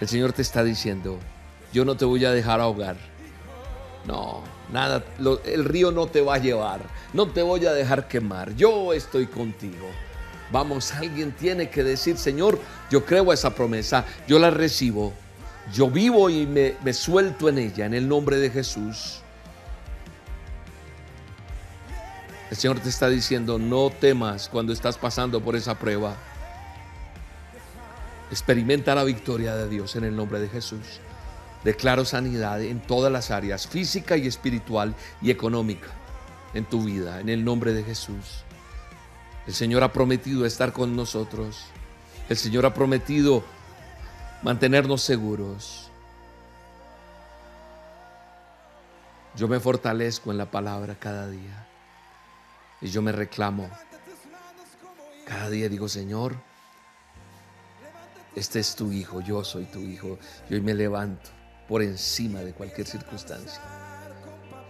El 0.00 0.08
Señor 0.08 0.32
te 0.32 0.42
está 0.42 0.62
diciendo, 0.64 1.18
yo 1.72 1.84
no 1.84 1.96
te 1.96 2.04
voy 2.04 2.24
a 2.24 2.30
dejar 2.30 2.60
ahogar. 2.60 2.96
No, 4.06 4.42
nada, 4.72 5.04
el 5.44 5.64
río 5.64 5.92
no 5.92 6.06
te 6.06 6.20
va 6.20 6.34
a 6.34 6.38
llevar, 6.38 6.82
no 7.12 7.28
te 7.28 7.42
voy 7.42 7.66
a 7.66 7.72
dejar 7.72 8.08
quemar, 8.08 8.54
yo 8.54 8.92
estoy 8.92 9.26
contigo. 9.26 9.88
Vamos, 10.52 10.92
alguien 10.92 11.32
tiene 11.32 11.70
que 11.70 11.84
decir, 11.84 12.16
Señor, 12.16 12.58
yo 12.90 13.04
creo 13.04 13.30
a 13.30 13.34
esa 13.34 13.54
promesa, 13.54 14.04
yo 14.26 14.38
la 14.38 14.50
recibo, 14.50 15.12
yo 15.72 15.88
vivo 15.88 16.28
y 16.28 16.46
me, 16.46 16.74
me 16.82 16.92
suelto 16.92 17.48
en 17.48 17.58
ella, 17.58 17.86
en 17.86 17.94
el 17.94 18.08
nombre 18.08 18.36
de 18.38 18.50
Jesús. 18.50 19.20
El 22.50 22.56
Señor 22.56 22.80
te 22.80 22.88
está 22.88 23.08
diciendo, 23.08 23.60
no 23.60 23.90
temas 23.90 24.48
cuando 24.48 24.72
estás 24.72 24.98
pasando 24.98 25.40
por 25.40 25.54
esa 25.54 25.78
prueba. 25.78 26.16
Experimenta 28.32 28.92
la 28.94 29.04
victoria 29.04 29.54
de 29.54 29.68
Dios 29.68 29.94
en 29.94 30.02
el 30.02 30.16
nombre 30.16 30.40
de 30.40 30.48
Jesús. 30.48 31.00
Declaro 31.64 32.06
sanidad 32.06 32.62
en 32.62 32.80
todas 32.80 33.12
las 33.12 33.30
áreas, 33.30 33.66
física 33.66 34.16
y 34.16 34.26
espiritual 34.26 34.94
y 35.20 35.30
económica, 35.30 35.88
en 36.54 36.64
tu 36.64 36.84
vida, 36.84 37.20
en 37.20 37.28
el 37.28 37.44
nombre 37.44 37.74
de 37.74 37.84
Jesús. 37.84 38.44
El 39.46 39.52
Señor 39.52 39.82
ha 39.82 39.92
prometido 39.92 40.46
estar 40.46 40.72
con 40.72 40.96
nosotros. 40.96 41.66
El 42.30 42.36
Señor 42.38 42.64
ha 42.64 42.72
prometido 42.72 43.44
mantenernos 44.42 45.02
seguros. 45.02 45.90
Yo 49.36 49.46
me 49.46 49.60
fortalezco 49.60 50.30
en 50.30 50.38
la 50.38 50.50
palabra 50.50 50.96
cada 50.98 51.28
día. 51.28 51.66
Y 52.80 52.88
yo 52.88 53.02
me 53.02 53.12
reclamo. 53.12 53.68
Cada 55.26 55.50
día 55.50 55.68
digo, 55.68 55.88
Señor, 55.88 56.36
este 58.34 58.60
es 58.60 58.74
tu 58.74 58.92
hijo, 58.92 59.20
yo 59.20 59.44
soy 59.44 59.66
tu 59.66 59.80
hijo. 59.80 60.18
Y 60.48 60.54
hoy 60.54 60.60
me 60.62 60.74
levanto 60.74 61.39
por 61.70 61.84
encima 61.84 62.40
de 62.40 62.52
cualquier 62.52 62.84
circunstancia. 62.84 63.62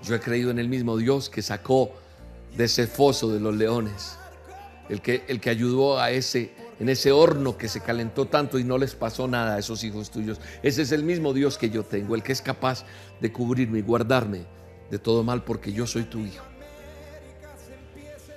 Yo 0.05 0.14
he 0.14 0.20
creído 0.20 0.51
en 0.51 0.59
el 0.59 0.68
mismo 0.68 0.98
Dios 0.98 1.30
que 1.30 1.40
sacó 1.40 1.92
de 2.55 2.64
ese 2.64 2.86
foso 2.86 3.32
de 3.32 3.40
los 3.40 3.57
leones, 3.57 4.18
el 4.90 5.01
que, 5.01 5.24
el 5.26 5.40
que 5.40 5.48
ayudó 5.48 5.98
a 5.98 6.11
ese, 6.11 6.53
en 6.78 6.90
ese 6.90 7.11
horno 7.11 7.57
que 7.57 7.68
se 7.68 7.80
calentó 7.80 8.26
tanto 8.26 8.59
y 8.59 8.64
no 8.64 8.76
les 8.76 8.94
pasó 8.94 9.26
nada 9.26 9.55
a 9.55 9.59
esos 9.59 9.82
hijos 9.82 10.11
tuyos. 10.11 10.42
Ese 10.62 10.82
es 10.82 10.92
el 10.92 11.03
mismo 11.03 11.32
Dios 11.32 11.57
que 11.57 11.70
yo 11.70 11.84
tengo, 11.84 12.14
el 12.14 12.22
que 12.22 12.32
es 12.32 12.42
capaz 12.42 12.84
de 13.18 13.32
cubrirme 13.32 13.78
y 13.78 13.82
guardarme 13.82 14.44
de 14.90 14.98
todo 14.98 15.24
mal 15.24 15.42
porque 15.42 15.72
yo 15.72 15.86
soy 15.86 16.03
tu 16.03 16.18
hijo. 16.18 16.44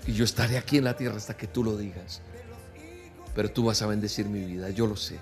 Y 0.07 0.13
yo 0.13 0.23
estaré 0.23 0.57
aquí 0.57 0.77
en 0.77 0.85
la 0.85 0.95
tierra 0.95 1.17
hasta 1.17 1.35
que 1.35 1.47
tú 1.47 1.65
lo 1.65 1.75
digas. 1.75 2.21
Pero 3.35 3.51
tú 3.51 3.65
vas 3.65 3.81
a 3.81 3.87
bendecir 3.87 4.27
mi 4.27 4.45
vida, 4.45 4.69
yo 4.69 4.87
lo 4.87 4.95
sé, 4.95 5.19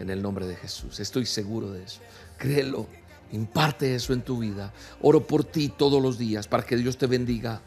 en 0.00 0.10
el 0.10 0.20
nombre 0.20 0.48
de 0.48 0.56
Jesús. 0.56 0.98
Estoy 0.98 1.24
seguro 1.24 1.70
de 1.70 1.84
eso. 1.84 2.00
Créelo, 2.40 2.86
imparte 3.32 3.94
eso 3.94 4.14
en 4.14 4.22
tu 4.22 4.38
vida. 4.38 4.72
Oro 5.02 5.26
por 5.26 5.44
ti 5.44 5.68
todos 5.68 6.02
los 6.02 6.16
días 6.16 6.48
para 6.48 6.64
que 6.64 6.74
Dios 6.74 6.96
te 6.96 7.06
bendiga. 7.06 7.60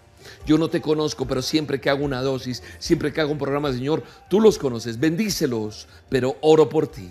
Yo 0.47 0.57
no 0.57 0.67
te 0.67 0.81
conozco, 0.81 1.27
pero 1.27 1.43
siempre 1.43 1.79
que 1.79 1.91
hago 1.91 2.03
una 2.03 2.23
dosis, 2.23 2.63
siempre 2.79 3.13
que 3.13 3.21
hago 3.21 3.31
un 3.31 3.37
programa, 3.37 3.71
Señor, 3.71 4.03
tú 4.31 4.41
los 4.41 4.57
conoces, 4.57 4.99
bendícelos, 4.99 5.87
pero 6.09 6.37
oro 6.41 6.69
por 6.69 6.87
ti, 6.87 7.07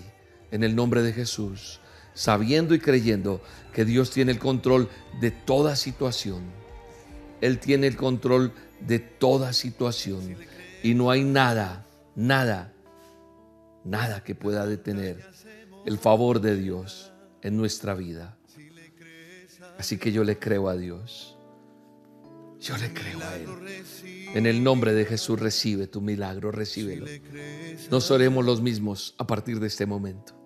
en 0.51 0.65
el 0.65 0.75
nombre 0.75 1.01
de 1.03 1.13
Jesús, 1.13 1.79
sabiendo 2.13 2.75
y 2.75 2.79
creyendo 2.79 3.39
que 3.71 3.85
Dios 3.85 4.11
tiene 4.11 4.33
el 4.33 4.39
control 4.39 4.89
de 5.21 5.31
toda 5.31 5.77
situación. 5.77 6.41
Él 7.39 7.59
tiene 7.59 7.87
el 7.87 7.95
control 7.95 8.51
de 8.81 8.99
toda 8.99 9.53
situación 9.53 10.35
y 10.83 10.95
no 10.95 11.11
hay 11.11 11.23
nada, 11.23 11.85
nada, 12.13 12.73
nada 13.85 14.21
que 14.21 14.35
pueda 14.35 14.65
detener 14.65 15.23
el 15.85 15.97
favor 15.97 16.41
de 16.41 16.57
Dios 16.57 17.12
en 17.43 17.57
nuestra 17.57 17.93
vida. 17.93 18.37
Así 19.77 19.97
que 19.97 20.11
yo 20.11 20.23
le 20.23 20.39
creo 20.39 20.69
a 20.69 20.75
Dios. 20.75 21.37
Yo 22.59 22.77
le 22.77 22.93
creo 22.93 23.19
a 23.19 23.35
Él. 23.35 23.47
En 24.33 24.45
el 24.45 24.63
nombre 24.63 24.93
de 24.93 25.05
Jesús 25.05 25.39
recibe 25.39 25.87
tu 25.87 26.01
milagro, 26.01 26.51
recíbelo. 26.51 27.05
Nos 27.91 28.09
oremos 28.09 28.45
los 28.45 28.61
mismos 28.61 29.13
a 29.17 29.27
partir 29.27 29.59
de 29.59 29.67
este 29.67 29.85
momento. 29.85 30.39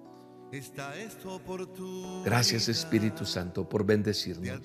Gracias 2.25 2.69
Espíritu 2.69 3.25
Santo 3.25 3.67
por 3.67 3.85
bendecirnos. 3.85 4.59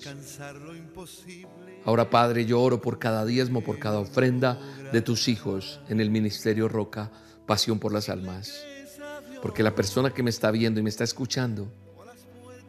Ahora 1.85 2.09
Padre, 2.09 2.45
yo 2.45 2.61
oro 2.61 2.81
por 2.81 2.97
cada 2.97 3.25
diezmo, 3.25 3.63
por 3.63 3.77
cada 3.79 3.99
ofrenda 3.99 4.59
de 4.91 5.01
tus 5.01 5.27
hijos 5.27 5.81
en 5.89 5.99
el 5.99 6.09
Ministerio 6.09 6.67
Roca, 6.69 7.11
Pasión 7.45 7.79
por 7.79 7.91
las 7.91 8.09
Almas. 8.09 8.65
Porque 9.41 9.61
la 9.61 9.75
persona 9.75 10.13
que 10.13 10.23
me 10.23 10.29
está 10.29 10.49
viendo 10.51 10.79
y 10.79 10.83
me 10.83 10.89
está 10.89 11.03
escuchando 11.03 11.71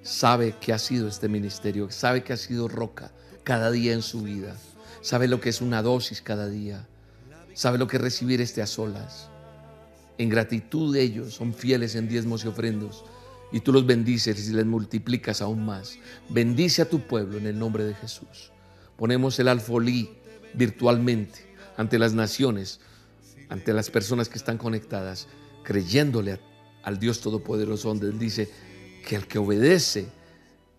sabe 0.05 0.55
que 0.61 0.73
ha 0.73 0.79
sido 0.79 1.09
este 1.09 1.29
ministerio, 1.29 1.91
sabe 1.91 2.23
que 2.23 2.35
ha 2.35 2.37
sido 2.37 2.69
Roca 2.69 3.11
cada 3.43 3.71
día 3.73 3.95
en 3.95 4.03
su 4.03 4.23
vida, 4.23 4.57
sabe 5.01 5.27
lo 5.27 5.41
que 5.41 5.49
es 5.49 5.61
una 5.61 5.83
dosis 5.83 6.23
cada 6.23 6.49
día, 6.49 6.87
sabe 7.55 7.79
lo 7.79 7.89
que 7.89 7.97
es 7.97 8.03
recibir 8.03 8.41
este 8.41 8.63
a 8.63 8.67
solas. 8.67 9.31
En 10.19 10.29
gratitud 10.29 10.95
de 10.95 11.03
ellos 11.03 11.35
son 11.35 11.55
fieles 11.55 11.97
en 11.97 12.07
diezmos 12.07 12.45
y 12.45 12.49
ofrendos 12.49 13.05
y 13.51 13.61
tú 13.61 13.73
los 13.73 13.87
bendices 13.87 14.49
y 14.49 14.53
les 14.53 14.67
multiplicas 14.67 15.41
aún 15.41 15.65
más. 15.65 15.99
Bendice 16.29 16.83
a 16.83 16.89
tu 16.89 17.01
pueblo 17.01 17.39
en 17.39 17.47
el 17.47 17.59
nombre 17.59 17.85
de 17.85 17.95
Jesús. 17.95 18.53
Ponemos 18.97 19.39
el 19.39 19.49
alfolí 19.49 20.11
virtualmente 20.53 21.47
ante 21.77 21.99
las 21.99 22.13
naciones, 22.13 22.81
ante 23.49 23.73
las 23.73 23.91
personas 23.91 24.29
que 24.29 24.39
están 24.39 24.59
conectadas, 24.59 25.29
creyéndole 25.65 26.39
al 26.83 26.99
Dios 26.99 27.21
Todopoderoso, 27.21 27.89
donde 27.89 28.13
dice 28.13 28.51
que 29.05 29.17
el 29.17 29.27
que 29.27 29.39
obedece, 29.39 30.09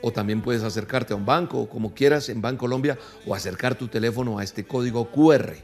O 0.00 0.12
también 0.12 0.42
puedes 0.42 0.62
acercarte 0.62 1.12
a 1.12 1.16
un 1.16 1.26
banco, 1.26 1.68
como 1.68 1.94
quieras, 1.94 2.28
en 2.28 2.40
Bancolombia, 2.40 2.98
o 3.26 3.34
acercar 3.34 3.76
tu 3.76 3.88
teléfono 3.88 4.38
a 4.38 4.44
este 4.44 4.64
código 4.64 5.10
QR. 5.10 5.54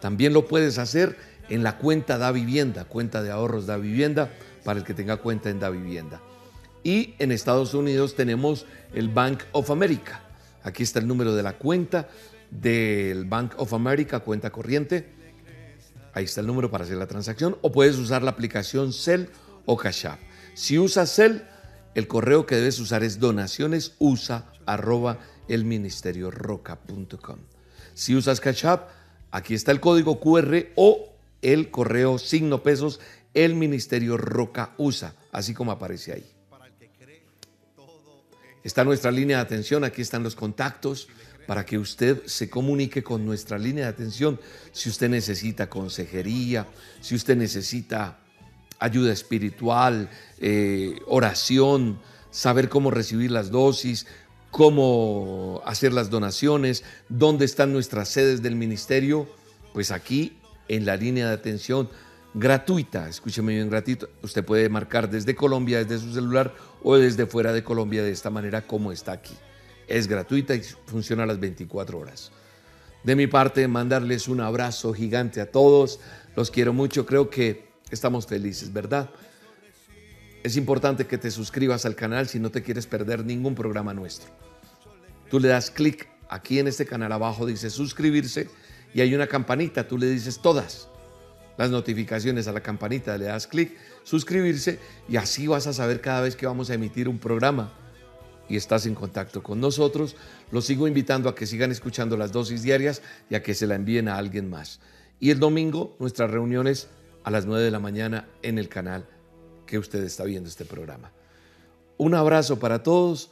También 0.00 0.32
lo 0.32 0.46
puedes 0.46 0.78
hacer 0.78 1.16
en 1.48 1.62
la 1.62 1.78
cuenta 1.78 2.18
Da 2.18 2.32
Vivienda, 2.32 2.84
cuenta 2.84 3.22
de 3.22 3.30
ahorros 3.30 3.66
Da 3.66 3.76
Vivienda, 3.76 4.30
para 4.64 4.78
el 4.78 4.84
que 4.84 4.94
tenga 4.94 5.18
cuenta 5.18 5.50
en 5.50 5.60
Da 5.60 5.70
Vivienda. 5.70 6.22
Y 6.82 7.14
en 7.18 7.32
Estados 7.32 7.74
Unidos 7.74 8.14
tenemos 8.14 8.66
el 8.92 9.08
Bank 9.08 9.42
of 9.52 9.70
America. 9.70 10.22
Aquí 10.62 10.82
está 10.82 10.98
el 10.98 11.06
número 11.06 11.34
de 11.34 11.42
la 11.42 11.54
cuenta 11.54 12.08
del 12.50 13.24
Bank 13.24 13.54
of 13.56 13.72
America, 13.72 14.20
cuenta 14.20 14.50
corriente. 14.50 15.08
Ahí 16.12 16.24
está 16.24 16.40
el 16.40 16.46
número 16.46 16.70
para 16.70 16.84
hacer 16.84 16.96
la 16.96 17.06
transacción. 17.06 17.56
O 17.62 17.72
puedes 17.72 17.96
usar 17.96 18.22
la 18.22 18.30
aplicación 18.30 18.92
Cell 18.92 19.26
o 19.66 19.76
Cash 19.76 20.06
App. 20.06 20.20
Si 20.54 20.78
usas 20.78 21.14
Cell, 21.14 21.38
el 21.94 22.08
correo 22.08 22.46
que 22.46 22.56
debes 22.56 22.78
usar 22.78 23.04
es 23.04 23.18
donacionesusa 23.18 24.52
arroba 24.66 25.18
elministerioroca.com. 25.48 27.38
Si 27.94 28.14
usas 28.16 28.40
Cash 28.40 28.64
aquí 29.30 29.54
está 29.54 29.72
el 29.72 29.80
código 29.80 30.20
QR 30.20 30.66
o 30.76 31.12
el 31.42 31.70
correo 31.70 32.18
signo 32.18 32.62
pesos 32.62 33.00
el 33.34 33.54
Ministerio 33.54 34.16
Roca 34.16 34.74
usa, 34.78 35.14
así 35.32 35.54
como 35.54 35.72
aparece 35.72 36.12
ahí. 36.12 36.30
Está 38.62 38.82
nuestra 38.82 39.10
línea 39.10 39.36
de 39.38 39.42
atención, 39.42 39.84
aquí 39.84 40.00
están 40.00 40.22
los 40.22 40.34
contactos 40.34 41.08
para 41.46 41.66
que 41.66 41.76
usted 41.76 42.24
se 42.24 42.48
comunique 42.48 43.02
con 43.02 43.26
nuestra 43.26 43.58
línea 43.58 43.84
de 43.84 43.90
atención 43.90 44.40
si 44.72 44.88
usted 44.88 45.10
necesita 45.10 45.68
consejería, 45.68 46.66
si 47.02 47.14
usted 47.14 47.36
necesita 47.36 48.23
ayuda 48.84 49.12
espiritual, 49.12 50.10
eh, 50.38 51.00
oración, 51.06 51.98
saber 52.30 52.68
cómo 52.68 52.90
recibir 52.90 53.30
las 53.30 53.50
dosis, 53.50 54.06
cómo 54.50 55.62
hacer 55.64 55.92
las 55.92 56.10
donaciones, 56.10 56.84
dónde 57.08 57.44
están 57.44 57.72
nuestras 57.72 58.08
sedes 58.08 58.42
del 58.42 58.56
ministerio, 58.56 59.26
pues 59.72 59.90
aquí 59.90 60.36
en 60.68 60.84
la 60.84 60.96
línea 60.96 61.28
de 61.28 61.34
atención 61.34 61.88
gratuita, 62.34 63.08
escúcheme 63.08 63.54
bien 63.54 63.70
gratuito, 63.70 64.08
usted 64.22 64.44
puede 64.44 64.68
marcar 64.68 65.08
desde 65.08 65.34
Colombia, 65.34 65.78
desde 65.78 66.04
su 66.04 66.12
celular 66.12 66.54
o 66.82 66.96
desde 66.96 67.26
fuera 67.26 67.52
de 67.52 67.64
Colombia 67.64 68.02
de 68.02 68.10
esta 68.10 68.30
manera 68.30 68.66
como 68.66 68.92
está 68.92 69.12
aquí. 69.12 69.34
Es 69.88 70.08
gratuita 70.08 70.54
y 70.54 70.62
funciona 70.86 71.22
a 71.22 71.26
las 71.26 71.40
24 71.40 71.98
horas. 71.98 72.32
De 73.02 73.16
mi 73.16 73.26
parte, 73.26 73.68
mandarles 73.68 74.28
un 74.28 74.40
abrazo 74.40 74.94
gigante 74.94 75.40
a 75.40 75.50
todos. 75.50 76.00
Los 76.36 76.50
quiero 76.50 76.72
mucho. 76.72 77.04
Creo 77.04 77.28
que 77.28 77.73
estamos 77.90 78.26
felices, 78.26 78.72
¿verdad? 78.72 79.10
Es 80.42 80.56
importante 80.56 81.06
que 81.06 81.18
te 81.18 81.30
suscribas 81.30 81.86
al 81.86 81.94
canal 81.94 82.28
si 82.28 82.38
no 82.38 82.50
te 82.50 82.62
quieres 82.62 82.86
perder 82.86 83.24
ningún 83.24 83.54
programa 83.54 83.94
nuestro. 83.94 84.30
Tú 85.30 85.40
le 85.40 85.48
das 85.48 85.70
clic 85.70 86.08
aquí 86.28 86.58
en 86.58 86.68
este 86.68 86.86
canal 86.86 87.12
abajo, 87.12 87.46
dice 87.46 87.70
suscribirse 87.70 88.48
y 88.92 89.00
hay 89.00 89.14
una 89.14 89.26
campanita, 89.26 89.88
tú 89.88 89.98
le 89.98 90.06
dices 90.06 90.40
todas 90.40 90.88
las 91.56 91.70
notificaciones 91.70 92.48
a 92.48 92.52
la 92.52 92.60
campanita, 92.60 93.16
le 93.16 93.26
das 93.26 93.46
clic, 93.46 93.76
suscribirse 94.02 94.78
y 95.08 95.16
así 95.16 95.46
vas 95.46 95.66
a 95.66 95.72
saber 95.72 96.00
cada 96.00 96.20
vez 96.20 96.36
que 96.36 96.46
vamos 96.46 96.70
a 96.70 96.74
emitir 96.74 97.08
un 97.08 97.18
programa 97.18 97.72
y 98.48 98.56
estás 98.56 98.86
en 98.86 98.94
contacto 98.94 99.42
con 99.42 99.60
nosotros. 99.60 100.16
Los 100.50 100.66
sigo 100.66 100.86
invitando 100.86 101.28
a 101.28 101.34
que 101.34 101.46
sigan 101.46 101.70
escuchando 101.70 102.16
las 102.16 102.32
dosis 102.32 102.62
diarias 102.62 103.02
y 103.30 103.34
a 103.34 103.42
que 103.42 103.54
se 103.54 103.66
la 103.66 103.74
envíen 103.76 104.08
a 104.08 104.16
alguien 104.16 104.50
más. 104.50 104.80
Y 105.20 105.30
el 105.30 105.38
domingo 105.38 105.96
nuestras 105.98 106.30
reuniones 106.30 106.88
a 107.24 107.30
las 107.30 107.46
9 107.46 107.64
de 107.64 107.70
la 107.70 107.80
mañana 107.80 108.28
en 108.42 108.58
el 108.58 108.68
canal 108.68 109.08
que 109.66 109.78
usted 109.78 110.04
está 110.04 110.24
viendo 110.24 110.48
este 110.48 110.64
programa. 110.64 111.10
Un 111.96 112.14
abrazo 112.14 112.58
para 112.58 112.82
todos. 112.82 113.30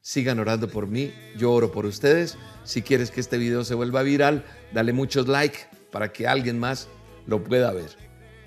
Sigan 0.00 0.38
orando 0.38 0.68
por 0.68 0.86
mí. 0.86 1.12
Yo 1.36 1.52
oro 1.52 1.70
por 1.70 1.86
ustedes. 1.86 2.36
Si 2.64 2.82
quieres 2.82 3.10
que 3.10 3.20
este 3.20 3.38
video 3.38 3.64
se 3.64 3.74
vuelva 3.74 4.02
viral, 4.02 4.44
dale 4.72 4.92
muchos 4.92 5.28
like 5.28 5.58
para 5.92 6.12
que 6.12 6.26
alguien 6.26 6.58
más 6.58 6.88
lo 7.26 7.42
pueda 7.42 7.72
ver. 7.72 7.90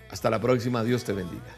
Hasta 0.10 0.30
la 0.30 0.39
próxima. 0.39 0.84
Dios 0.84 1.04
te 1.04 1.14
bendiga. 1.14 1.56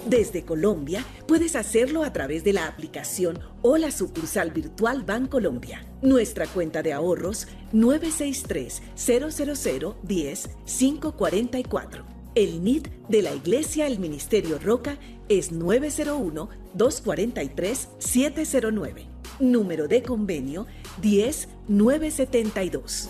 Desde 0.06 0.44
Colombia 0.44 1.06
puedes 1.30 1.56
hacerlo 1.56 2.04
a 2.04 2.12
través 2.12 2.44
de 2.44 2.52
la 2.52 2.68
aplicación 2.68 3.40
o 3.62 3.78
la 3.78 3.92
sucursal 3.92 4.52
virtual 4.52 5.04
Bancolombia. 5.04 5.86
Nuestra 6.02 6.46
cuenta 6.46 6.84
de 6.84 6.92
ahorros 6.92 7.48
963 7.72 8.82
000 8.98 9.96
10 10.04 10.50
544. 10.66 12.12
El 12.34 12.64
NID 12.64 12.88
de 13.10 13.22
la 13.22 13.36
Iglesia 13.36 13.88
El 13.88 14.00
Ministerio 14.00 14.58
Roca 14.58 14.98
es 15.38 15.52
901 15.52 16.50
243 16.74 17.90
709. 18.00 19.06
Número 19.40 19.88
de 19.88 20.02
convenio 20.04 20.68
10972. 21.02 23.10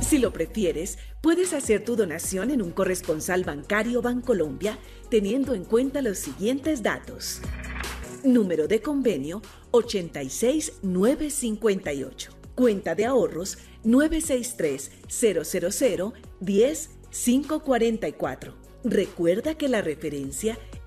Si 0.00 0.18
lo 0.18 0.32
prefieres, 0.32 0.98
puedes 1.20 1.52
hacer 1.52 1.84
tu 1.84 1.96
donación 1.96 2.50
en 2.50 2.62
un 2.62 2.70
corresponsal 2.70 3.42
bancario 3.44 4.00
Bancolombia 4.02 4.78
teniendo 5.08 5.54
en 5.54 5.64
cuenta 5.64 6.00
los 6.00 6.18
siguientes 6.18 6.82
datos. 6.82 7.40
Número 8.22 8.68
de 8.68 8.80
convenio 8.80 9.42
86958. 9.72 12.32
Cuenta 12.54 12.94
de 12.94 13.06
ahorros 13.06 13.58
963 13.82 14.92
000 15.08 16.12
10 16.40 16.90
544. 17.10 18.54
Recuerda 18.84 19.56
que 19.56 19.68
la 19.68 19.82
referencia 19.82 20.54
es 20.54 20.69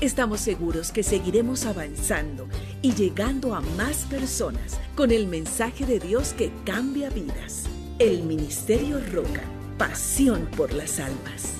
Estamos 0.00 0.38
seguros 0.38 0.92
que 0.92 1.02
seguiremos 1.02 1.66
avanzando 1.66 2.46
y 2.82 2.94
llegando 2.94 3.56
a 3.56 3.60
más 3.60 4.04
personas 4.04 4.78
con 4.94 5.10
el 5.10 5.26
mensaje 5.26 5.86
de 5.86 5.98
Dios 5.98 6.34
que 6.34 6.52
cambia 6.64 7.10
vidas. 7.10 7.64
El 7.98 8.22
Ministerio 8.22 9.00
Roca, 9.12 9.42
pasión 9.76 10.48
por 10.56 10.72
las 10.72 11.00
almas. 11.00 11.52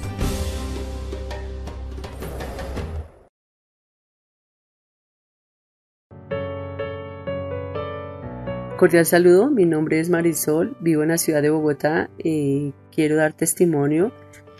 Cordial 8.77 9.05
saludo, 9.05 9.51
mi 9.51 9.65
nombre 9.65 9.99
es 9.99 10.11
Marisol, 10.11 10.77
vivo 10.79 11.03
en 11.03 11.09
la 11.09 11.19
ciudad 11.19 11.43
de 11.43 11.51
Bogotá, 11.51 12.09
y 12.19 12.73
quiero 12.93 13.17
dar 13.17 13.33
testimonio. 13.33 14.13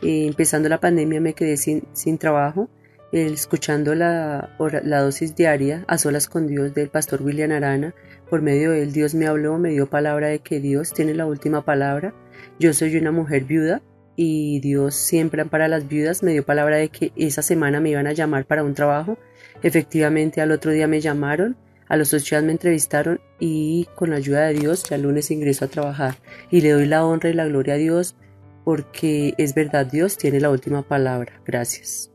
Eh, 0.03 0.27
empezando 0.27 0.69
la 0.69 0.81
pandemia 0.81 1.21
me 1.21 1.35
quedé 1.35 1.57
sin 1.57 2.19
trabajo, 2.19 2.69
escuchando 3.13 3.95
la, 3.95 4.51
la, 4.83 5.01
dosis 5.01 5.35
diaria 5.35 5.85
a 5.89 5.99
solas 5.99 6.29
con 6.29 6.47
Dios 6.47 6.75
del 6.75 6.89
pastor 6.89 7.23
William 7.23 7.53
Arana. 7.53 7.95
Por 8.29 8.43
medio 8.43 8.73
de 8.73 8.83
él 8.83 8.93
Dios 8.93 9.15
me 9.15 9.27
habló, 9.27 9.59
me 9.59 9.71
dio 9.71 9.89
palabra 9.89 10.29
de 10.29 10.41
que 10.41 10.61
Dios 10.61 10.93
tiene 10.93 11.15
la 11.15 11.27
última 11.27 11.65
palabra. 11.65 12.15
Yo 12.59 12.73
soy 12.73 12.97
una 12.97 13.13
mujer 13.13 13.45
viuda 13.45 13.83
y 14.17 14.61
Dios 14.61 14.95
siempre 14.95 15.45
para 15.45 15.69
las 15.69 15.89
viudas 15.89 16.23
me 16.23 16.33
dio 16.33 16.45
palabra 16.45 16.77
de 16.77 16.89
que 16.89 17.13
esa 17.17 17.43
semana 17.43 17.81
me 17.81 17.91
iban 17.91 18.07
a 18.07 18.13
llamar 18.13 18.45
para 18.47 18.65
un 18.65 18.75
trabajo. 18.75 19.19
Efectivamente 19.63 20.41
al 20.41 20.53
otro 20.53 20.73
día 20.73 20.87
me 20.87 21.01
llamaron 21.01 21.57
a 21.89 21.97
los 21.97 22.13
ocho 22.13 22.35
días 22.35 22.45
me 22.45 22.53
entrevistaron 22.53 23.21
y 23.41 23.89
con 23.95 24.11
la 24.11 24.17
ayuda 24.17 24.47
de 24.47 24.55
Dios 24.55 24.85
ya 24.89 24.97
el 24.97 25.03
lunes 25.03 25.31
ingreso 25.31 25.65
a 25.65 25.69
trabajar 25.69 26.17
y 26.51 26.61
le 26.61 26.71
doy 26.71 26.87
la 26.87 27.05
honra 27.05 27.31
y 27.31 27.33
la 27.33 27.47
gloria 27.47 27.75
a 27.75 27.79
Dios 27.79 28.15
porque 28.65 29.33
es 29.39 29.55
verdad 29.55 29.87
Dios 29.87 30.19
tiene 30.19 30.41
la 30.41 30.51
última 30.51 30.83
palabra. 30.83 31.41
Gracias. 31.47 32.11